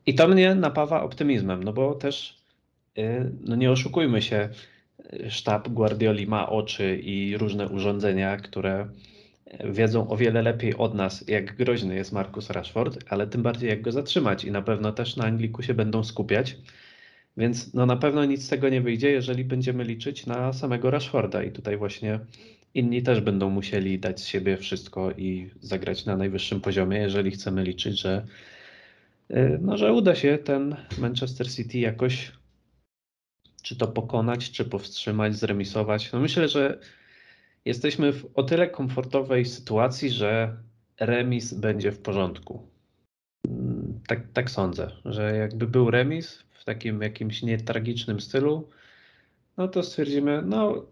I 0.06 0.16
to 0.16 0.28
mnie 0.28 0.56
napawa 0.56 1.04
optymizmem, 1.04 1.64
no 1.64 1.74
bo 1.74 1.96
też 1.96 2.44
y, 2.98 3.32
no 3.42 3.56
nie 3.56 3.72
oszukujmy 3.72 4.22
się, 4.22 4.50
y, 5.14 5.32
sztab 5.32 5.70
Guardioli 5.70 6.28
ma 6.28 6.50
oczy 6.50 6.98
i 6.98 7.38
różne 7.38 7.70
urządzenia, 7.70 8.38
które 8.38 8.88
wiedzą 9.66 10.10
o 10.10 10.18
wiele 10.18 10.42
lepiej 10.42 10.78
od 10.78 10.94
nas, 10.94 11.28
jak 11.28 11.56
groźny 11.56 11.96
jest 11.96 12.12
Marcus 12.12 12.50
Rashford, 12.50 13.00
ale 13.10 13.28
tym 13.28 13.44
bardziej 13.44 13.70
jak 13.70 13.82
go 13.82 13.92
zatrzymać 13.92 14.44
i 14.46 14.52
na 14.52 14.62
pewno 14.62 14.92
też 14.92 15.16
na 15.16 15.26
Angliku 15.26 15.64
się 15.64 15.74
będą 15.74 16.04
skupiać. 16.04 16.58
Więc 17.38 17.74
no 17.74 17.86
na 17.86 17.96
pewno 17.96 18.26
nic 18.26 18.46
z 18.46 18.50
tego 18.50 18.70
nie 18.70 18.82
wyjdzie, 18.82 19.12
jeżeli 19.12 19.46
będziemy 19.46 19.84
liczyć 19.84 20.26
na 20.26 20.54
samego 20.54 20.92
Rashforda 20.92 21.44
i 21.44 21.52
tutaj 21.52 21.78
właśnie 21.78 22.20
inni 22.74 23.04
też 23.04 23.22
będą 23.22 23.50
musieli 23.50 24.00
dać 24.00 24.22
z 24.22 24.26
siebie 24.26 24.58
wszystko 24.58 25.12
i 25.12 25.50
zagrać 25.62 26.06
na 26.06 26.18
najwyższym 26.18 26.62
poziomie, 26.62 26.98
jeżeli 26.98 27.32
chcemy 27.32 27.64
liczyć, 27.64 28.00
że 28.00 28.26
y, 29.32 29.60
no, 29.62 29.78
że 29.78 29.94
uda 29.94 30.16
się 30.16 30.38
ten 30.38 30.76
Manchester 30.98 31.52
City 31.52 31.80
jakoś 31.80 32.32
czy 33.64 33.76
to 33.76 33.88
pokonać, 33.88 34.52
czy 34.52 34.66
powstrzymać, 34.66 35.36
zremisować. 35.36 36.12
No 36.12 36.20
myślę, 36.20 36.48
że 36.48 36.80
jesteśmy 37.66 38.14
w 38.14 38.32
o 38.36 38.44
tyle 38.44 38.70
komfortowej 38.70 39.46
sytuacji, 39.46 40.10
że 40.10 40.58
remis 41.00 41.54
będzie 41.54 41.92
w 41.92 42.00
porządku. 42.00 42.68
Mm, 43.48 44.00
Tak, 44.08 44.28
tak 44.34 44.52
sądzę, 44.52 44.92
że 45.06 45.36
jakby 45.36 45.68
był 45.68 45.92
remis 45.92 46.44
w 46.64 46.66
takim 46.66 47.02
jakimś 47.02 47.44
nietragicznym 47.44 48.20
stylu, 48.20 48.70
no 49.58 49.68
to 49.68 49.84
stwierdzimy, 49.84 50.42
no 50.46 50.86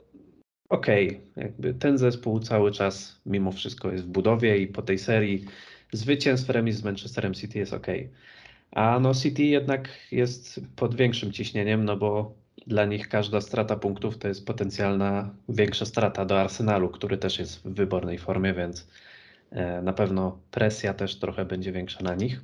okej, 0.70 1.22
jakby 1.36 1.74
ten 1.74 1.98
zespół 1.98 2.40
cały 2.40 2.72
czas 2.72 3.22
mimo 3.26 3.52
wszystko 3.52 3.92
jest 3.92 4.04
w 4.04 4.08
budowie 4.08 4.58
i 4.58 4.68
po 4.68 4.82
tej 4.82 4.98
serii 4.98 5.46
zwycięstw 5.92 6.50
remis 6.50 6.76
z 6.76 6.84
Manchesterem 6.84 7.34
City 7.34 7.60
jest 7.60 7.74
ok. 7.74 7.88
A 8.72 9.00
no 9.00 9.14
City 9.14 9.44
jednak 9.44 9.90
jest 10.12 10.62
pod 10.76 10.96
większym 10.96 11.32
ciśnieniem, 11.32 11.86
no 11.86 11.98
bo 11.98 12.34
dla 12.68 12.86
nich 12.86 13.10
każda 13.10 13.42
strata 13.42 13.76
punktów 13.76 14.18
to 14.18 14.28
jest 14.28 14.46
potencjalna 14.46 15.30
większa 15.50 15.86
strata 15.86 16.26
do 16.26 16.42
Arsenalu, 16.42 16.90
który 16.90 17.18
też 17.18 17.40
jest 17.40 17.68
w 17.68 17.74
wybornej 17.74 18.18
formie, 18.18 18.54
więc 18.54 18.88
e, 19.52 19.82
na 19.82 19.94
pewno 19.94 20.40
presja 20.52 20.94
też 20.94 21.20
trochę 21.20 21.46
będzie 21.46 21.72
większa 21.72 22.04
na 22.04 22.16
nich. 22.16 22.42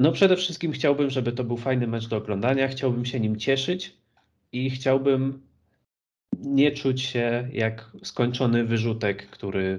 No 0.00 0.12
przede 0.12 0.36
wszystkim 0.36 0.72
chciałbym, 0.72 1.10
żeby 1.10 1.32
to 1.32 1.44
był 1.44 1.56
fajny 1.56 1.86
mecz 1.86 2.08
do 2.08 2.16
oglądania, 2.16 2.68
chciałbym 2.68 3.04
się 3.04 3.20
nim 3.20 3.36
cieszyć 3.36 3.96
i 4.52 4.70
chciałbym 4.70 5.42
nie 6.38 6.72
czuć 6.72 7.02
się 7.02 7.48
jak 7.52 7.90
skończony 8.02 8.64
wyrzutek, 8.64 9.26
który 9.26 9.78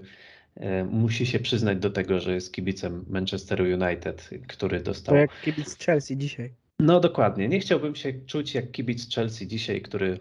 e, 0.56 0.84
musi 0.84 1.26
się 1.26 1.40
przyznać 1.40 1.78
do 1.78 1.90
tego, 1.90 2.20
że 2.20 2.34
jest 2.34 2.54
kibicem 2.54 3.06
Manchesteru 3.10 3.64
United, 3.64 4.30
który 4.48 4.80
dostał 4.80 5.16
To 5.16 5.20
jak 5.20 5.42
kibic 5.42 5.78
Chelsea 5.78 6.18
dzisiaj. 6.18 6.54
no 6.80 7.00
dokładnie. 7.00 7.48
Nie 7.48 7.60
chciałbym 7.60 7.96
się 7.96 8.14
czuć 8.14 8.54
jak 8.54 8.72
kibic 8.72 9.16
Chelsea 9.16 9.48
dzisiaj, 9.48 9.82
który 9.82 10.20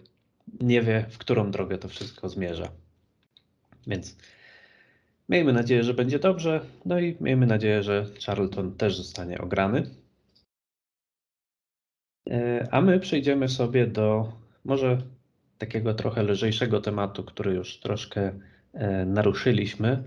nie 0.61 0.83
wie, 0.83 1.07
w 1.11 1.19
którą 1.19 1.51
drogę 1.51 1.79
to 1.79 1.89
wszystko 1.89 2.29
zmierza. 2.29 2.69
Więc 3.87 4.17
miejmy 5.31 5.53
nadzieję, 5.53 5.85
że 5.85 5.95
będzie 5.95 6.19
dobrze. 6.19 6.61
No 6.85 7.01
i 7.01 7.17
miejmy 7.21 7.47
nadzieję, 7.47 7.83
że 7.83 8.07
Charlton 8.27 8.77
też 8.77 8.97
zostanie 8.97 9.39
ograny. 9.39 9.91
E, 12.31 12.69
A 12.71 12.81
my 12.81 13.01
przejdziemy 13.01 13.49
sobie 13.49 13.87
do 13.87 14.33
może 14.65 14.99
takiego 15.59 15.95
trochę 15.95 16.23
lżejszego 16.23 16.81
tematu, 16.81 17.25
który 17.25 17.55
już 17.55 17.81
troszkę 17.81 18.33
e, 18.73 19.07
naruszyliśmy, 19.07 20.03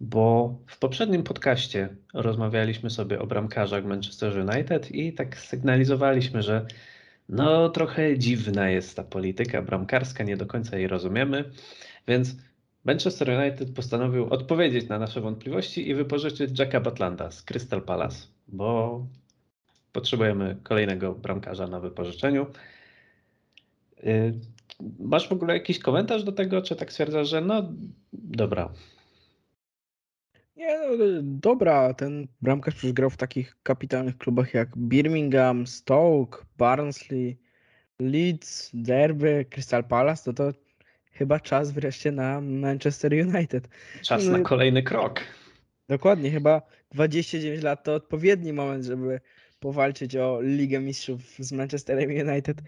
bo 0.00 0.58
w 0.66 0.78
poprzednim 0.78 1.22
podcaście 1.22 1.88
rozmawialiśmy 2.14 2.90
sobie 2.90 3.20
o 3.20 3.26
bramkarzach 3.26 3.84
Manchester 3.84 4.38
United 4.38 4.90
i 4.90 5.12
tak 5.12 5.38
sygnalizowaliśmy, 5.38 6.42
że 6.42 6.66
no 7.28 7.68
trochę 7.68 8.18
dziwna 8.18 8.70
jest 8.70 8.96
ta 8.96 9.02
polityka 9.02 9.62
bramkarska, 9.62 10.24
nie 10.24 10.36
do 10.36 10.46
końca 10.46 10.76
jej 10.76 10.88
rozumiemy, 10.88 11.44
więc 12.08 12.36
Manchester 12.84 13.30
United 13.30 13.74
postanowił 13.74 14.26
odpowiedzieć 14.26 14.88
na 14.88 14.98
nasze 14.98 15.20
wątpliwości 15.20 15.88
i 15.88 15.94
wypożyczyć 15.94 16.58
Jacka 16.58 16.80
Butlanda 16.80 17.30
z 17.30 17.42
Crystal 17.42 17.82
Palace, 17.82 18.26
bo 18.48 19.06
potrzebujemy 19.92 20.56
kolejnego 20.62 21.14
bramkarza 21.14 21.66
na 21.66 21.80
wypożyczeniu. 21.80 22.46
Y, 24.04 24.34
Masz 24.98 25.28
w 25.28 25.32
ogóle 25.32 25.54
jakiś 25.54 25.78
komentarz 25.78 26.24
do 26.24 26.32
tego, 26.32 26.62
czy 26.62 26.76
tak 26.76 26.92
stwierdzasz, 26.92 27.28
że 27.28 27.40
no 27.40 27.72
dobra, 28.12 28.72
Nie, 30.56 30.78
no, 30.78 31.04
dobra, 31.22 31.94
ten 31.94 32.28
bramkarz 32.42 32.74
przecież 32.74 32.92
grał 32.92 33.10
w 33.10 33.16
takich 33.16 33.56
kapitalnych 33.62 34.18
klubach 34.18 34.54
jak 34.54 34.76
Birmingham, 34.76 35.66
Stoke, 35.66 36.38
Barnsley, 36.58 37.38
Leeds, 37.98 38.70
Derby, 38.74 39.44
Crystal 39.50 39.84
Palace, 39.84 40.32
to 40.32 40.52
to 40.52 40.63
chyba 41.14 41.40
czas 41.40 41.72
wreszcie 41.72 42.12
na 42.12 42.40
Manchester 42.40 43.12
United. 43.12 43.68
czas 44.02 44.26
na 44.26 44.40
kolejny 44.40 44.82
krok. 44.82 45.20
Dokładnie, 45.88 46.30
chyba 46.30 46.62
29 46.90 47.62
lat 47.62 47.84
to 47.84 47.94
odpowiedni 47.94 48.52
moment, 48.52 48.84
żeby 48.84 49.20
powalczyć 49.60 50.16
o 50.16 50.40
Ligę 50.42 50.80
Mistrzów 50.80 51.20
z 51.38 51.52
Manchesterem 51.52 52.28
United. 52.28 52.62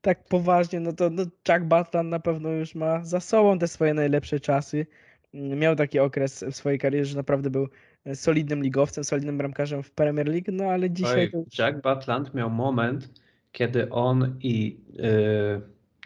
Tak 0.00 0.24
poważnie, 0.24 0.80
no 0.80 0.92
to 0.92 1.10
no, 1.10 1.24
Jack 1.48 1.64
Butland 1.64 2.10
na 2.10 2.20
pewno 2.20 2.50
już 2.50 2.74
ma 2.74 3.04
za 3.04 3.20
sobą 3.20 3.58
te 3.58 3.68
swoje 3.68 3.94
najlepsze 3.94 4.40
czasy. 4.40 4.86
Mm, 5.34 5.58
Miał 5.58 5.76
taki 5.76 5.98
okres 5.98 6.44
w 6.50 6.56
swojej 6.56 6.78
karierze, 6.78 7.10
że 7.10 7.16
naprawdę 7.16 7.50
był 7.50 7.68
e, 8.04 8.16
solidnym 8.16 8.62
ligowcem, 8.62 9.04
solidnym 9.04 9.38
bramkarzem 9.38 9.82
w 9.82 9.90
Premier 9.90 10.28
League, 10.28 10.52
no 10.52 10.64
ale 10.64 10.90
dzisiaj 10.90 11.20
Oj, 11.20 11.30
to 11.30 11.62
Jack 11.62 11.82
Butland 11.82 12.34
miał 12.34 12.50
moment, 12.50 13.10
kiedy 13.52 13.90
on 13.90 14.36
i 14.40 14.80
y, 14.98 15.60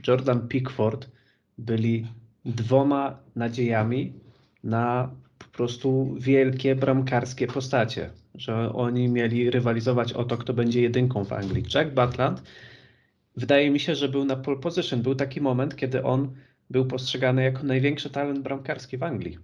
Jordan 0.06 0.48
Pickford 0.48 1.15
byli 1.58 2.06
dwoma 2.44 3.18
nadziejami 3.36 4.12
na 4.64 5.10
po 5.38 5.44
prostu 5.44 6.16
wielkie 6.18 6.74
bramkarskie 6.74 7.46
postacie, 7.46 8.10
że 8.34 8.72
oni 8.72 9.08
mieli 9.08 9.50
rywalizować 9.50 10.12
o 10.12 10.24
to, 10.24 10.38
kto 10.38 10.54
będzie 10.54 10.82
jedynką 10.82 11.24
w 11.24 11.32
Anglii. 11.32 11.64
Jack 11.74 11.90
Butland 11.90 12.42
wydaje 13.36 13.70
mi 13.70 13.80
się, 13.80 13.94
że 13.94 14.08
był 14.08 14.24
na 14.24 14.36
pole 14.36 14.56
position. 14.56 15.02
Był 15.02 15.14
taki 15.14 15.40
moment, 15.40 15.76
kiedy 15.76 16.02
on 16.02 16.34
był 16.70 16.86
postrzegany 16.86 17.42
jako 17.42 17.62
największy 17.62 18.10
talent 18.10 18.40
bramkarski 18.40 18.98
w 18.98 19.02
Anglii. 19.02 19.38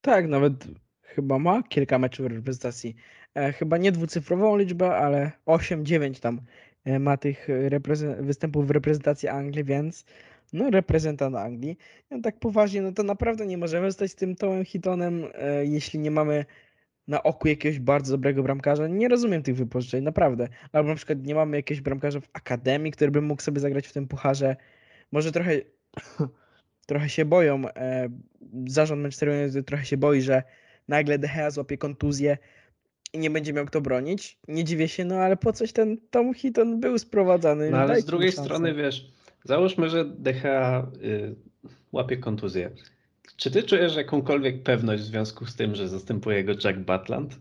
Tak, 0.00 0.28
nawet 0.28 0.66
chyba 1.02 1.38
ma 1.38 1.62
kilka 1.62 1.98
meczów 1.98 2.26
reprezentacji. 2.26 2.96
E, 3.34 3.52
chyba 3.52 3.78
nie 3.78 3.92
dwucyfrową 3.92 4.56
liczbę, 4.56 4.96
ale 4.96 5.32
8-9 5.46 6.20
tam 6.20 6.40
ma 6.86 7.16
tych 7.16 7.50
e, 7.50 8.22
występów 8.22 8.66
w 8.66 8.70
reprezentacji 8.70 9.28
Anglii, 9.28 9.64
więc 9.64 10.04
no 10.52 10.70
reprezentant 10.70 11.36
Anglii. 11.36 11.78
No, 12.10 12.20
tak 12.22 12.38
poważnie, 12.38 12.82
no 12.82 12.92
to 12.92 13.02
naprawdę 13.02 13.46
nie 13.46 13.58
możemy 13.58 13.90
zostać 13.90 14.10
z 14.10 14.14
tym 14.14 14.36
Tomem 14.36 14.64
Hitonem, 14.64 15.24
e, 15.34 15.66
jeśli 15.66 16.00
nie 16.00 16.10
mamy 16.10 16.44
na 17.08 17.22
oku 17.22 17.48
jakiegoś 17.48 17.78
bardzo 17.78 18.12
dobrego 18.12 18.42
bramkarza. 18.42 18.86
Nie 18.86 19.08
rozumiem 19.08 19.42
tych 19.42 19.56
wypożyczeń, 19.56 20.04
naprawdę. 20.04 20.48
Albo 20.72 20.88
na 20.88 20.94
przykład 20.94 21.22
nie 21.22 21.34
mamy 21.34 21.56
jakiegoś 21.56 21.80
bramkarza 21.80 22.20
w 22.20 22.28
akademii, 22.32 22.92
który 22.92 23.10
by 23.10 23.22
mógł 23.22 23.42
sobie 23.42 23.60
zagrać 23.60 23.86
w 23.86 23.92
tym 23.92 24.08
pucharze. 24.08 24.56
Może 25.12 25.32
trochę, 25.32 25.52
trochę 26.86 27.08
się 27.08 27.24
boją, 27.24 27.68
e, 27.68 28.08
zarząd 28.66 29.02
Manchester 29.02 29.28
United 29.28 29.66
trochę 29.66 29.84
się 29.84 29.96
boi, 29.96 30.20
że 30.20 30.42
nagle 30.88 31.18
De 31.18 31.28
Gea 31.28 31.50
złapie 31.50 31.78
kontuzję 31.78 32.38
nie 33.14 33.30
będzie 33.30 33.52
miał 33.52 33.66
kto 33.66 33.80
bronić. 33.80 34.38
Nie 34.48 34.64
dziwię 34.64 34.88
się, 34.88 35.04
no 35.04 35.14
ale 35.14 35.36
po 35.36 35.52
coś 35.52 35.72
ten 35.72 35.96
Tom 36.10 36.34
Hitton 36.34 36.80
był 36.80 36.98
sprowadzany. 36.98 37.70
No 37.70 37.78
ale 37.78 38.00
z 38.00 38.04
drugiej 38.04 38.32
strony, 38.32 38.74
wiesz, 38.74 39.10
załóżmy, 39.44 39.90
że 39.90 40.04
DH 40.04 40.44
y, 41.02 41.34
łapie 41.92 42.16
kontuzję. 42.16 42.70
Czy 43.36 43.50
ty 43.50 43.62
czujesz 43.62 43.96
jakąkolwiek 43.96 44.62
pewność 44.62 45.02
w 45.02 45.06
związku 45.06 45.46
z 45.46 45.56
tym, 45.56 45.74
że 45.74 45.88
zastępuje 45.88 46.44
go 46.44 46.52
Jack 46.64 46.78
Butland? 46.78 47.38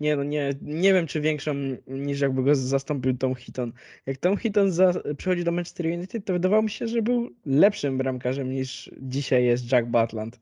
Nie, 0.00 0.16
no 0.16 0.24
nie, 0.24 0.54
nie 0.62 0.94
wiem, 0.94 1.06
czy 1.06 1.20
większą 1.20 1.54
niż 1.86 2.20
jakby 2.20 2.42
go 2.42 2.54
zastąpił 2.54 3.16
Tom 3.16 3.34
Hitton. 3.34 3.72
Jak 4.06 4.16
Tom 4.16 4.36
Hitton 4.36 4.72
za, 4.72 4.92
przychodzi 5.16 5.44
do 5.44 5.52
Manchester 5.52 5.86
United, 5.86 6.24
to 6.24 6.32
wydawało 6.32 6.62
mi 6.62 6.70
się, 6.70 6.88
że 6.88 7.02
był 7.02 7.30
lepszym 7.46 7.98
bramkarzem 7.98 8.50
niż 8.50 8.90
dzisiaj 9.00 9.44
jest 9.44 9.72
Jack 9.72 9.88
Butland. 9.88 10.40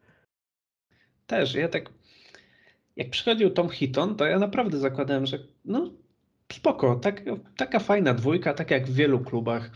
Też, 1.27 1.55
ja 1.55 1.69
tak 1.69 1.91
jak 2.99 3.11
przychodził 3.11 3.51
Tom 3.51 3.69
Hitton, 3.69 4.17
to 4.17 4.27
ja 4.27 4.39
naprawdę 4.39 4.79
zakładałem, 4.79 5.27
że 5.27 5.39
no 5.65 5.91
spoko, 6.53 6.95
tak, 6.95 7.23
taka 7.57 7.79
fajna 7.79 8.15
dwójka, 8.15 8.55
tak 8.55 8.71
jak 8.71 8.87
w 8.87 8.95
wielu 8.95 9.21
klubach 9.21 9.71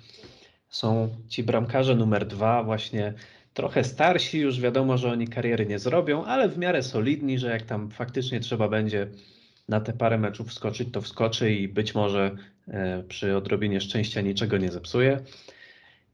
są 0.68 1.08
ci 1.28 1.42
bramkarze 1.42 1.96
numer 1.96 2.26
dwa, 2.26 2.62
właśnie 2.62 3.14
trochę 3.54 3.84
starsi, 3.84 4.38
już 4.38 4.60
wiadomo, 4.60 4.98
że 4.98 5.10
oni 5.10 5.28
kariery 5.28 5.66
nie 5.66 5.78
zrobią, 5.78 6.24
ale 6.24 6.48
w 6.48 6.58
miarę 6.58 6.82
solidni, 6.82 7.38
że 7.38 7.50
jak 7.50 7.62
tam 7.62 7.90
faktycznie 7.90 8.40
trzeba 8.40 8.68
będzie 8.68 9.08
na 9.68 9.80
te 9.80 9.92
parę 9.92 10.18
meczów 10.18 10.48
wskoczyć, 10.48 10.88
to 10.92 11.00
wskoczy 11.00 11.52
i 11.52 11.68
być 11.68 11.94
może 11.94 12.36
e, 12.68 13.02
przy 13.02 13.36
odrobinie 13.36 13.80
szczęścia 13.80 14.20
niczego 14.20 14.58
nie 14.58 14.72
zepsuje. 14.72 15.20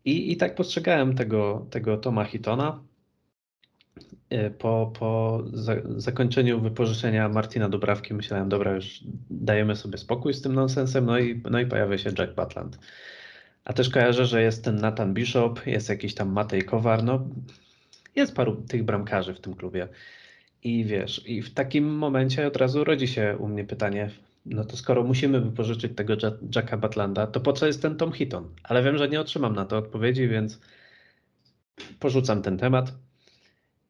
I, 0.04 0.32
i 0.32 0.36
tak 0.36 0.54
postrzegałem 0.54 1.14
tego, 1.14 1.66
tego 1.70 1.96
Toma 1.96 2.24
Hitona. 2.24 2.80
E, 4.30 4.50
po, 4.50 4.92
po 4.98 5.42
za, 5.52 5.74
zakończeniu 5.96 6.60
wypożyczenia 6.60 7.28
Martina 7.28 7.68
Dobrawki 7.68 8.14
myślałem, 8.14 8.48
dobra, 8.48 8.74
już 8.74 9.00
dajemy 9.30 9.76
sobie 9.76 9.98
spokój 9.98 10.34
z 10.34 10.42
tym 10.42 10.54
nonsensem, 10.54 11.06
no 11.06 11.18
i, 11.18 11.42
no 11.50 11.60
i 11.60 11.66
pojawia 11.66 11.98
się 11.98 12.10
Jack 12.18 12.34
Butland. 12.34 12.78
A 13.64 13.72
też 13.72 13.90
kojarzę, 13.90 14.26
że 14.26 14.42
jest 14.42 14.64
ten 14.64 14.76
Nathan 14.76 15.14
Bishop, 15.14 15.66
jest 15.66 15.88
jakiś 15.88 16.14
tam 16.14 16.32
Matej 16.32 16.62
Kowar, 16.62 17.04
no 17.04 17.28
jest 18.16 18.34
paru 18.34 18.56
tych 18.56 18.84
bramkarzy 18.84 19.34
w 19.34 19.40
tym 19.40 19.54
klubie. 19.54 19.88
I 20.62 20.84
wiesz, 20.84 21.28
i 21.28 21.42
w 21.42 21.54
takim 21.54 21.96
momencie 21.96 22.46
od 22.46 22.56
razu 22.56 22.84
rodzi 22.84 23.08
się 23.08 23.36
u 23.38 23.48
mnie 23.48 23.64
pytanie, 23.64 24.10
no 24.46 24.64
to 24.64 24.76
skoro 24.76 25.04
musimy 25.04 25.40
wypożyczyć 25.40 25.96
tego 25.96 26.14
Jacka 26.56 26.76
Butlanda, 26.76 27.26
to 27.26 27.40
po 27.40 27.52
co 27.52 27.66
jest 27.66 27.82
ten 27.82 27.96
Tom 27.96 28.12
Hitton? 28.12 28.48
Ale 28.62 28.82
wiem, 28.82 28.98
że 28.98 29.08
nie 29.08 29.20
otrzymam 29.20 29.54
na 29.54 29.64
to 29.64 29.78
odpowiedzi, 29.78 30.28
więc 30.28 30.60
porzucam 31.98 32.42
ten 32.42 32.58
temat. 32.58 32.92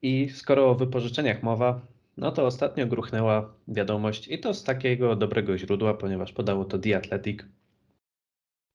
I 0.03 0.29
skoro 0.29 0.71
o 0.71 0.75
wypożyczeniach 0.75 1.43
mowa, 1.43 1.81
no 2.17 2.33
to 2.33 2.47
ostatnio 2.47 2.87
gruchnęła 2.87 3.55
wiadomość 3.69 4.29
i 4.29 4.39
to 4.39 4.55
z 4.55 4.65
takiego 4.65 5.17
dobrego 5.17 5.59
źródła, 5.59 5.95
ponieważ 5.95 6.33
podało 6.33 6.65
to 6.65 6.79
The 6.79 6.97
Athletic, 6.97 7.41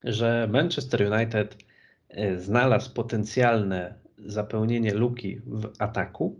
że 0.04 0.48
Manchester 0.52 1.14
United 1.14 1.58
y, 2.18 2.40
znalazł 2.40 2.94
potencjalne 2.94 3.96
zapełnienie 4.18 4.94
luki 4.94 5.40
w 5.46 5.72
ataku, 5.80 6.40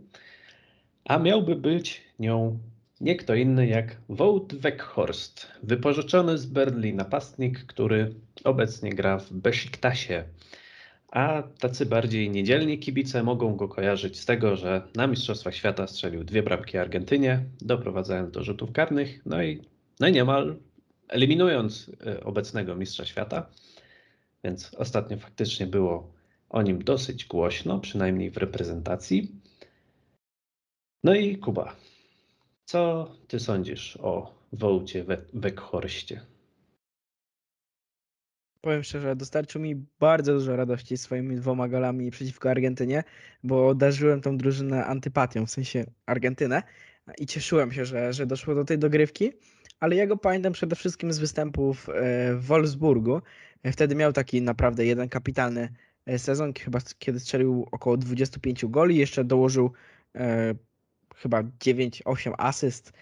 a 1.04 1.18
miałby 1.18 1.56
być 1.56 2.02
nią 2.18 2.58
nie 3.00 3.16
kto 3.16 3.34
inny 3.34 3.66
jak 3.66 3.96
Wout 4.08 4.54
Weghorst, 4.54 5.52
wypożyczony 5.62 6.38
z 6.38 6.46
Berlin 6.46 6.96
napastnik, 6.96 7.66
który 7.66 8.14
obecnie 8.44 8.90
gra 8.90 9.18
w 9.18 9.32
Besiktasie. 9.32 10.24
A 11.14 11.42
tacy 11.42 11.86
bardziej 11.86 12.30
niedzielni 12.30 12.78
kibice 12.78 13.22
mogą 13.22 13.56
go 13.56 13.68
kojarzyć 13.68 14.20
z 14.20 14.26
tego, 14.26 14.56
że 14.56 14.82
na 14.94 15.06
Mistrzostwach 15.06 15.54
Świata 15.54 15.86
strzelił 15.86 16.24
dwie 16.24 16.42
bramki 16.42 16.78
Argentynie, 16.78 17.44
doprowadzając 17.60 18.30
do 18.30 18.42
rzutów 18.42 18.72
karnych, 18.72 19.26
no 19.26 19.42
i, 19.42 19.62
no 20.00 20.08
i 20.08 20.12
niemal 20.12 20.56
eliminując 21.08 21.90
e, 22.06 22.24
obecnego 22.24 22.76
mistrza 22.76 23.04
świata. 23.04 23.46
Więc 24.44 24.74
ostatnio 24.74 25.16
faktycznie 25.16 25.66
było 25.66 26.12
o 26.50 26.62
nim 26.62 26.84
dosyć 26.84 27.24
głośno, 27.24 27.80
przynajmniej 27.80 28.30
w 28.30 28.36
reprezentacji. 28.36 29.32
No 31.04 31.14
i 31.14 31.38
Kuba, 31.38 31.76
co 32.64 33.10
ty 33.28 33.40
sądzisz 33.40 33.98
o 34.02 34.34
Wołcie 34.52 35.04
Weghorście? 35.32 36.33
Powiem 38.64 38.82
szczerze, 38.82 39.16
dostarczył 39.16 39.60
mi 39.60 39.74
bardzo 40.00 40.32
dużo 40.32 40.56
radości 40.56 40.96
swoimi 40.96 41.36
dwoma 41.36 41.68
golami 41.68 42.10
przeciwko 42.10 42.50
Argentynie, 42.50 43.04
bo 43.42 43.74
darzyłem 43.74 44.20
tą 44.20 44.36
drużynę 44.36 44.86
antypatią, 44.86 45.46
w 45.46 45.50
sensie 45.50 45.84
Argentynę 46.06 46.62
i 47.18 47.26
cieszyłem 47.26 47.72
się, 47.72 47.84
że, 47.84 48.12
że 48.12 48.26
doszło 48.26 48.54
do 48.54 48.64
tej 48.64 48.78
dogrywki, 48.78 49.32
ale 49.80 49.96
ja 49.96 50.06
go 50.06 50.16
pamiętam 50.16 50.52
przede 50.52 50.76
wszystkim 50.76 51.12
z 51.12 51.18
występów 51.18 51.88
e, 51.88 51.92
w 52.34 52.46
Wolfsburgu. 52.46 53.22
E, 53.62 53.72
wtedy 53.72 53.94
miał 53.94 54.12
taki 54.12 54.42
naprawdę 54.42 54.86
jeden 54.86 55.08
kapitalny 55.08 55.68
e, 56.06 56.18
sezon, 56.18 56.52
chyba 56.54 56.78
kiedy 56.98 57.20
strzelił 57.20 57.66
około 57.72 57.96
25 57.96 58.66
goli, 58.66 58.96
jeszcze 58.96 59.24
dołożył 59.24 59.72
chyba 61.16 61.42
9-8 61.42 62.32
asyst, 62.38 62.92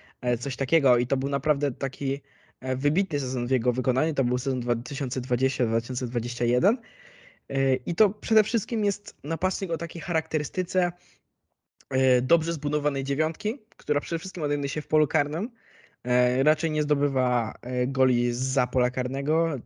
coś 0.40 0.56
takiego 0.56 0.98
i 0.98 1.06
to 1.06 1.16
był 1.16 1.28
naprawdę 1.28 1.72
taki 1.72 2.14
E, 2.14 2.41
wybitny 2.76 3.20
sezon 3.20 3.46
w 3.46 3.50
jego 3.50 3.72
wykonaniu. 3.72 4.14
To 4.14 4.24
był 4.24 4.38
sezon 4.38 4.60
2020-2021. 4.60 6.76
E, 7.48 7.74
I 7.74 7.94
to 7.94 8.10
przede 8.10 8.44
wszystkim 8.44 8.84
jest 8.84 9.16
napastnik 9.24 9.70
o 9.70 9.78
takiej 9.78 10.02
charakterystyce 10.02 10.92
e, 11.90 12.22
dobrze 12.22 12.52
zbudowanej 12.52 13.04
dziewiątki, 13.04 13.58
która 13.76 14.00
przede 14.00 14.18
wszystkim 14.18 14.42
odejmuje 14.42 14.68
się 14.68 14.82
w 14.82 14.86
polu 14.86 15.06
karnym. 15.06 15.50
Raczej 16.42 16.70
nie 16.70 16.82
zdobywa 16.82 17.54
goli 17.86 18.32
za 18.32 18.66
pola 18.66 18.90
karnego. 18.90 19.58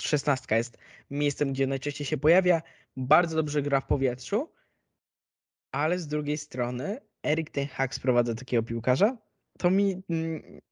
Szesnastka 0.00 0.56
jest 0.56 0.78
miejscem, 1.10 1.52
gdzie 1.52 1.66
najczęściej 1.66 2.06
się 2.06 2.18
pojawia. 2.18 2.62
Bardzo 2.96 3.36
dobrze 3.36 3.62
gra 3.62 3.80
w 3.80 3.86
powietrzu, 3.86 4.52
ale 5.72 5.98
z 5.98 6.06
drugiej 6.06 6.38
strony 6.38 7.00
Erik 7.26 7.50
Ten 7.50 7.66
Hag 7.66 7.94
sprowadza 7.94 8.34
takiego 8.34 8.62
piłkarza, 8.62 9.16
to 9.60 9.70
mi 9.70 10.02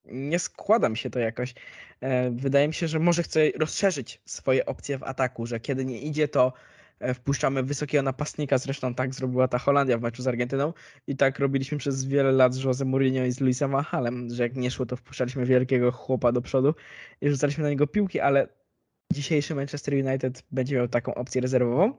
nie 0.05 0.39
składa 0.39 0.89
mi 0.89 0.97
się 0.97 1.11
to 1.11 1.19
jakoś. 1.19 1.55
E, 2.01 2.31
wydaje 2.31 2.69
mi 2.69 2.75
się, 2.75 2.89
że 2.89 2.99
może 2.99 3.23
chce 3.23 3.41
rozszerzyć 3.59 4.21
swoje 4.25 4.67
opcje 4.67 4.99
w 4.99 5.03
ataku, 5.03 5.47
że 5.47 5.61
kiedy 5.61 5.85
nie 5.85 6.01
idzie, 6.01 6.29
to 6.29 6.53
e, 7.01 7.15
wpuszczamy 7.15 7.63
wysokiego 7.63 8.03
napastnika. 8.03 8.59
Zresztą 8.59 8.95
tak 8.95 9.15
zrobiła 9.15 9.49
ta 9.49 9.59
Holandia 9.59 9.99
w 9.99 10.03
meczu 10.03 10.23
z 10.23 10.27
Argentyną 10.27 10.73
i 11.07 11.17
tak 11.17 11.39
robiliśmy 11.39 11.79
przez 11.79 12.05
wiele 12.05 12.33
lat 12.33 12.55
z 12.55 12.65
Jose 12.65 12.85
Mourinho 12.85 13.25
i 13.25 13.33
z 13.33 13.41
Luisem 13.41 13.71
Van 13.71 14.31
że 14.31 14.43
jak 14.43 14.57
nie 14.57 14.71
szło, 14.71 14.87
to 14.87 14.97
wpuszczaliśmy 14.97 15.47
wielkiego 15.47 15.93
chłopa 15.93 16.33
do 16.33 16.43
przodu 16.43 16.75
i 17.21 17.31
rzucaliśmy 17.31 17.65
na 17.65 17.71
niego 17.71 17.87
piłki, 17.87 18.21
ale 18.21 18.49
dzisiejszy 19.13 19.55
Manchester 19.55 19.95
United 19.95 20.43
będzie 20.51 20.77
miał 20.77 20.89
taką 20.89 21.15
opcję 21.15 21.41
rezerwową. 21.41 21.93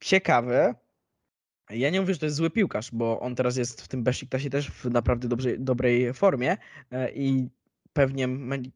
Ciekawe, 0.00 0.74
ja 1.70 1.90
nie 1.90 2.00
mówię, 2.00 2.14
że 2.14 2.20
to 2.20 2.26
jest 2.26 2.36
zły 2.36 2.50
piłkarz, 2.50 2.90
bo 2.92 3.20
on 3.20 3.34
teraz 3.34 3.56
jest 3.56 3.82
w 3.82 3.88
tym 3.88 4.02
Besiktasie 4.02 4.50
też 4.50 4.70
w 4.70 4.84
naprawdę 4.84 5.28
dobrej, 5.28 5.60
dobrej 5.60 6.14
formie 6.14 6.56
e, 6.90 7.12
i 7.12 7.48
pewnie 7.92 8.28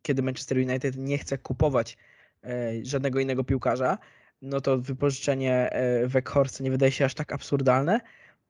kiedy 0.02 0.22
Manchester 0.22 0.58
United 0.58 0.96
nie 0.96 1.18
chce 1.18 1.38
kupować 1.38 1.96
e, 2.44 2.72
żadnego 2.82 3.20
innego 3.20 3.44
piłkarza, 3.44 3.98
no 4.42 4.60
to 4.60 4.78
wypożyczenie 4.78 5.70
e, 5.70 6.06
Weghorsta 6.06 6.64
nie 6.64 6.70
wydaje 6.70 6.92
się 6.92 7.04
aż 7.04 7.14
tak 7.14 7.32
absurdalne, 7.32 8.00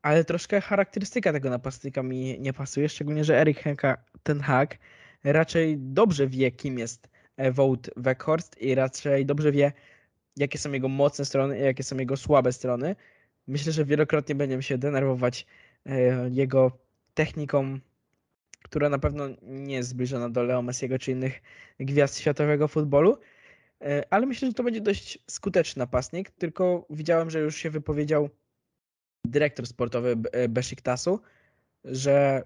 ale 0.02 0.24
troszkę 0.24 0.60
charakterystyka 0.60 1.32
tego 1.32 1.50
napastnika 1.50 2.02
mi 2.02 2.40
nie 2.40 2.52
pasuje, 2.52 2.88
szczególnie, 2.88 3.24
że 3.24 3.40
Erik 3.40 3.58
Henka, 3.58 3.96
ten 4.22 4.40
Hag 4.40 4.78
raczej 5.24 5.78
dobrze 5.78 6.26
wie, 6.26 6.50
kim 6.50 6.78
jest 6.78 7.08
Wout 7.52 7.90
Weghorst 7.96 8.58
i 8.60 8.74
raczej 8.74 9.26
dobrze 9.26 9.52
wie, 9.52 9.72
jakie 10.36 10.58
są 10.58 10.72
jego 10.72 10.88
mocne 10.88 11.24
strony 11.24 11.58
jakie 11.58 11.82
są 11.82 11.96
jego 11.96 12.16
słabe 12.16 12.52
strony 12.52 12.96
Myślę, 13.46 13.72
że 13.72 13.84
wielokrotnie 13.84 14.34
będziemy 14.34 14.62
się 14.62 14.78
denerwować 14.78 15.46
e, 15.86 16.28
jego 16.30 16.78
techniką, 17.14 17.78
która 18.62 18.88
na 18.88 18.98
pewno 18.98 19.28
nie 19.42 19.74
jest 19.74 19.88
zbliżona 19.88 20.30
do 20.30 20.42
Leo 20.42 20.62
Messiego 20.62 20.98
czy 20.98 21.12
innych 21.12 21.42
gwiazd 21.80 22.18
światowego 22.18 22.68
futbolu, 22.68 23.18
e, 23.80 24.04
ale 24.10 24.26
myślę, 24.26 24.48
że 24.48 24.54
to 24.54 24.62
będzie 24.62 24.80
dość 24.80 25.18
skuteczny 25.26 25.80
napastnik, 25.80 26.30
tylko 26.30 26.86
widziałem, 26.90 27.30
że 27.30 27.40
już 27.40 27.56
się 27.56 27.70
wypowiedział 27.70 28.30
dyrektor 29.24 29.66
sportowy 29.66 30.16
e, 30.32 30.48
Besiktasu, 30.48 31.20
że 31.84 32.42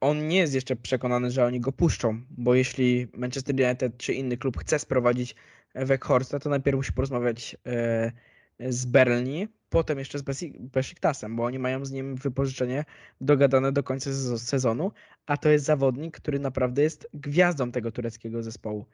on 0.00 0.28
nie 0.28 0.38
jest 0.38 0.54
jeszcze 0.54 0.76
przekonany, 0.76 1.30
że 1.30 1.44
oni 1.44 1.60
go 1.60 1.72
puszczą, 1.72 2.22
bo 2.30 2.54
jeśli 2.54 3.08
Manchester 3.14 3.54
United 3.54 3.96
czy 3.96 4.14
inny 4.14 4.36
klub 4.36 4.58
chce 4.58 4.78
sprowadzić 4.78 5.34
Weghorsta, 5.74 6.38
to 6.38 6.50
najpierw 6.50 6.76
musi 6.76 6.92
porozmawiać 6.92 7.56
z 8.68 8.86
Berlin, 8.86 9.48
potem 9.72 9.98
jeszcze 9.98 10.18
z 10.18 10.22
Besiktasem, 10.58 11.36
bo 11.36 11.44
oni 11.44 11.58
mają 11.58 11.84
z 11.84 11.90
nim 11.90 12.16
wypożyczenie 12.16 12.84
dogadane 13.20 13.72
do 13.72 13.82
końca 13.82 14.10
sezonu, 14.38 14.92
a 15.26 15.36
to 15.36 15.48
jest 15.48 15.64
zawodnik, 15.64 16.16
który 16.16 16.38
naprawdę 16.38 16.82
jest 16.82 17.08
gwiazdą 17.14 17.72
tego 17.72 17.92
tureckiego 17.92 18.42
zespołu. 18.42 18.86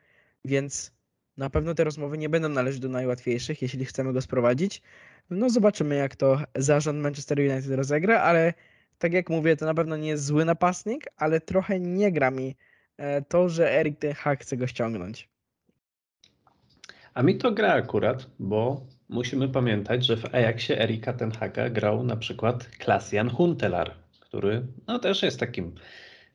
Więc 0.45 0.93
na 1.37 1.51
pewno 1.51 1.75
te 1.75 1.85
rozmowy 1.85 2.19
nie 2.19 2.29
będą 2.29 2.49
należeć 2.49 2.81
do 2.81 2.89
najłatwiejszych, 2.89 3.63
jeśli 3.63 3.85
chcemy 3.85 4.13
go 4.13 4.21
sprowadzić. 4.21 4.83
No 5.31 5.51
zobaczymy, 5.51 5.97
jak 5.97 6.17
to 6.17 6.41
zarząd 6.55 7.03
Manchester 7.03 7.39
United 7.39 7.71
rozegra, 7.71 8.21
ale 8.21 8.55
tak 8.99 9.13
jak 9.13 9.31
mówię, 9.31 9.57
to 9.57 9.67
na 9.67 9.75
pewno 9.75 9.97
nie 9.97 10.09
jest 10.09 10.25
zły 10.25 10.45
napastnik, 10.45 11.05
ale 11.17 11.41
trochę 11.41 11.81
nie 11.81 12.13
gra 12.13 12.31
mi 12.31 12.57
e, 12.97 13.23
to, 13.23 13.49
że 13.49 13.73
Erik 13.73 13.99
Ten 13.99 14.13
Hag 14.13 14.41
chce 14.41 14.57
go 14.57 14.67
ściągnąć. 14.67 15.29
A 17.15 17.23
mi 17.23 17.39
to 17.39 17.53
gra 17.53 17.73
akurat, 17.73 18.27
bo 18.39 18.87
musimy 19.09 19.49
pamiętać, 19.49 20.07
że 20.07 20.17
w 20.17 20.35
Ajaxie 20.35 20.81
Erika 20.81 21.13
Tenhaga 21.13 21.71
grał 21.71 22.05
na 22.05 22.17
przykład 22.17 22.69
Klasian 22.79 23.31
Huntelar, 23.31 23.95
który 24.21 24.67
no, 24.87 24.99
też 24.99 25.23
jest 25.23 25.41
takim 25.41 25.75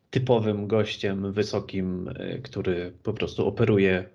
typowym 0.10 0.68
gościem 0.68 1.34
wysokim, 1.34 2.08
y, 2.08 2.42
który 2.44 2.94
po 3.04 3.14
prostu 3.14 3.48
operuje 3.48 4.10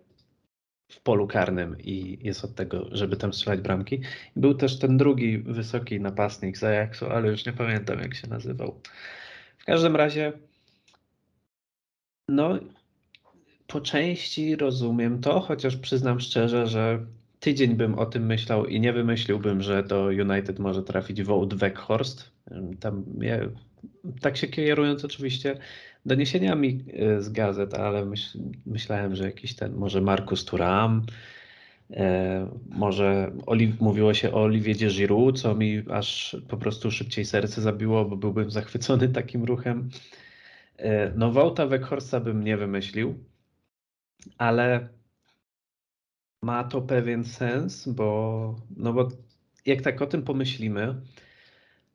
w 0.90 1.00
polu 1.00 1.26
karnym 1.26 1.76
i 1.80 2.18
jest 2.22 2.44
od 2.44 2.54
tego, 2.54 2.88
żeby 2.92 3.16
tam 3.16 3.32
strzelać 3.32 3.60
bramki. 3.60 4.00
Był 4.36 4.54
też 4.54 4.78
ten 4.78 4.96
drugi 4.96 5.38
wysoki 5.38 6.00
napastnik 6.00 6.58
z 6.58 6.64
Ajaxu, 6.64 7.06
ale 7.06 7.28
już 7.28 7.46
nie 7.46 7.52
pamiętam 7.52 8.00
jak 8.00 8.14
się 8.14 8.28
nazywał. 8.28 8.80
W 9.58 9.64
każdym 9.64 9.96
razie 9.96 10.32
no 12.28 12.58
po 13.66 13.80
części 13.80 14.56
rozumiem 14.56 15.20
to, 15.20 15.40
chociaż 15.40 15.76
przyznam 15.76 16.20
szczerze, 16.20 16.66
że 16.66 17.06
tydzień 17.40 17.74
bym 17.74 17.98
o 17.98 18.06
tym 18.06 18.26
myślał 18.26 18.66
i 18.66 18.80
nie 18.80 18.92
wymyśliłbym, 18.92 19.62
że 19.62 19.82
do 19.82 20.04
United 20.04 20.58
może 20.58 20.82
trafić 20.82 21.22
Wout 21.22 21.54
Weghorst. 21.54 22.30
Tam 22.80 23.04
ja, 23.20 23.38
tak 24.20 24.36
się 24.36 24.46
kierując 24.46 25.04
oczywiście 25.04 25.58
doniesieniami 26.06 26.84
e, 26.92 27.20
z 27.20 27.28
gazet, 27.28 27.74
ale 27.74 28.04
myśl, 28.04 28.38
myślałem, 28.66 29.16
że 29.16 29.24
jakiś 29.24 29.54
ten, 29.54 29.74
może 29.74 30.00
Markus 30.00 30.44
Turam, 30.44 31.02
e, 31.90 32.48
może 32.68 33.32
Oliv, 33.46 33.80
mówiło 33.80 34.14
się 34.14 34.32
o 34.32 34.42
Olivier 34.42 34.92
Giroud, 34.92 35.40
co 35.40 35.54
mi 35.54 35.82
aż 35.90 36.36
po 36.48 36.56
prostu 36.56 36.90
szybciej 36.90 37.24
serce 37.24 37.62
zabiło, 37.62 38.04
bo 38.04 38.16
byłbym 38.16 38.50
zachwycony 38.50 39.08
takim 39.08 39.44
ruchem. 39.44 39.88
E, 40.76 41.12
no 41.16 41.32
Wouta 41.32 41.66
Weghorsta 41.66 42.20
bym 42.20 42.44
nie 42.44 42.56
wymyślił, 42.56 43.14
ale 44.38 44.88
ma 46.42 46.64
to 46.64 46.82
pewien 46.82 47.24
sens, 47.24 47.88
bo, 47.88 48.54
no 48.76 48.92
bo 48.92 49.08
jak 49.66 49.82
tak 49.82 50.02
o 50.02 50.06
tym 50.06 50.22
pomyślimy, 50.22 50.94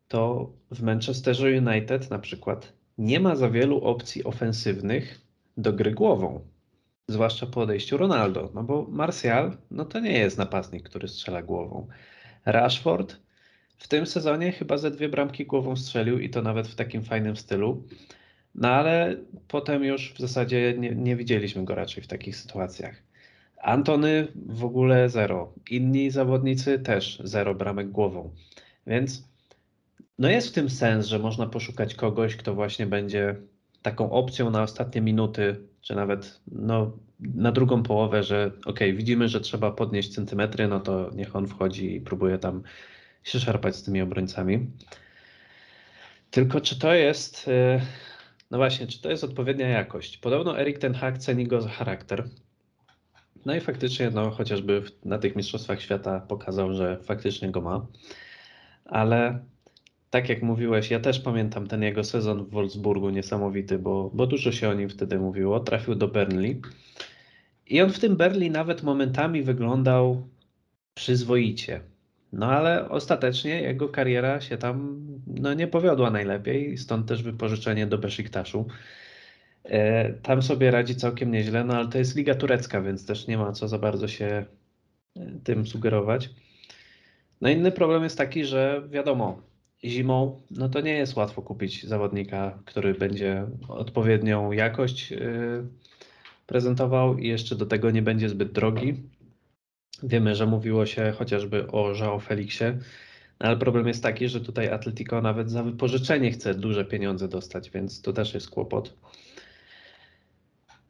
to 0.08 0.52
w 0.72 0.82
Manchesterze 0.82 1.48
United 1.58 2.10
na 2.10 2.20
przykład 2.20 2.74
nie 2.98 3.20
ma 3.20 3.36
za 3.36 3.50
wielu 3.50 3.84
opcji 3.84 4.24
ofensywnych 4.24 5.22
do 5.58 5.74
gry 5.74 5.92
głową. 5.92 6.48
Zwłaszcza 7.08 7.46
po 7.46 7.62
odejściu 7.62 7.98
Ronaldo, 7.98 8.52
no 8.54 8.64
bo 8.64 8.86
Martial 8.90 9.58
no 9.72 9.86
to 9.86 10.00
nie 10.00 10.18
jest 10.20 10.38
napastnik, 10.38 10.84
który 10.84 11.08
strzela 11.08 11.42
głową. 11.42 11.88
Rashford 12.46 13.18
w 13.78 13.88
tym 13.88 14.06
sezonie 14.06 14.52
chyba 14.52 14.78
ze 14.78 14.92
dwie 14.92 15.10
bramki 15.10 15.46
głową 15.46 15.76
strzelił 15.76 16.20
i 16.20 16.30
to 16.30 16.42
nawet 16.42 16.68
w 16.68 16.76
takim 16.76 17.04
fajnym 17.04 17.36
stylu. 17.36 17.84
No 18.56 18.70
ale 18.70 19.18
potem 19.48 19.84
już 19.84 20.14
w 20.14 20.20
zasadzie 20.20 20.76
nie, 20.78 20.96
nie 20.96 21.16
widzieliśmy 21.16 21.66
go 21.66 21.76
raczej 21.76 22.04
w 22.04 22.08
takich 22.08 22.36
sytuacjach. 22.36 23.13
Antony 23.64 24.28
w 24.36 24.66
ogóle 24.66 25.10
zero. 25.10 25.54
Inni 25.70 26.12
zawodnicy 26.12 26.80
też 26.80 27.22
zero 27.24 27.56
bramek 27.56 27.92
głową. 27.92 28.34
Więc 28.88 29.30
no 30.20 30.30
jest 30.30 30.50
w 30.50 30.52
tym 30.52 30.70
sens, 30.70 31.08
że 31.08 31.20
można 31.20 31.48
poszukać 31.48 31.96
kogoś, 31.96 32.36
kto 32.36 32.54
właśnie 32.54 32.86
będzie 32.86 33.36
taką 33.82 34.12
opcją 34.12 34.50
na 34.50 34.64
ostatnie 34.64 35.02
minuty, 35.02 35.56
czy 35.82 35.96
nawet 35.96 36.42
no, 36.52 36.98
na 37.20 37.52
drugą 37.52 37.84
połowę, 37.84 38.24
że 38.24 38.52
ok, 38.66 38.80
widzimy, 38.80 39.28
że 39.28 39.42
trzeba 39.42 39.72
podnieść 39.72 40.14
centymetry, 40.14 40.68
no 40.68 40.80
to 40.80 41.10
niech 41.16 41.36
on 41.36 41.48
wchodzi 41.48 41.96
i 41.96 42.02
próbuje 42.02 42.38
tam 42.38 42.64
się 43.24 43.40
szarpać 43.40 43.76
z 43.76 43.84
tymi 43.84 44.02
obrońcami. 44.02 44.68
Tylko 46.32 46.62
czy 46.62 46.80
to 46.80 46.94
jest, 46.94 47.48
y, 47.48 47.82
no 48.52 48.58
właśnie, 48.58 48.88
czy 48.88 49.02
to 49.02 49.10
jest 49.10 49.24
odpowiednia 49.24 49.68
jakość? 49.68 50.18
Podobno 50.18 50.60
Erik 50.60 50.78
Ten 50.78 50.94
Hag 50.94 51.18
ceni 51.18 51.48
go 51.48 51.62
za 51.62 51.70
charakter. 51.70 52.24
No 53.46 53.56
i 53.56 53.60
faktycznie, 53.60 54.10
no 54.10 54.32
chociażby 54.32 54.84
na 55.06 55.18
tych 55.18 55.36
Mistrzostwach 55.36 55.82
Świata 55.82 56.20
pokazał, 56.20 56.74
że 56.74 57.00
faktycznie 57.04 57.52
go 57.52 57.62
ma. 57.62 57.88
Ale 58.86 59.40
tak 60.10 60.30
jak 60.30 60.42
mówiłeś, 60.42 60.92
ja 60.92 61.00
też 61.00 61.20
pamiętam 61.20 61.68
ten 61.68 61.84
jego 61.84 62.04
sezon 62.04 62.46
w 62.46 62.50
Wolfsburgu 62.50 63.10
niesamowity, 63.10 63.80
bo, 63.80 64.12
bo 64.14 64.28
dużo 64.28 64.52
się 64.52 64.70
o 64.70 64.74
nim 64.74 64.90
wtedy 64.90 65.20
mówiło. 65.20 65.60
Trafił 65.60 65.96
do 65.96 66.08
Burnley 66.08 66.62
i 67.68 67.82
on 67.82 67.90
w 67.90 68.00
tym 68.00 68.16
Burnley 68.16 68.52
nawet 68.52 68.84
momentami 68.84 69.44
wyglądał 69.44 70.28
przyzwoicie. 70.94 71.82
No 72.34 72.52
ale 72.52 72.90
ostatecznie 72.90 73.62
jego 73.62 73.90
kariera 73.90 74.42
się 74.42 74.58
tam 74.58 75.08
no, 75.28 75.54
nie 75.54 75.68
powiodła 75.68 76.12
najlepiej, 76.12 76.78
stąd 76.78 77.08
też 77.08 77.24
wypożyczenie 77.24 77.88
do 77.88 77.98
Besiktaszu. 77.98 78.68
E, 79.66 80.14
tam 80.14 80.42
sobie 80.42 80.72
radzi 80.72 80.96
całkiem 80.96 81.32
nieźle, 81.32 81.64
no 81.64 81.76
ale 81.76 81.88
to 81.90 81.98
jest 81.98 82.16
liga 82.16 82.36
turecka, 82.36 82.82
więc 82.82 83.06
też 83.06 83.28
nie 83.28 83.38
ma 83.38 83.52
co 83.52 83.68
za 83.68 83.80
bardzo 83.80 84.08
się 84.08 84.46
e, 85.16 85.32
tym 85.44 85.68
sugerować. 85.68 86.30
No 87.42 87.50
inny 87.50 87.72
problem 87.72 88.04
jest 88.04 88.18
taki, 88.18 88.46
że 88.46 88.84
wiadomo, 88.90 89.42
zimą, 89.84 90.42
no 90.52 90.70
to 90.70 90.82
nie 90.82 90.94
jest 90.94 91.16
łatwo 91.16 91.42
kupić 91.42 91.84
zawodnika, 91.84 92.60
który 92.66 92.94
będzie 92.94 93.48
odpowiednią 93.68 94.52
jakość 94.52 95.12
y, 95.12 95.64
prezentował 96.48 97.18
i 97.18 97.28
jeszcze 97.28 97.56
do 97.56 97.66
tego 97.66 97.92
nie 97.92 98.02
będzie 98.02 98.30
zbyt 98.30 98.52
drogi. 98.52 98.94
Wiemy, 100.04 100.36
że 100.36 100.46
mówiło 100.46 100.86
się 100.86 101.14
chociażby 101.18 101.68
o 101.68 101.94
João 101.94 102.22
Felixie, 102.22 102.78
no 103.40 103.48
ale 103.48 103.58
problem 103.58 103.88
jest 103.88 104.04
taki, 104.04 104.30
że 104.30 104.42
tutaj 104.42 104.70
Atletico 104.70 105.22
nawet 105.22 105.52
za 105.52 105.64
wypożyczenie 105.64 106.32
chce 106.32 106.54
duże 106.54 106.86
pieniądze 106.86 107.28
dostać, 107.28 107.70
więc 107.70 108.02
to 108.02 108.14
też 108.14 108.34
jest 108.34 108.50
kłopot. 108.50 108.94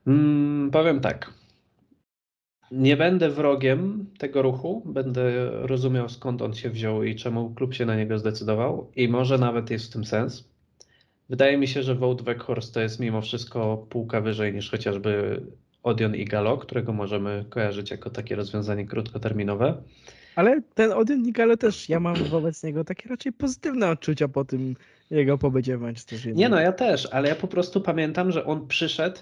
Hmm, 0.05 0.71
powiem 0.71 0.99
tak 0.99 1.33
nie 2.73 2.97
będę 2.97 3.29
wrogiem 3.29 4.05
tego 4.17 4.41
ruchu, 4.41 4.81
będę 4.85 5.49
rozumiał 5.51 6.09
skąd 6.09 6.41
on 6.41 6.53
się 6.53 6.69
wziął 6.69 7.03
i 7.03 7.15
czemu 7.15 7.49
klub 7.49 7.73
się 7.73 7.85
na 7.85 7.95
niego 7.95 8.19
zdecydował 8.19 8.91
i 8.95 9.07
może 9.07 9.37
nawet 9.37 9.69
jest 9.69 9.85
w 9.85 9.93
tym 9.93 10.05
sens. 10.05 10.49
Wydaje 11.29 11.57
mi 11.57 11.67
się, 11.67 11.83
że 11.83 11.95
Wout 11.95 12.21
Weghorst 12.21 12.73
to 12.73 12.79
jest 12.79 12.99
mimo 12.99 13.21
wszystko 13.21 13.85
półka 13.89 14.21
wyżej 14.21 14.53
niż 14.53 14.71
chociażby 14.71 15.41
Odion 15.83 16.15
i 16.15 16.25
Galo, 16.25 16.57
którego 16.57 16.93
możemy 16.93 17.45
kojarzyć 17.49 17.91
jako 17.91 18.09
takie 18.09 18.35
rozwiązanie 18.35 18.85
krótkoterminowe. 18.85 19.83
Ale 20.35 20.61
ten 20.73 20.91
Odion 20.91 21.25
i 21.25 21.31
Galo 21.31 21.57
też, 21.57 21.89
ja 21.89 21.99
mam 21.99 22.15
wobec 22.15 22.63
niego 22.63 22.83
takie 22.83 23.09
raczej 23.09 23.33
pozytywne 23.33 23.89
odczucia 23.89 24.27
po 24.27 24.45
tym 24.45 24.75
jego 25.11 25.37
pobycie 25.37 25.77
w 25.77 25.81
Manchester 25.81 26.35
Nie 26.35 26.49
no, 26.49 26.59
ja 26.59 26.71
też, 26.71 27.07
ale 27.11 27.29
ja 27.29 27.35
po 27.35 27.47
prostu 27.47 27.81
pamiętam, 27.81 28.31
że 28.31 28.45
on 28.45 28.67
przyszedł 28.67 29.17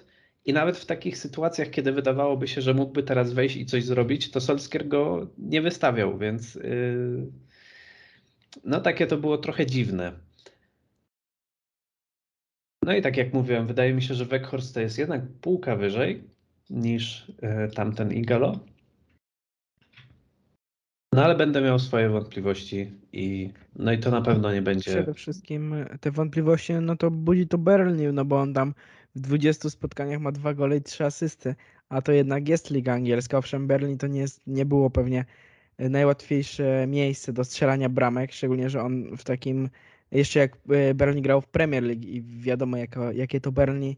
i 0.46 0.54
nawet 0.54 0.78
w 0.78 0.86
takich 0.86 1.18
sytuacjach, 1.18 1.70
kiedy 1.70 1.92
wydawałoby 1.92 2.48
się, 2.48 2.62
że 2.62 2.74
mógłby 2.74 3.04
teraz 3.04 3.34
wejść 3.34 3.56
i 3.56 3.66
coś 3.66 3.84
zrobić, 3.84 4.32
to 4.32 4.42
Solskier 4.42 4.88
go 4.88 5.28
nie 5.38 5.62
wystawiał, 5.62 6.18
więc 6.18 6.56
yy, 6.56 7.32
no 8.64 8.82
takie 8.82 9.08
to 9.08 9.18
było 9.18 9.38
trochę 9.38 9.66
dziwne. 9.66 10.12
No 12.84 12.96
i 12.96 13.02
tak 13.02 13.18
jak 13.18 13.34
mówiłem, 13.34 13.68
wydaje 13.68 13.94
mi 13.94 14.02
się, 14.02 14.14
że 14.14 14.26
Weghorst 14.26 14.74
to 14.74 14.82
jest 14.82 14.98
jednak 14.98 15.22
półka 15.42 15.76
wyżej 15.76 16.24
niż 16.70 17.32
yy, 17.42 17.72
tamten 17.76 18.14
Igalo. 18.14 18.60
No 21.14 21.24
ale 21.24 21.36
będę 21.36 21.62
miał 21.62 21.80
swoje 21.80 22.10
wątpliwości 22.10 22.92
i 23.14 23.50
no 23.76 23.92
i 23.92 24.00
to 24.00 24.12
na 24.12 24.22
pewno 24.22 24.54
nie 24.54 24.62
będzie. 24.62 24.92
Przede 24.92 25.14
wszystkim 25.14 25.76
te 26.02 26.12
wątpliwości, 26.12 26.74
no 26.74 26.96
to 26.96 27.12
budzi 27.12 27.48
to 27.48 27.58
Berlin, 27.58 28.16
no 28.16 28.26
bo 28.26 28.42
on 28.42 28.54
tam 28.54 28.74
w 29.16 29.20
20 29.20 29.70
spotkaniach 29.70 30.22
ma 30.22 30.32
dwa 30.32 30.54
gole 30.54 30.78
i 30.78 30.82
trzy 30.82 31.06
asysty, 31.06 31.56
a 31.90 32.02
to 32.02 32.12
jednak 32.12 32.50
jest 32.50 32.72
Liga 32.72 32.94
Angielska. 32.94 33.38
Owszem, 33.38 33.68
Berlin 33.68 33.98
to 33.98 34.08
nie, 34.08 34.20
jest, 34.20 34.42
nie 34.48 34.66
było 34.66 34.90
pewnie 34.90 35.26
e, 35.78 35.90
najłatwiejsze 35.90 36.86
miejsce 36.88 37.34
do 37.34 37.44
strzelania 37.44 37.90
bramek, 37.90 38.32
szczególnie, 38.32 38.70
że 38.70 38.82
on 38.82 39.18
w 39.18 39.24
takim, 39.24 39.70
jeszcze 40.12 40.40
jak 40.40 40.58
e, 40.70 40.94
Berlin 40.94 41.24
grał 41.24 41.42
w 41.42 41.48
Premier 41.48 41.84
League 41.84 42.08
i 42.08 42.22
wiadomo 42.22 42.78
jako, 42.78 43.12
jakie 43.12 43.42
to 43.42 43.52
Berlin 43.52 43.96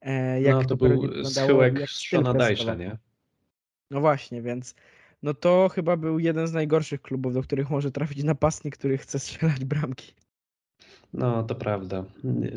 e, 0.00 0.40
jak 0.40 0.54
no, 0.54 0.62
to, 0.62 0.68
to 0.68 0.76
był 0.76 1.24
schyłek 1.24 1.88
Szona 1.88 2.34
Dajsza, 2.34 2.74
nie? 2.74 2.98
No 3.90 4.00
właśnie, 4.00 4.42
więc 4.42 4.74
no 5.22 5.34
to 5.34 5.68
chyba 5.68 5.96
był 5.96 6.18
jeden 6.18 6.46
z 6.46 6.52
najgorszych 6.52 7.02
klubów, 7.02 7.34
do 7.34 7.42
których 7.42 7.70
może 7.70 7.90
trafić 7.90 8.24
napastnik, 8.24 8.76
który 8.76 8.98
chce 8.98 9.18
strzelać 9.18 9.64
bramki. 9.64 10.12
No, 11.14 11.42
to 11.42 11.54
prawda. 11.54 12.04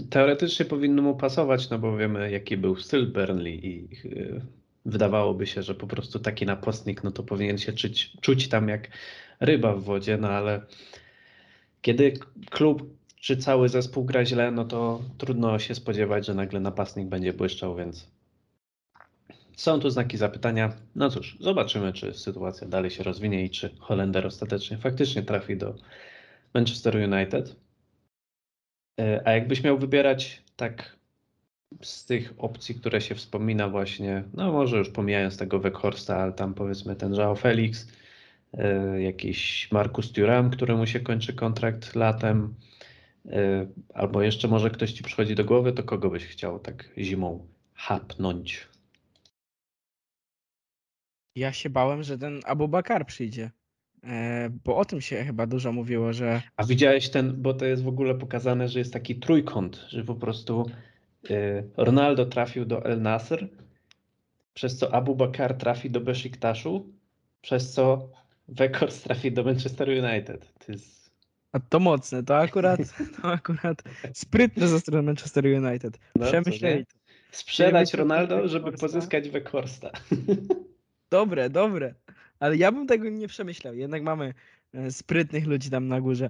Teoretycznie 0.09 0.65
powinno 0.65 1.01
mu 1.01 1.15
pasować, 1.15 1.69
no 1.69 1.79
bo 1.79 1.97
wiemy, 1.97 2.31
jaki 2.31 2.57
był 2.57 2.75
styl 2.75 3.11
Burnley 3.11 3.67
i 3.67 3.87
y, 4.05 4.41
wydawałoby 4.85 5.47
się, 5.47 5.63
że 5.63 5.75
po 5.75 5.87
prostu 5.87 6.19
taki 6.19 6.45
napastnik, 6.45 7.03
no 7.03 7.11
to 7.11 7.23
powinien 7.23 7.57
się 7.57 7.73
czuć, 7.73 8.11
czuć 8.21 8.49
tam 8.49 8.69
jak 8.69 8.87
ryba 9.39 9.75
w 9.75 9.83
wodzie, 9.83 10.17
no 10.17 10.29
ale 10.29 10.61
kiedy 11.81 12.13
klub 12.49 12.99
czy 13.15 13.37
cały 13.37 13.69
zespół 13.69 14.05
gra 14.05 14.25
źle, 14.25 14.51
no 14.51 14.65
to 14.65 15.01
trudno 15.17 15.59
się 15.59 15.75
spodziewać, 15.75 16.25
że 16.25 16.33
nagle 16.33 16.59
napastnik 16.59 17.07
będzie 17.07 17.33
błyszczał, 17.33 17.75
więc 17.75 18.07
są 19.55 19.79
tu 19.79 19.89
znaki 19.89 20.17
zapytania. 20.17 20.73
No 20.95 21.09
cóż, 21.09 21.37
zobaczymy, 21.39 21.93
czy 21.93 22.13
sytuacja 22.13 22.67
dalej 22.67 22.91
się 22.91 23.03
rozwinie 23.03 23.45
i 23.45 23.49
czy 23.49 23.69
Holender 23.79 24.27
ostatecznie 24.27 24.77
faktycznie 24.77 25.23
trafi 25.23 25.57
do 25.57 25.75
Manchester 26.53 26.95
United. 26.95 27.55
E, 28.99 29.21
a 29.27 29.31
jakbyś 29.31 29.63
miał 29.63 29.77
wybierać 29.77 30.43
tak 30.55 30.95
z 31.81 32.05
tych 32.05 32.33
opcji, 32.37 32.75
które 32.75 33.01
się 33.01 33.15
wspomina 33.15 33.69
właśnie, 33.69 34.23
no 34.33 34.51
może 34.51 34.77
już 34.77 34.89
pomijając 34.89 35.37
tego 35.37 35.59
Weghorsta, 35.59 36.17
ale 36.17 36.33
tam 36.33 36.53
powiedzmy 36.53 36.95
ten 36.95 37.11
João 37.13 37.37
Felix, 37.37 37.87
e, 38.53 39.01
jakiś 39.01 39.71
Marcus 39.71 40.11
Thuram, 40.11 40.49
któremu 40.49 40.85
się 40.87 40.99
kończy 40.99 41.33
kontrakt 41.33 41.95
latem, 41.95 42.55
E, 43.25 43.67
albo 43.93 44.21
jeszcze 44.21 44.47
może 44.47 44.69
ktoś 44.69 44.91
ci 44.91 45.03
przychodzi 45.03 45.35
do 45.35 45.45
głowy, 45.45 45.73
to 45.73 45.83
kogo 45.83 46.09
byś 46.09 46.25
chciał 46.25 46.59
tak 46.59 46.89
zimą 46.97 47.47
hapnąć? 47.73 48.67
Ja 51.35 51.53
się 51.53 51.69
bałem, 51.69 52.03
że 52.03 52.17
ten 52.17 52.39
Abu 52.45 52.67
Bakar 52.67 53.05
przyjdzie. 53.05 53.51
E, 54.03 54.49
bo 54.65 54.77
o 54.77 54.85
tym 54.85 55.01
się 55.01 55.23
chyba 55.23 55.47
dużo 55.47 55.71
mówiło, 55.71 56.13
że 56.13 56.41
A 56.57 56.63
widziałeś 56.63 57.09
ten, 57.09 57.41
bo 57.41 57.53
to 57.53 57.65
jest 57.65 57.83
w 57.83 57.87
ogóle 57.87 58.15
pokazane, 58.15 58.67
że 58.67 58.79
jest 58.79 58.93
taki 58.93 59.15
trójkąt, 59.15 59.85
że 59.89 60.03
po 60.03 60.15
prostu 60.15 60.65
e, 61.29 61.63
Ronaldo 61.77 62.25
trafił 62.25 62.65
do 62.65 62.85
El 62.85 63.01
Nasr, 63.01 63.47
przez 64.53 64.77
co 64.77 64.93
Abu 64.93 65.15
Bakar 65.15 65.53
trafi 65.53 65.89
do 65.89 66.01
Besiktaszu, 66.01 66.93
przez 67.41 67.73
co 67.73 68.09
Weghorst 68.47 69.03
trafi 69.03 69.31
do 69.31 69.43
Manchester 69.43 69.89
United. 69.89 70.53
To 70.65 70.71
jest 70.71 70.99
a 71.51 71.59
to 71.59 71.79
mocne, 71.79 72.23
to 72.23 72.37
akurat, 72.37 72.79
to 73.21 73.27
akurat 73.27 73.83
sprytne 74.13 74.67
ze 74.67 74.79
strony 74.79 75.03
Manchester 75.03 75.45
United. 75.45 75.99
No, 76.15 76.25
Przemyśleli 76.25 76.85
to. 76.85 76.91
sprzedać 77.31 77.93
Ronaldo, 77.93 78.47
żeby 78.47 78.71
pozyskać 78.71 79.29
Weghorsta. 79.29 79.91
Dobre, 81.11 81.49
dobre. 81.49 81.93
Ale 82.39 82.57
ja 82.57 82.71
bym 82.71 82.87
tego 82.87 83.09
nie 83.09 83.27
przemyślał. 83.27 83.75
Jednak 83.75 84.03
mamy 84.03 84.33
e, 84.73 84.91
sprytnych 84.91 85.47
ludzi 85.47 85.69
tam 85.69 85.87
na 85.87 86.01
górze. 86.01 86.29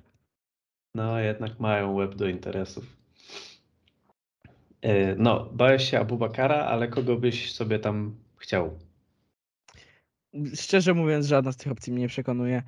No, 0.96 1.20
jednak 1.20 1.60
mają 1.60 1.94
łeb 1.94 2.16
do 2.16 2.28
interesów. 2.28 2.98
E, 4.82 5.16
No, 5.16 5.50
bałeś 5.54 5.90
się 5.90 6.00
Abu 6.00 6.18
Bakara, 6.18 6.56
ale 6.66 6.88
kogo 6.88 7.18
byś 7.18 7.54
sobie 7.54 7.80
tam 7.80 8.16
chciał? 8.38 8.80
Szczerze 10.56 10.94
mówiąc, 10.94 11.26
żadna 11.26 11.52
z 11.52 11.58
tych 11.58 11.72
opcji 11.72 11.94
mnie 11.94 12.02
nie 12.02 12.08
przekonuje. 12.08 12.64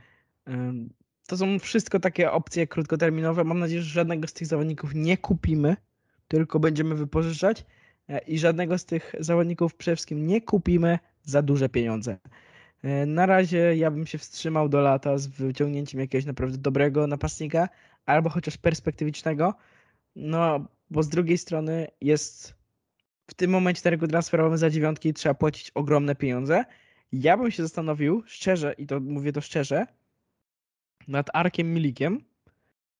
Ym, 0.49 0.89
To 1.27 1.37
są 1.37 1.59
wszystko 1.59 1.99
takie 1.99 2.31
opcje 2.31 2.67
krótkoterminowe. 2.67 3.43
Mam 3.43 3.59
nadzieję, 3.59 3.81
że 3.81 3.89
żadnego 3.89 4.27
z 4.27 4.33
tych 4.33 4.47
zawodników 4.47 4.95
nie 4.95 5.17
kupimy, 5.17 5.75
tylko 6.27 6.59
będziemy 6.59 6.95
wypożyczać 6.95 7.65
e, 8.09 8.19
i 8.19 8.39
żadnego 8.39 8.77
z 8.77 8.85
tych 8.85 9.15
zawodników 9.19 9.75
przede 9.75 9.95
wszystkim 9.95 10.27
nie 10.27 10.41
kupimy 10.41 10.99
za 11.23 11.41
duże 11.41 11.69
pieniądze. 11.69 12.17
E, 12.83 13.05
Na 13.05 13.25
razie 13.25 13.75
ja 13.75 13.91
bym 13.91 14.07
się 14.07 14.17
wstrzymał 14.17 14.69
do 14.69 14.81
lata 14.81 15.17
z 15.17 15.27
wyciągnięciem 15.27 15.99
jakiegoś 16.01 16.25
naprawdę 16.25 16.57
dobrego 16.57 17.07
napastnika 17.07 17.69
albo 18.05 18.29
chociaż 18.29 18.57
perspektywicznego. 18.57 19.53
No, 20.15 20.65
bo 20.89 21.03
z 21.03 21.09
drugiej 21.09 21.37
strony 21.37 21.87
jest 22.01 22.53
w 23.27 23.33
tym 23.33 23.51
momencie 23.51 23.81
na 23.85 23.91
rynku 23.91 24.07
transferowym 24.07 24.57
za 24.57 24.69
dziewiątki 24.69 25.13
trzeba 25.13 25.33
płacić 25.35 25.71
ogromne 25.75 26.15
pieniądze. 26.15 26.65
Ja 27.11 27.37
bym 27.37 27.51
się 27.51 27.63
zastanowił, 27.63 28.23
szczerze, 28.25 28.73
i 28.77 28.87
to 28.87 28.99
mówię 28.99 29.31
to 29.33 29.41
szczerze, 29.41 29.85
nad 31.07 31.29
Arkiem 31.33 31.73
Milikiem, 31.73 32.23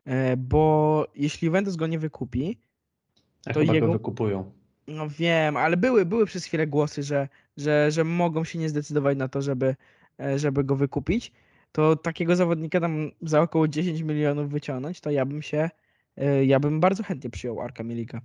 e, 0.05 0.37
bo 0.37 1.07
jeśli 1.15 1.45
Juventus 1.45 1.75
go 1.75 1.87
nie 1.87 1.99
wykupi, 1.99 2.57
A 3.45 3.53
To 3.53 3.59
chyba 3.59 3.73
jego- 3.73 3.87
go 3.87 3.93
wykupują. 3.93 4.51
No 4.87 5.09
wiem, 5.09 5.57
ale 5.57 5.77
były, 5.77 6.05
były 6.05 6.25
przez 6.25 6.45
chwilę 6.45 6.67
głosy, 6.67 7.03
że, 7.03 7.27
że, 7.57 7.91
że 7.91 8.03
mogą 8.03 8.43
się 8.43 8.59
nie 8.59 8.69
zdecydować 8.69 9.17
na 9.17 9.27
to, 9.27 9.41
żeby, 9.41 9.75
e, 10.19 10.39
żeby 10.39 10.63
go 10.63 10.75
wykupić, 10.75 11.31
to 11.71 11.95
takiego 11.95 12.35
zawodnika 12.35 12.79
tam 12.79 13.11
za 13.21 13.41
około 13.41 13.67
10 13.67 14.01
milionów 14.01 14.51
wyciągnąć, 14.51 15.01
to 15.01 15.11
ja 15.11 15.25
bym 15.25 15.41
się, 15.41 15.69
e, 16.17 16.45
ja 16.45 16.59
bym 16.59 16.79
bardzo 16.79 17.03
chętnie 17.03 17.29
przyjął 17.29 17.61
Arka 17.61 17.83
Milika. 17.83 18.21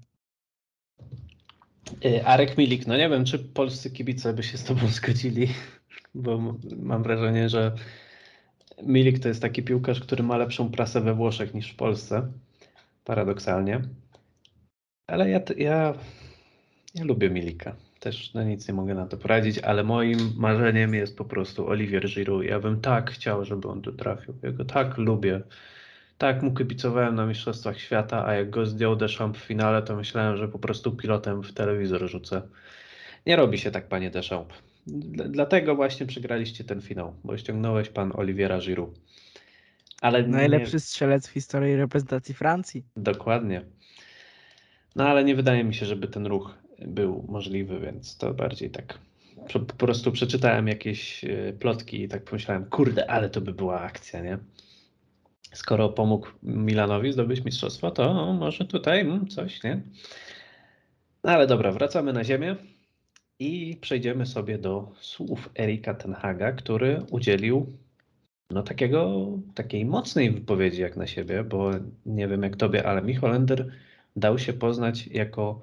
E, 2.05 2.27
Arek 2.27 2.59
Milik, 2.59 2.87
no 2.87 2.97
nie 2.97 3.09
wiem, 3.09 3.25
czy 3.25 3.39
polscy 3.39 3.91
kibice 3.91 4.33
by 4.33 4.43
się 4.43 4.59
z 4.59 4.65
tobą 4.65 4.89
zgodzili, 4.89 5.49
bo 6.15 6.55
mam 6.77 7.03
wrażenie, 7.03 7.49
że 7.49 7.73
Milik 8.83 9.19
to 9.19 9.29
jest 9.29 9.43
taki 9.43 9.63
piłkarz, 9.63 10.01
który 10.01 10.23
ma 10.23 10.37
lepszą 10.37 10.71
prasę 10.71 11.01
we 11.01 11.15
Włoszech 11.15 11.55
niż 11.55 11.73
w 11.73 11.77
Polsce, 11.77 12.33
paradoksalnie. 13.05 13.81
Ale 15.07 15.31
ja, 15.31 15.41
ja, 15.57 15.95
ja 16.99 17.05
lubię 17.05 17.31
Milika. 17.31 17.77
Też 18.01 18.35
no 18.35 18.43
nic 18.43 18.69
nie 18.69 18.75
mogę 18.75 18.95
na 18.95 19.07
to 19.07 19.17
poradzić, 19.17 19.59
ale 19.59 19.85
moim 19.85 20.19
marzeniem 20.37 20.95
jest 20.95 21.17
po 21.17 21.25
prostu 21.25 21.69
Olivier 21.69 22.07
Giroud. 22.09 22.45
Ja 22.45 22.61
bym 22.61 22.81
tak 22.81 23.11
chciał, 23.11 23.45
żeby 23.45 23.69
on 23.69 23.83
tu 23.83 23.93
trafił. 23.93 24.35
Ja 24.43 24.53
go 24.53 24.65
tak 24.65 24.99
lubię. 24.99 25.41
Tak 26.19 26.43
mu 26.43 26.55
kibicowałem 26.55 27.15
na 27.15 27.27
Mistrzostwach 27.27 27.81
Świata, 27.81 28.27
a 28.27 28.35
jak 28.35 28.51
go 28.51 28.67
zdjął 28.67 28.97
Deschamps 28.97 29.41
w 29.41 29.45
finale, 29.45 29.83
to 29.83 29.97
myślałem, 29.97 30.37
że 30.37 30.49
po 30.49 30.59
prostu 30.59 30.97
pilotem 30.97 31.43
w 31.43 31.53
telewizor 31.53 32.09
rzucę. 32.11 32.43
Nie 33.27 33.37
robi 33.37 33.59
się 33.59 33.71
tak, 33.71 33.89
panie 33.89 34.11
Deschamps. 34.11 34.55
Dl- 34.89 35.31
Dlatego 35.31 35.75
właśnie 35.75 36.07
przegraliście 36.07 36.65
ten 36.65 36.81
finał, 36.83 37.15
bo 37.25 37.39
ściągnąłeś 37.39 37.89
pan 37.89 38.13
Oliviera 38.15 38.59
Giroud. 38.59 38.99
Ale 40.01 40.23
nie- 40.23 40.29
Najlepszy 40.29 40.81
strzelec 40.81 41.29
w 41.29 41.31
historii 41.31 41.77
reprezentacji 41.77 42.35
Francji. 42.35 42.85
Dokładnie. 42.97 43.63
No 44.97 45.09
ale 45.09 45.25
nie 45.25 45.35
wydaje 45.35 45.65
mi 45.65 45.75
się, 45.75 45.87
żeby 45.87 46.09
ten 46.09 46.27
ruch 46.27 46.55
był 46.79 47.25
możliwy, 47.29 47.81
więc 47.81 48.17
to 48.17 48.35
bardziej 48.35 48.71
tak. 48.71 48.99
Po, 49.53 49.61
po 49.61 49.75
prostu 49.75 50.13
przeczytałem 50.13 50.69
jakieś 50.69 51.25
e, 51.25 51.53
plotki 51.53 52.03
i 52.03 52.09
tak 52.09 52.25
pomyślałem, 52.25 52.65
kurde, 52.65 53.11
ale 53.11 53.31
to 53.31 53.41
by 53.41 53.53
była 53.53 53.81
akcja, 53.81 54.21
nie? 54.21 54.39
Skoro 55.53 55.89
pomógł 55.89 56.29
Milanowi 56.43 57.13
zdobyć 57.13 57.45
mistrzostwo, 57.45 57.91
to 57.91 58.15
no, 58.15 58.33
może 58.33 58.65
tutaj 58.65 59.01
mm, 59.01 59.29
coś, 59.29 59.63
nie? 59.63 59.83
No 61.25 61.33
ale 61.33 61.47
dobra, 61.47 61.73
wracamy 61.73 62.13
na 62.13 62.25
ziemię 62.25 62.57
i 63.39 63.77
przejdziemy 63.81 64.27
sobie 64.27 64.59
do 64.59 64.93
słów 65.01 65.51
Erika 65.59 65.95
Tenhaga, 65.95 66.53
który 66.53 67.03
udzielił 67.11 67.73
no 68.51 68.63
takiego, 68.63 69.27
takiej 69.55 69.85
mocnej 69.85 70.31
wypowiedzi 70.31 70.83
jak 70.83 70.97
na 70.97 71.07
siebie, 71.07 71.45
bo 71.45 71.71
nie 72.07 72.29
wiem 72.29 72.43
jak 72.43 72.57
tobie, 72.57 72.87
ale 72.87 73.03
mi 73.03 73.15
Holender 73.15 73.73
dał 74.17 74.39
się 74.39 74.53
poznać 74.53 75.07
jako 75.07 75.61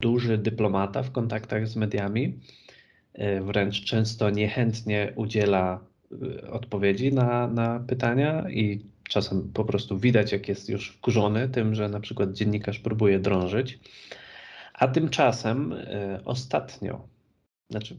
duży 0.00 0.38
dyplomata 0.38 1.02
w 1.02 1.12
kontaktach 1.12 1.68
z 1.68 1.76
mediami. 1.76 2.38
E, 3.14 3.40
Wręcz 3.40 3.84
często 3.84 4.30
niechętnie 4.30 5.12
udziela 5.16 5.80
e, 6.12 6.50
odpowiedzi 6.50 7.12
na, 7.12 7.48
na 7.48 7.80
pytania 7.80 8.50
i 8.50 8.84
czasem 9.08 9.52
po 9.52 9.64
prostu 9.64 9.98
widać, 9.98 10.32
jak 10.32 10.48
jest 10.48 10.68
już 10.68 10.90
wkurzony 10.90 11.48
tym, 11.48 11.74
że 11.74 11.88
na 11.88 12.00
przykład 12.00 12.32
dziennikarz 12.32 12.78
próbuje 12.78 13.18
drążyć. 13.18 13.78
A 14.74 14.88
tymczasem 14.88 15.72
e, 15.72 16.20
ostatnio, 16.24 17.08
znaczy 17.70 17.96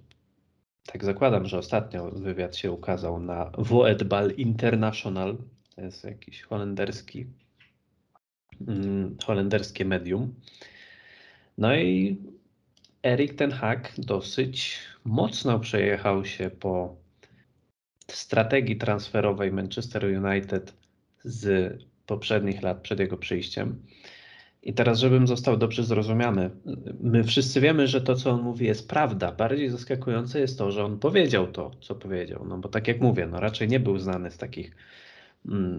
tak 0.86 1.06
zakładam, 1.06 1.46
że 1.46 1.58
ostatnio 1.58 2.12
wywiad 2.12 2.56
się 2.56 2.72
ukazał 2.72 3.20
na 3.20 3.52
Voetbal 3.58 4.32
International. 4.32 5.38
To 5.76 5.82
jest 5.82 6.04
jakiś 6.04 6.42
holenderski, 6.42 7.26
mm, 8.68 9.18
holenderskie 9.26 9.86
medium. 9.86 10.34
No 11.58 11.76
i 11.76 12.18
Erik 13.04 13.34
ten 13.34 13.52
Hag 13.52 13.94
dosyć 13.98 14.80
mocno 15.06 15.60
przejechał 15.60 16.26
się 16.26 16.50
po 16.50 16.96
strategii 18.08 18.76
transferowej 18.76 19.52
Manchester 19.52 20.06
United 20.06 20.74
z 21.24 21.74
poprzednich 22.06 22.62
lat 22.62 22.82
przed 22.82 23.00
jego 23.00 23.18
przyjściem. 23.18 23.86
I 24.64 24.74
teraz, 24.74 25.00
żebym 25.00 25.28
został 25.28 25.58
dobrze 25.58 25.84
zrozumiany, 25.84 26.50
my 27.00 27.24
wszyscy 27.24 27.62
wiemy, 27.62 27.88
że 27.88 28.02
to, 28.02 28.16
co 28.16 28.32
on 28.32 28.42
mówi, 28.42 28.66
jest 28.66 28.90
prawda. 28.90 29.32
Bardziej 29.32 29.70
zaskakujące 29.70 30.40
jest 30.40 30.58
to, 30.58 30.72
że 30.72 30.86
on 30.86 31.00
powiedział 31.00 31.48
to, 31.48 31.72
co 31.82 31.96
powiedział. 31.96 32.46
No 32.48 32.58
bo 32.58 32.70
tak 32.70 32.88
jak 32.88 33.02
mówię, 33.02 33.28
no 33.28 33.40
raczej 33.40 33.68
nie 33.68 33.80
był 33.80 33.98
znany 34.00 34.32
z 34.32 34.38
takich 34.38 34.76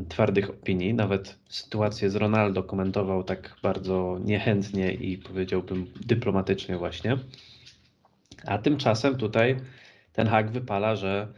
twardych 0.09 0.51
opinii. 0.51 0.95
Nawet 0.95 1.39
sytuację 1.49 2.11
z 2.11 2.17
Ronaldo 2.17 2.62
komentował 2.62 3.25
tak 3.25 3.57
bardzo 3.62 4.19
niechętnie 4.25 4.93
i 4.93 5.19
powiedziałbym 5.19 5.87
dyplomatycznie 6.07 6.77
właśnie. 6.77 7.19
A 8.47 8.59
tymczasem 8.59 9.17
tutaj 9.17 9.57
ten 10.12 10.27
hak 10.27 10.51
wypala, 10.51 10.97
że 10.97 11.29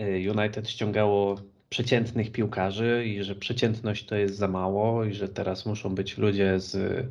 y, 0.00 0.32
United 0.36 0.70
ściągało 0.70 1.36
przeciętnych 1.70 2.32
piłkarzy 2.32 3.04
i 3.06 3.22
że 3.22 3.34
przeciętność 3.34 4.06
to 4.06 4.16
jest 4.16 4.36
za 4.36 4.48
mało 4.48 5.04
i 5.04 5.14
że 5.14 5.28
teraz 5.28 5.66
muszą 5.66 5.94
być 5.94 6.18
ludzie 6.18 6.60
z 6.60 7.04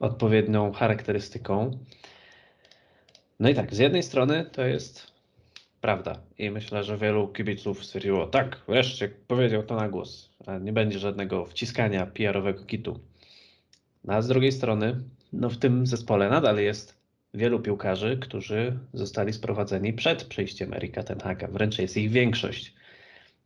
odpowiednią 0.00 0.72
charakterystyką. 0.72 1.78
No 3.40 3.48
i 3.48 3.54
tak, 3.54 3.74
z 3.74 3.78
jednej 3.78 4.02
strony 4.02 4.44
to 4.52 4.66
jest 4.66 5.15
prawda 5.86 6.18
i 6.38 6.50
myślę, 6.50 6.84
że 6.84 6.98
wielu 6.98 7.28
kibiców 7.28 7.84
stwierdziło, 7.84 8.26
tak, 8.26 8.60
wreszcie 8.68 9.08
powiedział 9.08 9.62
to 9.62 9.76
na 9.76 9.88
głos, 9.88 10.30
nie 10.60 10.72
będzie 10.72 10.98
żadnego 10.98 11.46
wciskania 11.46 12.06
PR-owego 12.06 12.64
kitu. 12.64 13.00
No, 14.04 14.14
a 14.14 14.22
z 14.22 14.28
drugiej 14.28 14.52
strony, 14.52 15.00
no 15.32 15.50
w 15.50 15.56
tym 15.56 15.86
zespole 15.86 16.30
nadal 16.30 16.58
jest 16.58 16.94
wielu 17.34 17.60
piłkarzy, 17.60 18.18
którzy 18.20 18.78
zostali 18.92 19.32
sprowadzeni 19.32 19.92
przed 19.92 20.24
przyjściem 20.24 20.74
Erika 20.74 21.02
Ten 21.02 21.20
Haga, 21.20 21.48
wręcz 21.48 21.78
jest 21.78 21.96
ich 21.96 22.10
większość. 22.10 22.74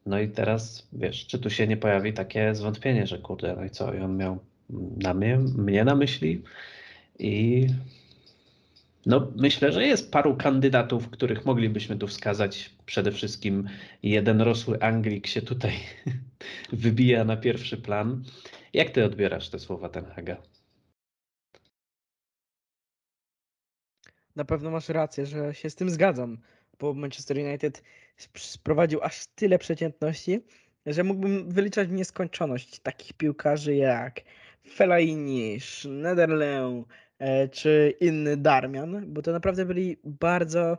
No 0.06 0.20
i 0.20 0.28
teraz, 0.28 0.88
wiesz, 0.92 1.26
czy 1.26 1.38
tu 1.38 1.50
się 1.50 1.66
nie 1.66 1.76
pojawi 1.76 2.12
takie 2.12 2.54
zwątpienie, 2.54 3.06
że 3.06 3.18
kurde, 3.18 3.56
no 3.56 3.64
i 3.64 3.70
co, 3.70 3.94
i 3.94 3.98
on 3.98 4.16
miał 4.16 4.38
na 4.96 5.14
mnie, 5.14 5.38
mnie 5.38 5.84
na 5.84 5.94
myśli 5.94 6.42
i 7.18 7.66
no 9.06 9.32
myślę, 9.36 9.72
że 9.72 9.86
jest 9.86 10.12
paru 10.12 10.36
kandydatów, 10.36 11.10
których 11.10 11.44
moglibyśmy 11.46 11.96
tu 11.96 12.06
wskazać. 12.06 12.70
Przede 12.86 13.12
wszystkim 13.12 13.68
jeden 14.02 14.40
rosły 14.40 14.82
Anglik 14.82 15.26
się 15.26 15.42
tutaj 15.42 15.72
wybija 16.72 17.24
na 17.24 17.36
pierwszy 17.36 17.76
plan 17.76 18.24
Jak 18.72 18.90
ty 18.90 19.04
odbierasz 19.04 19.48
te 19.48 19.58
słowa 19.58 19.88
Ten 19.88 20.04
Haga? 20.04 20.36
Na 24.36 24.44
pewno 24.44 24.70
masz 24.70 24.88
rację, 24.88 25.26
że 25.26 25.54
się 25.54 25.70
z 25.70 25.74
tym 25.74 25.90
zgadzam, 25.90 26.38
bo 26.78 26.94
Manchester 26.94 27.38
United 27.38 27.82
sprowadził 28.36 29.02
aż 29.02 29.26
tyle 29.34 29.58
przeciętności, 29.58 30.40
że 30.86 31.04
mógłbym 31.04 31.50
wyliczać 31.50 31.88
w 31.88 31.92
nieskończoność 31.92 32.80
takich 32.80 33.12
piłkarzy 33.12 33.74
jak 33.74 34.20
Fellaini, 34.74 35.60
Schneiderlin 35.60 36.84
czy 37.52 37.94
inny 38.00 38.36
Darmian, 38.36 39.04
bo 39.12 39.22
to 39.22 39.32
naprawdę 39.32 39.64
byli 39.64 39.96
bardzo 40.04 40.78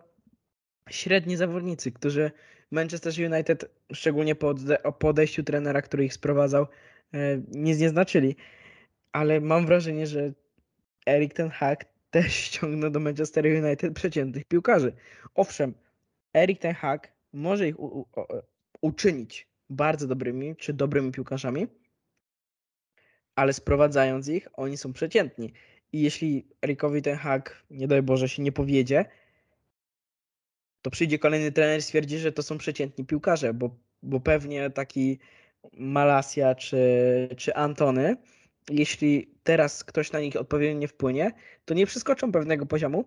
średni 0.90 1.38
zawodnicy, 1.38 1.92
którzy 1.92 2.32
Manchester 2.72 3.14
United, 3.34 3.72
szczególnie 3.94 4.36
po, 4.36 4.56
po 5.00 5.08
odejściu 5.08 5.44
trenera, 5.44 5.82
który 5.82 6.06
ich 6.06 6.14
sprowadzał, 6.14 6.68
e, 7.14 7.42
nic 7.52 7.80
nie 7.80 7.90
znaczyli. 7.90 8.36
Ale 9.12 9.42
mam 9.42 9.66
wrażenie, 9.66 10.08
że 10.08 10.34
Erik 11.08 11.34
ten 11.34 11.50
Hag 11.50 11.86
też 12.12 12.34
ściągnął 12.34 12.90
do 12.90 13.00
Manchester 13.00 13.46
United 13.46 13.94
przeciętnych 13.94 14.46
piłkarzy. 14.46 14.94
Owszem, 15.36 15.74
Erik 16.34 16.60
ten 16.60 16.74
Hag 16.74 17.12
może 17.34 17.68
ich 17.68 17.80
u, 17.80 18.00
u, 18.00 18.06
uczynić 18.82 19.48
bardzo 19.70 20.08
dobrymi 20.08 20.56
czy 20.56 20.74
dobrymi 20.74 21.12
piłkarzami, 21.12 21.68
ale 23.36 23.54
sprowadzając 23.54 24.28
ich, 24.28 24.48
oni 24.54 24.78
są 24.78 24.94
przeciętni. 24.94 25.54
I 25.94 26.02
jeśli 26.02 26.48
Erikowi 26.62 27.02
ten 27.02 27.16
Hag, 27.16 27.64
nie 27.72 27.88
daj 27.88 28.02
Boże, 28.02 28.30
się 28.30 28.44
nie 28.44 28.52
powiedzie, 28.52 29.06
to 30.82 30.92
przyjdzie 30.92 31.20
kolejny 31.20 31.52
trener 31.52 31.80
i 31.80 31.82
stwierdzi, 31.82 32.18
że 32.18 32.32
to 32.32 32.44
są 32.44 32.58
przeciętni 32.58 33.06
piłkarze, 33.06 33.54
bo, 33.54 33.76
bo 34.04 34.20
pewnie 34.20 34.70
taki 34.70 35.20
Malasia 35.74 36.56
czy, 36.56 36.78
czy 37.38 37.56
Antony, 37.56 38.18
jeśli 38.70 39.36
teraz 39.44 39.84
ktoś 39.84 40.12
na 40.12 40.20
nich 40.20 40.36
odpowiednio 40.36 40.88
wpłynie, 40.88 41.32
to 41.66 41.74
nie 41.74 41.86
przeskoczą 41.86 42.32
pewnego 42.32 42.66
poziomu, 42.66 43.06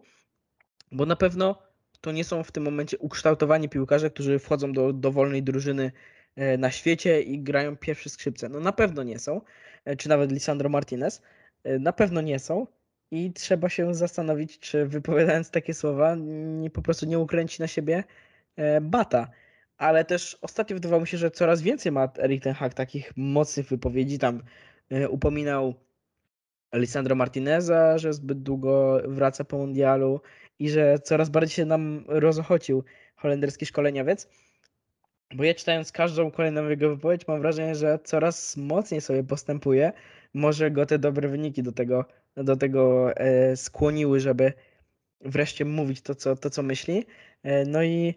bo 0.93 1.07
na 1.07 1.17
pewno 1.17 1.63
to 2.01 2.13
nie 2.13 2.25
są 2.25 2.43
w 2.43 2.53
tym 2.53 2.65
momencie 2.65 2.99
ukształtowani 2.99 3.69
piłkarze, 3.69 4.11
którzy 4.11 4.39
wchodzą 4.39 4.73
do 4.73 4.93
dowolnej 4.93 5.43
drużyny 5.43 5.93
e, 6.37 6.59
na 6.59 6.71
świecie 6.71 7.23
i 7.23 7.39
grają 7.39 7.77
pierwsze 7.77 8.11
skrzypce. 8.11 8.49
No 8.49 8.61
na 8.61 8.73
pewno 8.73 9.03
nie 9.03 9.19
są, 9.19 9.41
e, 9.85 9.97
czy 9.97 10.09
nawet 10.09 10.33
Lisandro 10.33 10.69
Martinez, 10.69 11.23
e, 11.65 11.79
na 11.79 11.93
pewno 11.93 12.21
nie 12.21 12.39
są 12.39 12.67
i 13.11 13.33
trzeba 13.33 13.69
się 13.69 13.95
zastanowić, 13.95 14.59
czy 14.59 14.87
wypowiadając 14.87 15.51
takie 15.51 15.75
słowa, 15.75 16.15
nie, 16.61 16.71
po 16.71 16.83
prostu 16.83 17.07
nie 17.07 17.19
ukręci 17.19 17.63
na 17.63 17.67
siebie 17.67 18.05
bata. 18.83 19.29
Ale 19.79 20.05
też 20.05 20.39
ostatnio 20.43 20.77
wydawało 20.77 21.01
mi 21.01 21.07
się, 21.07 21.17
że 21.17 21.31
coraz 21.31 21.63
więcej 21.63 21.93
ma 21.93 22.09
Erik 22.19 22.43
Ten 22.43 22.55
Hag 22.55 22.75
takich 22.75 23.13
mocnych 23.17 23.69
wypowiedzi. 23.69 24.19
Tam 24.19 24.43
upominał 25.09 25.75
Alessandro 26.71 27.15
Martineza, 27.15 27.99
że 27.99 28.13
zbyt 28.13 28.43
długo 28.43 29.03
wraca 29.05 29.45
po 29.45 29.59
mundialu 29.59 30.21
i 30.59 30.71
że 30.71 30.99
coraz 30.99 31.29
bardziej 31.29 31.55
się 31.55 31.65
nam 31.65 32.05
rozochocił 32.09 32.85
holenderski 33.17 33.67
szkoleniowiec. 33.67 34.29
Bo 35.35 35.45
ja 35.45 35.55
czytając 35.55 35.93
każdą 35.93 36.31
kolejną 36.31 36.69
jego 36.69 36.89
wypowiedź, 36.89 37.29
mam 37.29 37.41
wrażenie, 37.41 37.75
że 37.75 37.99
coraz 38.05 38.57
mocniej 38.57 39.01
sobie 39.01 39.25
postępuje. 39.25 39.93
Może 40.35 40.71
go 40.71 40.87
te 40.87 40.99
dobre 40.99 41.29
wyniki 41.29 41.63
do 41.63 41.73
tego, 41.73 42.05
do 42.37 42.57
tego 42.57 43.13
e, 43.17 43.57
skłoniły, 43.57 44.21
żeby 44.21 44.53
wreszcie 45.21 45.65
mówić 45.65 46.01
to 46.01 46.15
co, 46.15 46.37
to, 46.37 46.51
co 46.51 46.63
myśli. 46.63 47.07
E, 47.43 47.65
no 47.65 47.83
i 47.83 48.15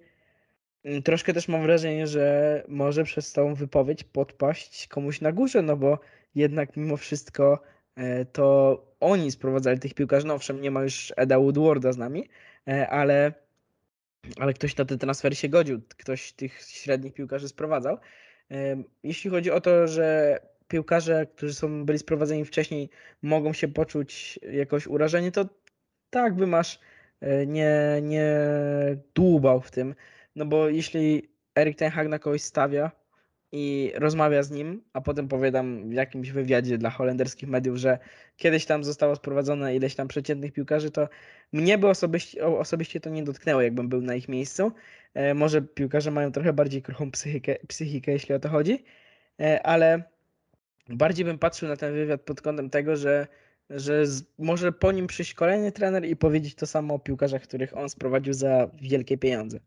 mm, 0.84 1.04
troszkę 1.04 1.34
też 1.34 1.48
mam 1.48 1.62
wrażenie, 1.62 2.08
że 2.08 2.64
może 2.68 3.04
przez 3.04 3.34
tą 3.34 3.56
wypowiedź 3.56 4.04
podpaść 4.04 4.88
komuś 4.88 5.22
na 5.22 5.32
górze, 5.32 5.62
no 5.62 5.78
bo 5.78 6.00
jednak 6.36 6.78
mimo 6.78 6.98
wszystko 6.98 7.60
E, 7.98 8.26
to 8.26 8.78
oni 9.00 9.32
sprowadzali 9.32 9.80
tych 9.80 9.94
piłkarzy. 9.94 10.28
No 10.28 10.34
owszem, 10.34 10.62
nie 10.62 10.72
ma 10.72 10.84
już 10.84 11.14
Eda 11.16 11.40
Woodwarda 11.40 11.92
z 11.92 11.98
nami, 11.98 12.30
ale, 12.90 13.34
ale 14.40 14.54
ktoś 14.54 14.78
na 14.78 14.86
te 14.86 14.98
transfery 14.98 15.36
się 15.36 15.50
godził. 15.50 15.82
Ktoś 15.98 16.32
tych 16.32 16.62
średnich 16.62 17.14
piłkarzy 17.14 17.50
sprowadzał. 17.50 17.98
Jeśli 19.04 19.30
chodzi 19.30 19.52
o 19.52 19.62
to, 19.62 19.88
że 19.88 20.40
piłkarze, 20.68 21.28
którzy 21.36 21.54
są, 21.54 21.86
byli 21.86 22.00
sprowadzeni 22.00 22.46
wcześniej, 22.46 22.90
mogą 23.22 23.54
się 23.54 23.68
poczuć 23.68 24.40
jakoś 24.52 24.88
urażeni, 24.88 25.32
to 25.32 25.46
tak 26.10 26.36
by 26.36 26.48
masz 26.48 26.80
nie, 27.48 28.00
nie 28.02 28.36
dłubał 29.16 29.62
w 29.62 29.72
tym. 29.72 29.96
No 30.36 30.46
bo 30.46 30.70
jeśli 30.70 31.30
Erik 31.56 31.78
Ten 31.78 31.92
Hag 31.92 32.08
na 32.08 32.20
kogoś 32.20 32.42
stawia, 32.42 32.92
i 33.52 33.92
rozmawia 33.96 34.44
z 34.44 34.52
nim, 34.52 34.84
a 34.94 35.02
potem 35.02 35.28
powiadam 35.28 35.90
w 35.90 35.94
jakimś 35.94 36.32
wywiadzie 36.32 36.78
dla 36.78 36.90
holenderskich 36.90 37.50
mediów, 37.50 37.78
że 37.78 38.00
kiedyś 38.38 38.66
tam 38.66 38.84
zostało 38.84 39.16
sprowadzone 39.16 39.76
ileś 39.76 39.96
tam 39.96 40.08
przeciętnych 40.08 40.54
piłkarzy, 40.54 40.92
to 40.92 41.10
mnie 41.52 41.78
by 41.78 41.88
osobiście, 41.88 42.46
osobiście 42.46 43.00
to 43.00 43.10
nie 43.10 43.24
dotknęło, 43.24 43.62
jakbym 43.62 43.90
był 43.90 44.02
na 44.02 44.16
ich 44.16 44.30
miejscu. 44.30 44.72
E, 45.14 45.34
może 45.34 45.62
piłkarze 45.62 46.12
mają 46.12 46.32
trochę 46.32 46.54
bardziej 46.54 46.82
kruchą 46.82 47.12
psychikę, 47.12 47.56
psychikę, 47.68 48.12
jeśli 48.12 48.36
o 48.36 48.40
to 48.40 48.50
chodzi, 48.50 48.84
e, 49.40 49.66
ale 49.66 50.04
bardziej 50.90 51.26
bym 51.26 51.40
patrzył 51.40 51.70
na 51.70 51.76
ten 51.76 51.94
wywiad 51.94 52.22
pod 52.22 52.42
kątem 52.42 52.70
tego, 52.70 52.96
że, 52.96 53.28
że 53.70 54.06
z, 54.06 54.24
może 54.40 54.72
po 54.72 54.92
nim 54.92 55.08
przyjść 55.08 55.34
kolejny 55.34 55.72
trener 55.72 56.06
i 56.06 56.16
powiedzieć 56.16 56.56
to 56.56 56.68
samo 56.68 56.94
o 56.94 57.00
piłkarzach, 57.00 57.42
których 57.42 57.78
on 57.78 57.90
sprowadził 57.90 58.34
za 58.34 58.70
wielkie 58.82 59.18
pieniądze. 59.18 59.60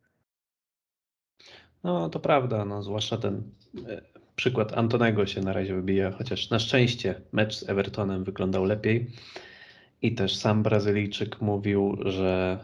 No 1.85 2.09
to 2.09 2.21
prawda, 2.21 2.65
no, 2.65 2.83
zwłaszcza 2.83 3.17
ten 3.17 3.43
e, 3.89 4.03
przykład 4.37 4.79
Antonego 4.79 5.27
się 5.27 5.41
na 5.41 5.53
razie 5.53 5.75
wybija, 5.75 6.11
chociaż 6.11 6.51
na 6.51 6.59
szczęście 6.59 7.21
mecz 7.33 7.55
z 7.55 7.69
Evertonem 7.69 8.25
wyglądał 8.25 8.65
lepiej. 8.65 9.11
I 10.03 10.15
też 10.15 10.37
sam 10.37 10.63
Brazylijczyk 10.63 11.41
mówił, 11.41 11.97
że 12.05 12.59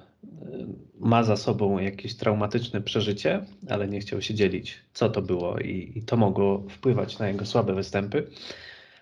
ma 1.00 1.22
za 1.22 1.36
sobą 1.36 1.78
jakieś 1.78 2.14
traumatyczne 2.14 2.80
przeżycie, 2.80 3.44
ale 3.68 3.88
nie 3.88 4.00
chciał 4.00 4.22
się 4.22 4.34
dzielić, 4.34 4.78
co 4.92 5.08
to 5.08 5.22
było 5.22 5.58
i, 5.58 5.92
i 5.94 6.02
to 6.02 6.16
mogło 6.16 6.62
wpływać 6.70 7.18
na 7.18 7.28
jego 7.28 7.46
słabe 7.46 7.74
występy. 7.74 8.30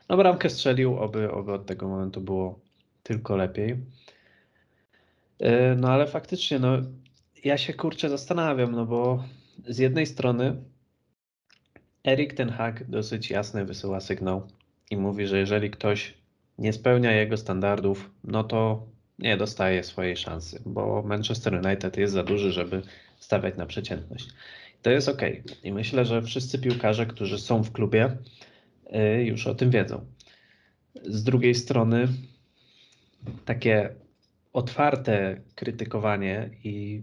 No 0.08 0.16
bramkę 0.16 0.50
strzelił, 0.50 0.98
oby, 0.98 1.32
oby 1.32 1.52
od 1.52 1.66
tego 1.66 1.88
momentu 1.88 2.20
było 2.20 2.58
tylko 3.02 3.36
lepiej. 3.36 3.76
E, 5.38 5.74
no 5.74 5.88
ale 5.88 6.06
faktycznie, 6.06 6.58
no 6.58 6.78
ja 7.44 7.58
się 7.58 7.74
kurczę 7.74 8.08
zastanawiam, 8.08 8.72
no 8.72 8.86
bo 8.86 9.24
z 9.66 9.78
jednej 9.78 10.06
strony 10.06 10.56
Erik 12.06 12.34
Ten 12.34 12.50
Hag 12.50 12.84
dosyć 12.84 13.30
jasny 13.30 13.64
wysyła 13.64 14.00
sygnał 14.00 14.46
i 14.90 14.96
mówi, 14.96 15.26
że 15.26 15.38
jeżeli 15.38 15.70
ktoś 15.70 16.14
nie 16.58 16.72
spełnia 16.72 17.12
jego 17.12 17.36
standardów, 17.36 18.10
no 18.24 18.44
to 18.44 18.86
nie 19.18 19.36
dostaje 19.36 19.84
swojej 19.84 20.16
szansy, 20.16 20.62
bo 20.66 21.02
Manchester 21.02 21.66
United 21.66 21.96
jest 21.96 22.12
za 22.14 22.22
duży, 22.22 22.52
żeby 22.52 22.82
stawiać 23.18 23.56
na 23.56 23.66
przeciętność. 23.66 24.28
To 24.82 24.90
jest 24.90 25.08
ok. 25.08 25.22
I 25.62 25.72
myślę, 25.72 26.04
że 26.04 26.22
wszyscy 26.22 26.58
piłkarze, 26.58 27.06
którzy 27.06 27.38
są 27.38 27.62
w 27.62 27.72
klubie, 27.72 28.16
y, 28.94 29.24
już 29.24 29.46
o 29.46 29.54
tym 29.54 29.70
wiedzą. 29.70 30.06
Z 31.04 31.22
drugiej 31.22 31.54
strony, 31.54 32.08
takie 33.44 33.94
otwarte 34.52 35.40
krytykowanie 35.54 36.50
i 36.64 37.02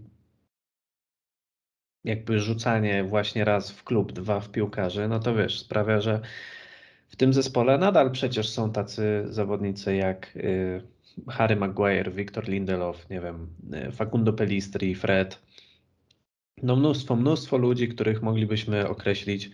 jakby 2.04 2.38
rzucanie 2.38 3.04
właśnie 3.04 3.44
raz 3.44 3.70
w 3.70 3.84
klub, 3.84 4.12
dwa 4.12 4.40
w 4.40 4.50
piłkarzy, 4.50 5.08
no 5.08 5.20
to 5.20 5.34
wiesz, 5.34 5.60
sprawia, 5.60 6.00
że 6.00 6.20
w 7.08 7.16
tym 7.16 7.32
zespole 7.32 7.78
nadal 7.78 8.10
przecież 8.10 8.48
są 8.48 8.72
tacy 8.72 9.24
zawodnicy 9.28 9.96
jak 9.96 10.36
y, 10.36 10.82
Harry 11.28 11.56
Maguire, 11.56 12.10
Victor 12.10 12.48
Lindelof, 12.48 13.10
nie 13.10 13.20
wiem, 13.20 13.48
y, 13.88 13.92
Facundo 13.92 14.32
Pellistri, 14.32 14.94
Fred. 14.94 15.38
No 16.62 16.76
mnóstwo, 16.76 17.16
mnóstwo 17.16 17.56
ludzi, 17.56 17.88
których 17.88 18.22
moglibyśmy 18.22 18.88
określić 18.88 19.50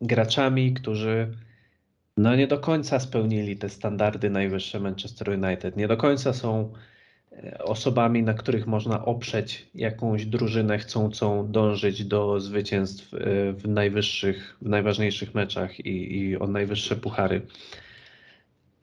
graczami, 0.00 0.74
którzy 0.74 1.34
no 2.16 2.36
nie 2.36 2.46
do 2.46 2.58
końca 2.58 3.00
spełnili 3.00 3.56
te 3.56 3.68
standardy 3.68 4.30
najwyższe 4.30 4.80
Manchester 4.80 5.28
United. 5.30 5.76
Nie 5.76 5.88
do 5.88 5.96
końca 5.96 6.32
są 6.32 6.72
osobami, 7.58 8.22
na 8.22 8.34
których 8.34 8.66
można 8.66 9.04
oprzeć 9.04 9.66
jakąś 9.74 10.26
drużynę 10.26 10.78
chcącą 10.78 11.52
dążyć 11.52 12.04
do 12.04 12.40
zwycięstw 12.40 13.14
e, 13.14 13.18
w 13.52 13.68
najwyższych, 13.68 14.56
w 14.62 14.68
najważniejszych 14.68 15.34
meczach 15.34 15.80
i, 15.80 16.18
i 16.18 16.36
o 16.36 16.46
najwyższe 16.46 16.96
puchary. 16.96 17.42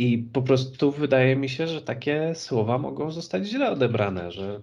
I 0.01 0.17
po 0.17 0.41
prostu 0.41 0.91
wydaje 0.91 1.35
mi 1.35 1.49
się, 1.49 1.67
że 1.67 1.81
takie 1.81 2.35
słowa 2.35 2.77
mogą 2.77 3.11
zostać 3.11 3.45
źle 3.45 3.71
odebrane, 3.71 4.31
że 4.31 4.61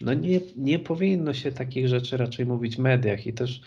no 0.00 0.14
nie, 0.14 0.40
nie 0.56 0.78
powinno 0.78 1.34
się 1.34 1.52
takich 1.52 1.88
rzeczy 1.88 2.16
raczej 2.16 2.46
mówić 2.46 2.76
w 2.76 2.78
mediach 2.78 3.26
i 3.26 3.32
też 3.32 3.60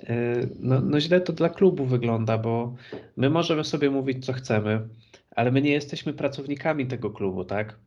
e, 0.00 0.14
no, 0.60 0.80
no 0.80 1.00
źle 1.00 1.20
to 1.20 1.32
dla 1.32 1.48
klubu 1.48 1.84
wygląda, 1.84 2.38
bo 2.38 2.76
my 3.16 3.30
możemy 3.30 3.64
sobie 3.64 3.90
mówić 3.90 4.26
co 4.26 4.32
chcemy, 4.32 4.88
ale 5.30 5.50
my 5.50 5.62
nie 5.62 5.72
jesteśmy 5.72 6.12
pracownikami 6.12 6.86
tego 6.86 7.10
klubu, 7.10 7.44
tak? 7.44 7.78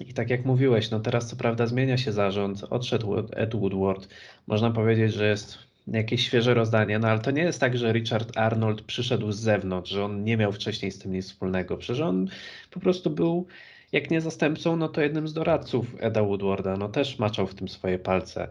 I 0.00 0.14
tak 0.14 0.30
jak 0.30 0.44
mówiłeś, 0.44 0.90
no 0.90 1.00
teraz 1.00 1.30
co 1.30 1.36
prawda 1.36 1.66
zmienia 1.66 1.98
się 1.98 2.12
zarząd, 2.12 2.64
odszedł 2.70 3.16
Ed 3.32 3.54
Woodward. 3.54 4.08
Można 4.46 4.70
powiedzieć, 4.70 5.12
że 5.12 5.28
jest 5.28 5.58
jakieś 5.86 6.26
świeże 6.26 6.54
rozdanie, 6.54 6.98
no 6.98 7.08
ale 7.08 7.20
to 7.20 7.30
nie 7.30 7.42
jest 7.42 7.60
tak, 7.60 7.78
że 7.78 7.92
Richard 7.92 8.36
Arnold 8.36 8.82
przyszedł 8.82 9.32
z 9.32 9.40
zewnątrz, 9.40 9.90
że 9.90 10.04
on 10.04 10.24
nie 10.24 10.36
miał 10.36 10.52
wcześniej 10.52 10.92
z 10.92 10.98
tym 10.98 11.12
nic 11.12 11.26
wspólnego. 11.26 11.76
Przecież 11.76 12.00
on 12.00 12.28
po 12.70 12.80
prostu 12.80 13.10
był, 13.10 13.46
jak 13.92 14.10
nie 14.10 14.20
zastępcą, 14.20 14.76
no 14.76 14.88
to 14.88 15.00
jednym 15.00 15.28
z 15.28 15.32
doradców 15.32 15.86
Eda 16.00 16.22
Woodwarda, 16.22 16.76
no 16.76 16.88
też 16.88 17.18
maczał 17.18 17.46
w 17.46 17.54
tym 17.54 17.68
swoje 17.68 17.98
palce. 17.98 18.48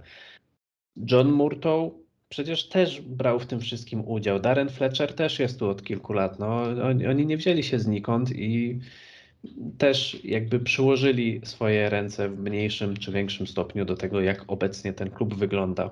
John 1.12 1.32
Murtow 1.32 1.92
przecież 2.30 2.70
też 2.70 3.02
brał 3.02 3.40
w 3.40 3.46
tym 3.46 3.60
wszystkim 3.60 4.08
udział. 4.08 4.40
Darren 4.40 4.70
Fletcher 4.70 5.14
też 5.14 5.40
jest 5.40 5.60
tu 5.60 5.70
od 5.70 5.84
kilku 5.84 6.14
lat. 6.14 6.40
No, 6.40 6.64
oni, 6.84 7.08
oni 7.08 7.26
nie 7.26 7.38
wzięli 7.38 7.64
się 7.64 7.80
znikąd 7.80 8.32
i 8.36 8.80
też 9.78 10.26
jakby 10.26 10.60
przyłożyli 10.60 11.42
swoje 11.44 11.90
ręce 11.90 12.30
w 12.30 12.40
mniejszym 12.40 12.98
czy 12.98 13.12
większym 13.12 13.48
stopniu 13.48 13.86
do 13.86 13.96
tego, 13.96 14.22
jak 14.22 14.44
obecnie 14.48 14.94
ten 14.94 15.10
klub 15.10 15.36
wygląda. 15.36 15.90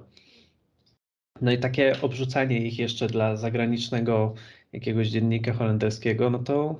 No 1.41 1.51
i 1.51 1.57
takie 1.57 2.01
obrzucanie 2.01 2.67
ich 2.67 2.79
jeszcze 2.79 3.07
dla 3.07 3.35
zagranicznego 3.35 4.33
jakiegoś 4.73 5.07
dziennika 5.07 5.53
holenderskiego, 5.53 6.29
no 6.29 6.39
to 6.39 6.75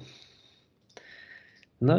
no 1.81 1.95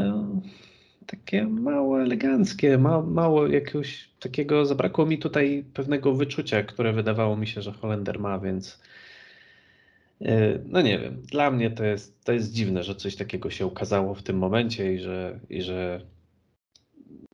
takie 1.07 1.45
mało 1.45 2.03
eleganckie, 2.03 2.79
ma, 2.79 3.03
mało 3.03 3.47
jakiegoś 3.47 4.11
takiego, 4.21 4.67
zabrakło 4.67 5.07
mi 5.07 5.19
tutaj 5.19 5.65
pewnego 5.75 6.15
wyczucia, 6.15 6.63
które 6.63 6.93
wydawało 6.93 7.37
mi 7.37 7.47
się, 7.47 7.63
że 7.63 7.73
Holender 7.73 8.21
ma, 8.21 8.39
więc 8.39 8.81
yy, 10.21 10.63
no 10.67 10.83
nie 10.83 10.99
wiem, 10.99 11.23
dla 11.23 11.51
mnie 11.51 11.71
to 11.71 11.85
jest, 11.85 12.25
to 12.25 12.33
jest 12.33 12.53
dziwne, 12.53 12.83
że 12.83 12.95
coś 12.95 13.17
takiego 13.17 13.51
się 13.51 13.67
ukazało 13.67 14.15
w 14.15 14.23
tym 14.23 14.39
momencie 14.39 14.95
i 14.95 14.99
że, 14.99 15.41
i 15.51 15.63
że 15.63 16.01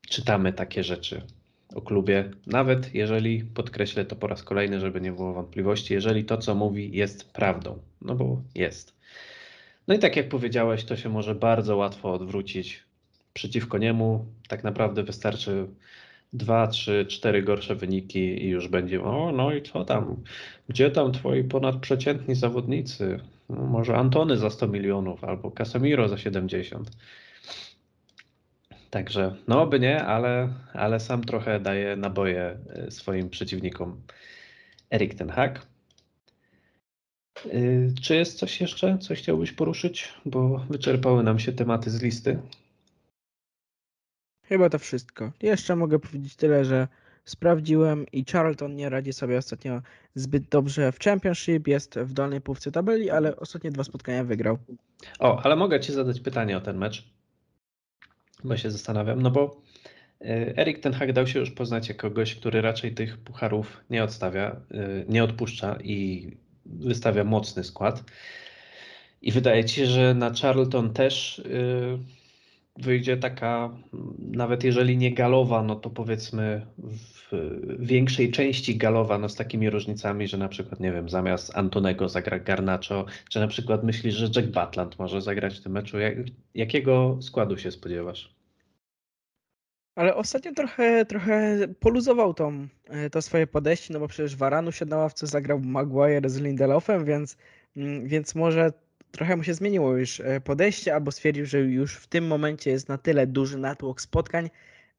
czytamy 0.08 0.52
takie 0.52 0.84
rzeczy 0.84 1.22
o 1.78 1.80
klubie, 1.80 2.30
nawet 2.46 2.94
jeżeli, 2.94 3.44
podkreślę 3.44 4.04
to 4.04 4.16
po 4.16 4.26
raz 4.26 4.42
kolejny, 4.42 4.80
żeby 4.80 5.00
nie 5.00 5.12
było 5.12 5.32
wątpliwości, 5.32 5.94
jeżeli 5.94 6.24
to, 6.24 6.36
co 6.36 6.54
mówi, 6.54 6.96
jest 6.96 7.32
prawdą, 7.32 7.78
no 8.02 8.14
bo 8.14 8.42
jest. 8.54 8.96
No 9.88 9.94
i 9.94 9.98
tak 9.98 10.16
jak 10.16 10.28
powiedziałeś, 10.28 10.84
to 10.84 10.96
się 10.96 11.08
może 11.08 11.34
bardzo 11.34 11.76
łatwo 11.76 12.12
odwrócić 12.12 12.82
przeciwko 13.32 13.78
niemu. 13.78 14.26
Tak 14.48 14.64
naprawdę 14.64 15.02
wystarczy 15.02 15.66
dwa, 16.32 16.66
trzy, 16.66 17.06
cztery 17.08 17.42
gorsze 17.42 17.74
wyniki 17.74 18.44
i 18.44 18.48
już 18.48 18.68
będzie, 18.68 19.02
o 19.02 19.32
no 19.32 19.54
i 19.54 19.62
co 19.62 19.84
tam, 19.84 20.22
gdzie 20.68 20.90
tam 20.90 21.12
twoi 21.12 21.44
ponadprzeciętni 21.44 22.34
zawodnicy? 22.34 23.20
No, 23.48 23.64
może 23.64 23.96
Antony 23.96 24.36
za 24.36 24.50
100 24.50 24.68
milionów 24.68 25.24
albo 25.24 25.50
Casemiro 25.50 26.08
za 26.08 26.18
70. 26.18 26.90
Także 28.90 29.36
no 29.48 29.66
by 29.66 29.80
nie, 29.80 30.04
ale, 30.04 30.48
ale 30.72 31.00
sam 31.00 31.24
trochę 31.24 31.60
daje 31.60 31.96
naboje 31.96 32.58
y, 32.86 32.90
swoim 32.90 33.30
przeciwnikom. 33.30 34.02
Erik 34.90 35.14
ten 35.14 35.30
Hag. 35.30 35.66
Y, 37.46 37.92
czy 38.02 38.14
jest 38.14 38.38
coś 38.38 38.60
jeszcze, 38.60 38.98
co 38.98 39.14
chciałbyś 39.14 39.52
poruszyć? 39.52 40.14
Bo 40.24 40.58
wyczerpały 40.70 41.22
nam 41.22 41.38
się 41.38 41.52
tematy 41.52 41.90
z 41.90 42.02
listy. 42.02 42.38
Chyba 44.44 44.70
to 44.70 44.78
wszystko. 44.78 45.32
Jeszcze 45.42 45.76
mogę 45.76 45.98
powiedzieć 45.98 46.36
tyle, 46.36 46.64
że 46.64 46.88
sprawdziłem 47.24 48.06
i 48.12 48.24
Charlton 48.32 48.74
nie 48.74 48.88
radzi 48.88 49.12
sobie 49.12 49.38
ostatnio 49.38 49.82
zbyt 50.14 50.48
dobrze 50.48 50.92
w 50.92 50.98
Championship, 50.98 51.68
jest 51.68 51.98
w 51.98 52.12
dolnej 52.12 52.40
półce 52.40 52.72
tabeli, 52.72 53.10
ale 53.10 53.36
ostatnie 53.36 53.70
dwa 53.70 53.84
spotkania 53.84 54.24
wygrał. 54.24 54.58
O, 55.18 55.42
ale 55.44 55.56
mogę 55.56 55.80
Ci 55.80 55.92
zadać 55.92 56.20
pytanie 56.20 56.56
o 56.56 56.60
ten 56.60 56.78
mecz, 56.78 57.17
bo 58.44 58.56
się 58.56 58.70
zastanawiam, 58.70 59.22
no 59.22 59.30
bo 59.30 59.62
y, 60.20 60.54
Erik 60.56 60.78
Ten 60.78 60.92
Hag 60.92 61.12
dał 61.12 61.26
się 61.26 61.38
już 61.38 61.50
poznać 61.50 61.88
jako 61.88 62.10
gość, 62.10 62.34
który 62.34 62.60
raczej 62.60 62.94
tych 62.94 63.18
pucharów 63.18 63.84
nie 63.90 64.04
odstawia, 64.04 64.60
y, 64.70 65.04
nie 65.08 65.24
odpuszcza 65.24 65.78
i 65.84 66.30
wystawia 66.66 67.24
mocny 67.24 67.64
skład. 67.64 68.04
I 69.22 69.32
wydaje 69.32 69.64
ci 69.64 69.74
się, 69.74 69.86
że 69.86 70.14
na 70.14 70.32
Charlton 70.42 70.92
też 70.92 71.38
y, 71.38 71.98
wyjdzie 72.78 73.16
taka, 73.16 73.70
nawet 74.18 74.64
jeżeli 74.64 74.96
nie 74.96 75.14
galowa, 75.14 75.62
no 75.62 75.76
to 75.76 75.90
powiedzmy 75.90 76.66
w 77.30 77.32
większej 77.78 78.30
części 78.30 78.76
galowa, 78.76 79.18
no 79.18 79.28
z 79.28 79.34
takimi 79.34 79.70
różnicami, 79.70 80.28
że 80.28 80.38
na 80.38 80.48
przykład, 80.48 80.80
nie 80.80 80.92
wiem, 80.92 81.08
zamiast 81.08 81.56
Antonego 81.56 82.08
zagra 82.08 82.38
Garnacho, 82.38 83.04
czy 83.30 83.40
na 83.40 83.48
przykład 83.48 83.84
myślisz, 83.84 84.14
że 84.14 84.28
Jack 84.36 84.48
Butland 84.48 84.98
może 84.98 85.22
zagrać 85.22 85.58
w 85.58 85.62
tym 85.62 85.72
meczu. 85.72 85.98
Jak, 85.98 86.14
jakiego 86.54 87.18
składu 87.20 87.56
się 87.56 87.70
spodziewasz? 87.70 88.38
Ale 89.94 90.14
ostatnio 90.14 90.52
trochę, 90.54 91.04
trochę 91.04 91.58
poluzował 91.80 92.34
tą, 92.34 92.68
e, 92.88 93.10
to 93.10 93.22
swoje 93.22 93.46
podejście, 93.46 93.94
no 93.94 94.00
bo 94.00 94.08
przecież 94.08 94.36
Varanu 94.36 94.72
się 94.72 94.84
na 94.84 94.96
ławce 94.96 95.26
zagrał 95.26 95.60
Maguire 95.60 96.30
z 96.30 96.40
Lindelofem, 96.40 97.04
więc, 97.04 97.36
mm, 97.76 98.08
więc 98.08 98.34
może 98.34 98.72
trochę 99.12 99.36
mu 99.36 99.42
się 99.44 99.54
zmieniło 99.54 99.96
już 99.96 100.20
e, 100.20 100.40
podejście, 100.40 100.94
albo 100.94 101.12
stwierdził, 101.12 101.46
że 101.46 101.58
już 101.60 101.96
w 101.96 102.06
tym 102.06 102.26
momencie 102.26 102.70
jest 102.70 102.88
na 102.88 102.98
tyle 102.98 103.26
duży 103.26 103.58
natłok 103.58 104.00
spotkań, 104.00 104.50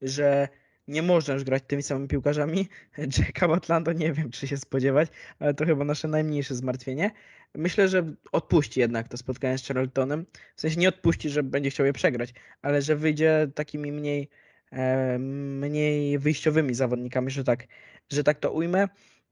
że 0.02 0.48
nie 0.88 1.02
można 1.02 1.34
już 1.34 1.44
grać 1.44 1.64
tymi 1.68 1.84
samymi 1.84 2.08
piłkarzami. 2.08 2.68
Jacka 3.18 3.48
Atlanta 3.54 3.94
nie 3.94 4.14
wiem, 4.14 4.32
czy 4.32 4.48
się 4.48 4.58
spodziewać, 4.58 5.10
ale 5.40 5.54
to 5.54 5.66
chyba 5.66 5.86
nasze 5.86 6.08
najmniejsze 6.08 6.56
zmartwienie. 6.56 7.12
Myślę, 7.56 7.88
że 7.88 8.14
odpuści 8.32 8.80
jednak 8.80 9.08
to 9.08 9.18
spotkanie 9.18 9.58
z 9.58 9.68
Charltonem. 9.68 10.26
W 10.56 10.62
sensie 10.62 10.80
nie 10.80 10.90
odpuści, 10.90 11.30
że 11.30 11.44
będzie 11.44 11.70
chciał 11.70 11.86
je 11.86 11.94
przegrać, 11.94 12.34
ale 12.62 12.82
że 12.82 12.96
wyjdzie 12.96 13.48
takimi 13.56 13.92
mniej, 13.92 14.30
e, 14.72 15.20
mniej 15.20 16.20
wyjściowymi 16.20 16.74
zawodnikami, 16.74 17.32
że 17.32 17.44
tak, 17.44 17.68
że 18.10 18.24
tak 18.24 18.40
to 18.40 18.52
ujmę. 18.52 18.88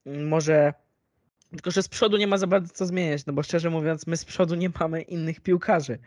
Może 0.06 0.74
tylko, 1.52 1.72
że 1.72 1.84
z 1.84 1.88
przodu 1.88 2.18
nie 2.18 2.28
ma 2.28 2.38
za 2.38 2.48
bardzo 2.48 2.74
co 2.74 2.86
zmieniać, 2.86 3.26
no 3.26 3.34
bo 3.34 3.44
szczerze 3.44 3.70
mówiąc, 3.70 4.08
my 4.08 4.18
z 4.18 4.26
przodu 4.26 4.56
nie 4.56 4.70
mamy 4.80 5.02
innych 5.02 5.42
piłkarzy. 5.42 6.00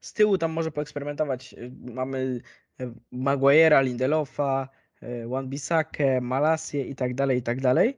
Z 0.00 0.12
tyłu 0.12 0.38
tam 0.38 0.52
może 0.52 0.70
poeksperymentować. 0.70 1.52
Y, 1.52 1.72
mamy 1.94 2.40
y, 2.80 2.92
Maguire'a, 3.12 3.84
Lindelofa, 3.84 4.68
y, 5.02 5.06
Wan-Bissakę, 5.26 6.20
Malasię 6.20 6.86
i 6.86 6.94
tak 6.94 7.14
dalej, 7.14 7.38
i 7.38 7.42
tak 7.42 7.60
dalej. 7.60 7.96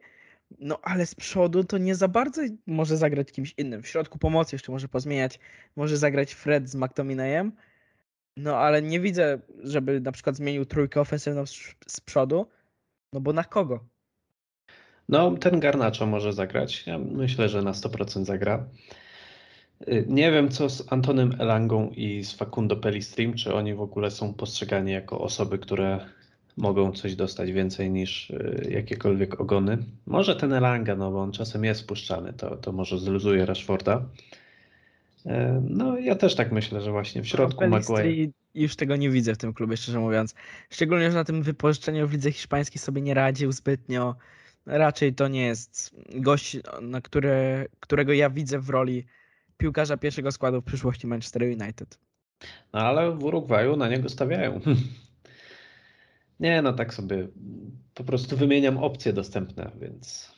No 0.59 0.79
ale 0.83 1.07
z 1.07 1.15
przodu 1.15 1.65
to 1.65 1.79
nie 1.79 1.95
za 1.95 2.09
bardzo 2.09 2.43
może 2.67 2.97
zagrać 2.97 3.33
kimś 3.33 3.55
innym. 3.59 3.83
W 3.83 3.89
środku 3.89 4.19
pomocy 4.19 4.55
jeszcze 4.55 4.73
może 4.73 4.89
pozmieniać. 4.89 5.41
Może 5.77 5.97
zagrać 5.97 6.33
Fred 6.35 6.69
z 6.69 6.75
McTominayem. 6.75 7.53
No 8.37 8.59
ale 8.59 8.83
nie 8.83 9.01
widzę, 9.01 9.39
żeby 9.63 10.01
na 10.01 10.13
przykład 10.13 10.37
zmienił 10.37 10.65
trójkę 10.65 11.01
ofensywną 11.01 11.47
z 11.87 12.01
przodu. 12.01 12.49
No 13.13 13.21
bo 13.21 13.33
na 13.33 13.45
kogo? 13.45 13.94
No, 15.09 15.31
ten 15.31 15.61
Garnacho 15.61 16.07
może 16.07 16.33
zagrać. 16.33 16.87
Ja 16.87 16.99
myślę, 16.99 17.49
że 17.49 17.63
na 17.63 17.73
100% 17.73 18.25
zagra. 18.25 18.65
Y, 19.89 20.05
nie 20.09 20.33
wiem, 20.33 20.49
co 20.49 20.71
z 20.71 20.93
Antonym 20.93 21.35
Elangą 21.39 21.91
i 21.91 22.25
z 22.25 22.33
Facundo 22.33 22.77
Pelistrim, 22.77 23.35
czy 23.35 23.55
oni 23.55 23.75
w 23.75 23.81
ogóle 23.81 24.11
są 24.11 24.35
postrzegani 24.35 24.93
jako 24.93 25.21
osoby, 25.21 25.59
które 25.59 26.01
mogą 26.57 26.93
coś 26.93 27.17
dostać 27.17 27.53
więcej 27.53 27.91
niż 27.91 28.31
y, 28.31 28.69
jakiekolwiek 28.71 29.41
ogony. 29.41 29.79
Może 30.07 30.37
ten 30.37 30.53
Elanga, 30.53 30.97
no 30.97 31.11
bo 31.11 31.23
on 31.23 31.33
czasem 31.33 31.65
jest 31.65 31.81
spuszczany, 31.81 32.33
to, 32.33 32.57
to 32.57 32.73
może 32.73 32.99
zluzuje 32.99 33.47
Rashforda. 33.47 34.03
Y, 35.27 35.31
no, 35.69 35.99
ja 35.99 36.15
też 36.15 36.35
tak 36.35 36.53
myślę, 36.53 36.81
że 36.81 36.91
właśnie 36.91 37.23
w 37.23 37.29
środku 37.29 37.69
Maguire... 37.69 38.31
Już 38.55 38.77
tego 38.77 38.97
nie 38.97 39.11
widzę 39.11 39.35
w 39.35 39.39
tym 39.39 39.55
klubie, 39.55 39.77
szczerze 39.77 40.01
mówiąc. 40.01 40.35
Szczególnie, 40.71 41.11
że 41.11 41.17
na 41.17 41.25
tym 41.25 41.43
wypożyczeniu 41.43 42.09
w 42.09 42.13
lidze 42.13 42.33
hiszpańskiej 42.33 42.79
sobie 42.79 43.03
nie 43.03 43.15
radził 43.15 43.53
zbytnio 43.53 44.15
raczej 44.67 45.15
to 45.15 45.29
nie 45.29 45.47
jest 45.47 45.97
gość, 46.15 46.57
na 46.83 47.01
które, 47.01 47.67
którego 47.81 48.13
ja 48.13 48.31
widzę 48.31 48.59
w 48.59 48.69
roli 48.71 49.07
piłkarza 49.57 49.97
pierwszego 49.97 50.33
składu 50.33 50.61
w 50.61 50.65
przyszłości 50.65 51.07
Manchester 51.07 51.43
United. 51.43 51.99
No 52.73 52.81
ale 52.81 53.11
w 53.11 53.25
Urugwaju 53.25 53.77
na 53.77 53.89
niego 53.89 54.09
stawiają. 54.09 54.61
Nie, 56.41 56.63
no 56.63 56.73
tak 56.73 56.95
sobie 56.95 57.29
po 57.95 58.05
prostu 58.05 58.37
wymieniam 58.37 58.79
opcje 58.79 59.13
dostępne, 59.13 59.71
więc 59.81 60.35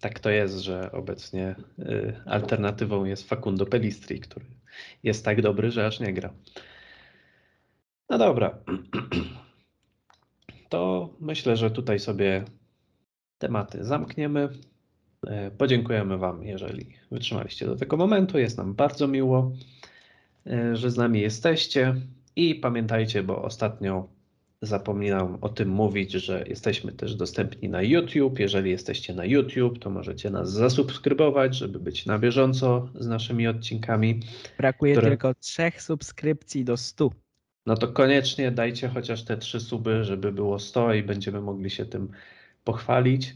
tak 0.00 0.20
to 0.20 0.30
jest, 0.30 0.58
że 0.58 0.92
obecnie 0.92 1.54
y, 1.78 2.14
alternatywą 2.26 3.04
jest 3.04 3.28
Facundo 3.28 3.66
Pelistri, 3.66 4.20
który 4.20 4.46
jest 5.02 5.24
tak 5.24 5.42
dobry, 5.42 5.70
że 5.70 5.86
aż 5.86 6.00
nie 6.00 6.12
gra. 6.12 6.32
No 8.10 8.18
dobra. 8.18 8.58
To 10.68 11.10
myślę, 11.20 11.56
że 11.56 11.70
tutaj 11.70 11.98
sobie 11.98 12.44
tematy 13.42 13.84
zamkniemy. 13.84 14.48
E, 15.26 15.50
podziękujemy 15.50 16.18
Wam, 16.18 16.44
jeżeli 16.44 16.86
wytrzymaliście 17.10 17.66
do 17.66 17.76
tego 17.76 17.96
momentu. 17.96 18.38
Jest 18.38 18.58
nam 18.58 18.74
bardzo 18.74 19.08
miło, 19.08 19.52
e, 20.46 20.76
że 20.76 20.90
z 20.90 20.96
nami 20.96 21.20
jesteście. 21.20 21.94
I 22.36 22.54
pamiętajcie, 22.54 23.22
bo 23.22 23.42
ostatnio 23.42 24.08
zapominam 24.62 25.38
o 25.40 25.48
tym 25.48 25.68
mówić, 25.68 26.12
że 26.12 26.44
jesteśmy 26.48 26.92
też 26.92 27.14
dostępni 27.14 27.68
na 27.68 27.82
YouTube. 27.82 28.38
Jeżeli 28.38 28.70
jesteście 28.70 29.14
na 29.14 29.24
YouTube, 29.24 29.78
to 29.78 29.90
możecie 29.90 30.30
nas 30.30 30.52
zasubskrybować, 30.52 31.56
żeby 31.56 31.78
być 31.78 32.06
na 32.06 32.18
bieżąco 32.18 32.88
z 32.94 33.06
naszymi 33.06 33.48
odcinkami. 33.48 34.20
Brakuje 34.58 34.92
które... 34.92 35.08
tylko 35.08 35.34
trzech 35.34 35.82
subskrypcji 35.82 36.64
do 36.64 36.76
100. 36.76 37.10
No 37.66 37.76
to 37.76 37.88
koniecznie 37.88 38.50
dajcie 38.50 38.88
chociaż 38.88 39.24
te 39.24 39.36
trzy 39.36 39.60
suby, 39.60 40.04
żeby 40.04 40.32
było 40.32 40.58
100 40.58 40.94
i 40.94 41.02
będziemy 41.02 41.40
mogli 41.40 41.70
się 41.70 41.84
tym 41.86 42.08
pochwalić. 42.64 43.34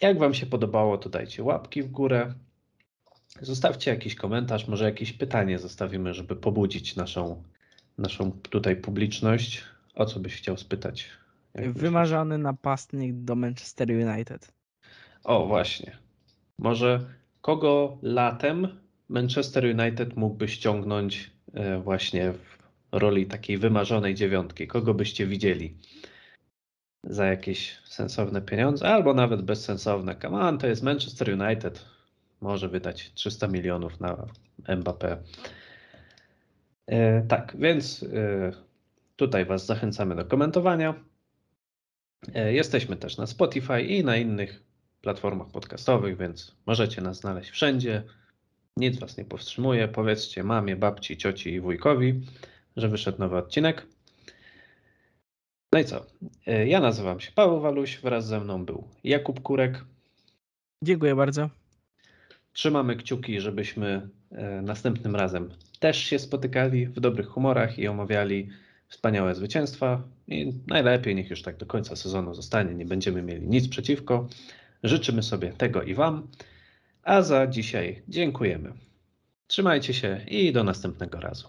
Jak 0.00 0.18
Wam 0.18 0.34
się 0.34 0.46
podobało, 0.46 0.98
to 0.98 1.08
dajcie 1.08 1.42
łapki 1.42 1.82
w 1.82 1.90
górę. 1.90 2.34
Zostawcie 3.40 3.90
jakiś 3.90 4.14
komentarz, 4.14 4.68
może 4.68 4.84
jakieś 4.84 5.12
pytanie 5.12 5.58
zostawimy, 5.58 6.14
żeby 6.14 6.36
pobudzić 6.36 6.96
naszą, 6.96 7.42
naszą 7.98 8.32
tutaj 8.32 8.76
publiczność. 8.76 9.64
O 9.94 10.06
co 10.06 10.20
byś 10.20 10.36
chciał 10.36 10.56
spytać? 10.56 11.08
Jak 11.54 11.66
myślisz? 11.66 11.82
Wymarzany 11.82 12.38
napastnik 12.38 13.14
do 13.14 13.34
Manchester 13.34 13.90
United. 13.90 14.52
O, 15.24 15.46
właśnie. 15.46 15.96
Może 16.58 17.00
kogo 17.40 17.98
latem 18.02 18.68
Manchester 19.08 19.64
United 19.64 20.16
mógłby 20.16 20.48
ściągnąć 20.48 21.30
e, 21.54 21.78
właśnie 21.78 22.32
w 22.32 22.58
roli 22.92 23.26
takiej 23.26 23.58
wymarzonej 23.58 24.14
dziewiątki? 24.14 24.66
Kogo 24.66 24.94
byście 24.94 25.26
widzieli? 25.26 25.74
Za 27.04 27.26
jakieś 27.26 27.78
sensowne 27.84 28.42
pieniądze, 28.42 28.88
albo 28.88 29.14
nawet 29.14 29.42
bezsensowne. 29.42 30.16
Come 30.22 30.40
on, 30.40 30.58
to 30.58 30.66
jest 30.66 30.82
Manchester 30.82 31.40
United. 31.42 31.84
Może 32.40 32.68
wydać 32.68 33.12
300 33.14 33.48
milionów 33.48 34.00
na 34.00 34.26
Mbappé. 34.68 35.16
E, 36.86 37.22
tak, 37.22 37.56
więc 37.58 38.02
e, 38.02 38.52
tutaj 39.16 39.44
Was 39.44 39.66
zachęcamy 39.66 40.14
do 40.14 40.24
komentowania. 40.24 40.94
E, 42.34 42.52
Jesteśmy 42.52 42.96
też 42.96 43.16
na 43.16 43.26
Spotify 43.26 43.82
i 43.82 44.04
na 44.04 44.16
innych 44.16 44.62
platformach 45.02 45.50
podcastowych, 45.50 46.16
więc 46.16 46.56
możecie 46.66 47.02
nas 47.02 47.20
znaleźć 47.20 47.50
wszędzie. 47.50 48.02
Nic 48.76 48.98
Was 48.98 49.16
nie 49.16 49.24
powstrzymuje. 49.24 49.88
Powiedzcie 49.88 50.42
mamie, 50.42 50.76
babci, 50.76 51.16
cioci 51.16 51.52
i 51.52 51.60
wujkowi, 51.60 52.20
że 52.76 52.88
wyszedł 52.88 53.18
nowy 53.18 53.36
odcinek. 53.36 53.86
No 55.72 55.78
i 55.78 55.84
co? 55.84 56.06
E, 56.46 56.66
Ja 56.66 56.80
nazywam 56.80 57.20
się 57.20 57.32
Paweł 57.32 57.60
Waluś, 57.60 57.98
wraz 57.98 58.26
ze 58.26 58.40
mną 58.40 58.64
był 58.64 58.88
Jakub 59.04 59.40
Kurek. 59.40 59.84
Dziękuję 60.84 61.14
bardzo. 61.14 61.50
Trzymamy 62.52 62.96
kciuki, 62.96 63.40
żebyśmy 63.40 64.08
e, 64.32 64.62
następnym 64.62 65.16
razem 65.16 65.50
też 65.80 65.98
się 65.98 66.18
spotykali 66.18 66.86
w 66.86 67.00
dobrych 67.00 67.26
humorach 67.26 67.78
i 67.78 67.88
omawiali 67.88 68.48
wspaniałe 68.88 69.34
zwycięstwa. 69.34 70.02
I 70.28 70.52
najlepiej 70.66 71.14
niech 71.14 71.30
już 71.30 71.42
tak 71.42 71.56
do 71.56 71.66
końca 71.66 71.96
sezonu 71.96 72.34
zostanie. 72.34 72.74
Nie 72.74 72.84
będziemy 72.84 73.22
mieli 73.22 73.48
nic 73.48 73.68
przeciwko. 73.68 74.28
Życzymy 74.82 75.22
sobie 75.22 75.52
tego 75.52 75.82
i 75.82 75.94
Wam. 75.94 76.28
A 77.02 77.22
za 77.22 77.46
dzisiaj 77.46 78.02
dziękujemy. 78.08 78.72
Trzymajcie 79.46 79.94
się 79.94 80.20
i 80.28 80.52
do 80.52 80.64
następnego 80.64 81.20
razu. 81.20 81.48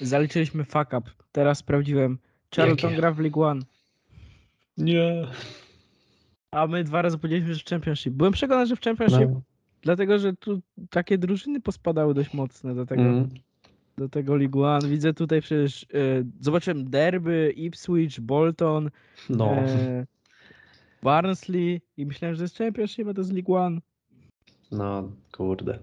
Zaliczyliśmy 0.00 0.64
fuck 0.64 0.92
up. 0.98 1.10
Teraz 1.32 1.58
sprawdziłem. 1.58 2.18
Charlton 2.56 2.90
Jakie? 2.90 3.00
gra 3.00 3.12
w 3.12 3.18
League 3.18 3.42
One. 3.42 3.60
Nie. 4.78 5.26
A 6.50 6.66
my 6.66 6.84
dwa 6.84 7.02
razy 7.02 7.18
powiedzieliśmy, 7.18 7.54
że 7.54 7.60
w 7.60 7.64
Championship. 7.68 8.14
Byłem 8.14 8.32
przekonany, 8.32 8.66
że 8.66 8.76
w 8.76 8.80
Championship, 8.80 9.30
No. 9.32 9.42
dlatego 9.82 10.18
że 10.18 10.32
tu 10.32 10.60
takie 10.90 11.18
drużyny 11.18 11.60
pospadały 11.60 12.14
dość 12.14 12.34
mocne 12.34 12.74
do 12.74 12.86
tego, 12.86 13.02
Mm. 13.02 13.28
do 13.98 14.08
tego 14.08 14.36
League 14.36 14.62
One. 14.62 14.88
Widzę 14.88 15.14
tutaj 15.14 15.40
przecież, 15.40 15.82
e, 15.84 15.86
zobaczyłem 16.40 16.90
Derby, 16.90 17.52
Ipswich, 17.56 18.20
Bolton, 18.20 18.90
no. 19.28 19.52
e, 19.56 20.06
Barnsley 21.02 21.80
i 21.96 22.06
myślałem, 22.06 22.34
że 22.34 22.38
to 22.38 22.44
jest 22.44 22.58
Championship, 22.58 23.08
a 23.08 23.14
to 23.14 23.20
jest 23.20 23.32
League 23.32 23.54
One. 23.54 23.80
No, 24.72 25.12
kurde. 25.32 25.78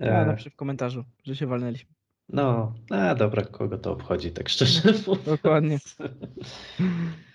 Ja 0.00 0.22
E, 0.22 0.26
napiszę 0.26 0.50
w 0.50 0.56
komentarzu, 0.56 1.04
że 1.24 1.36
się 1.36 1.46
walnęliśmy. 1.46 1.90
No, 2.28 2.74
a 2.90 3.14
dobra, 3.14 3.42
kogo 3.42 3.78
to 3.78 3.92
obchodzi, 3.92 4.30
tak 4.30 4.48
szczerze 4.48 4.92
mówiąc. 5.06 5.24
Dokładnie. 5.24 5.78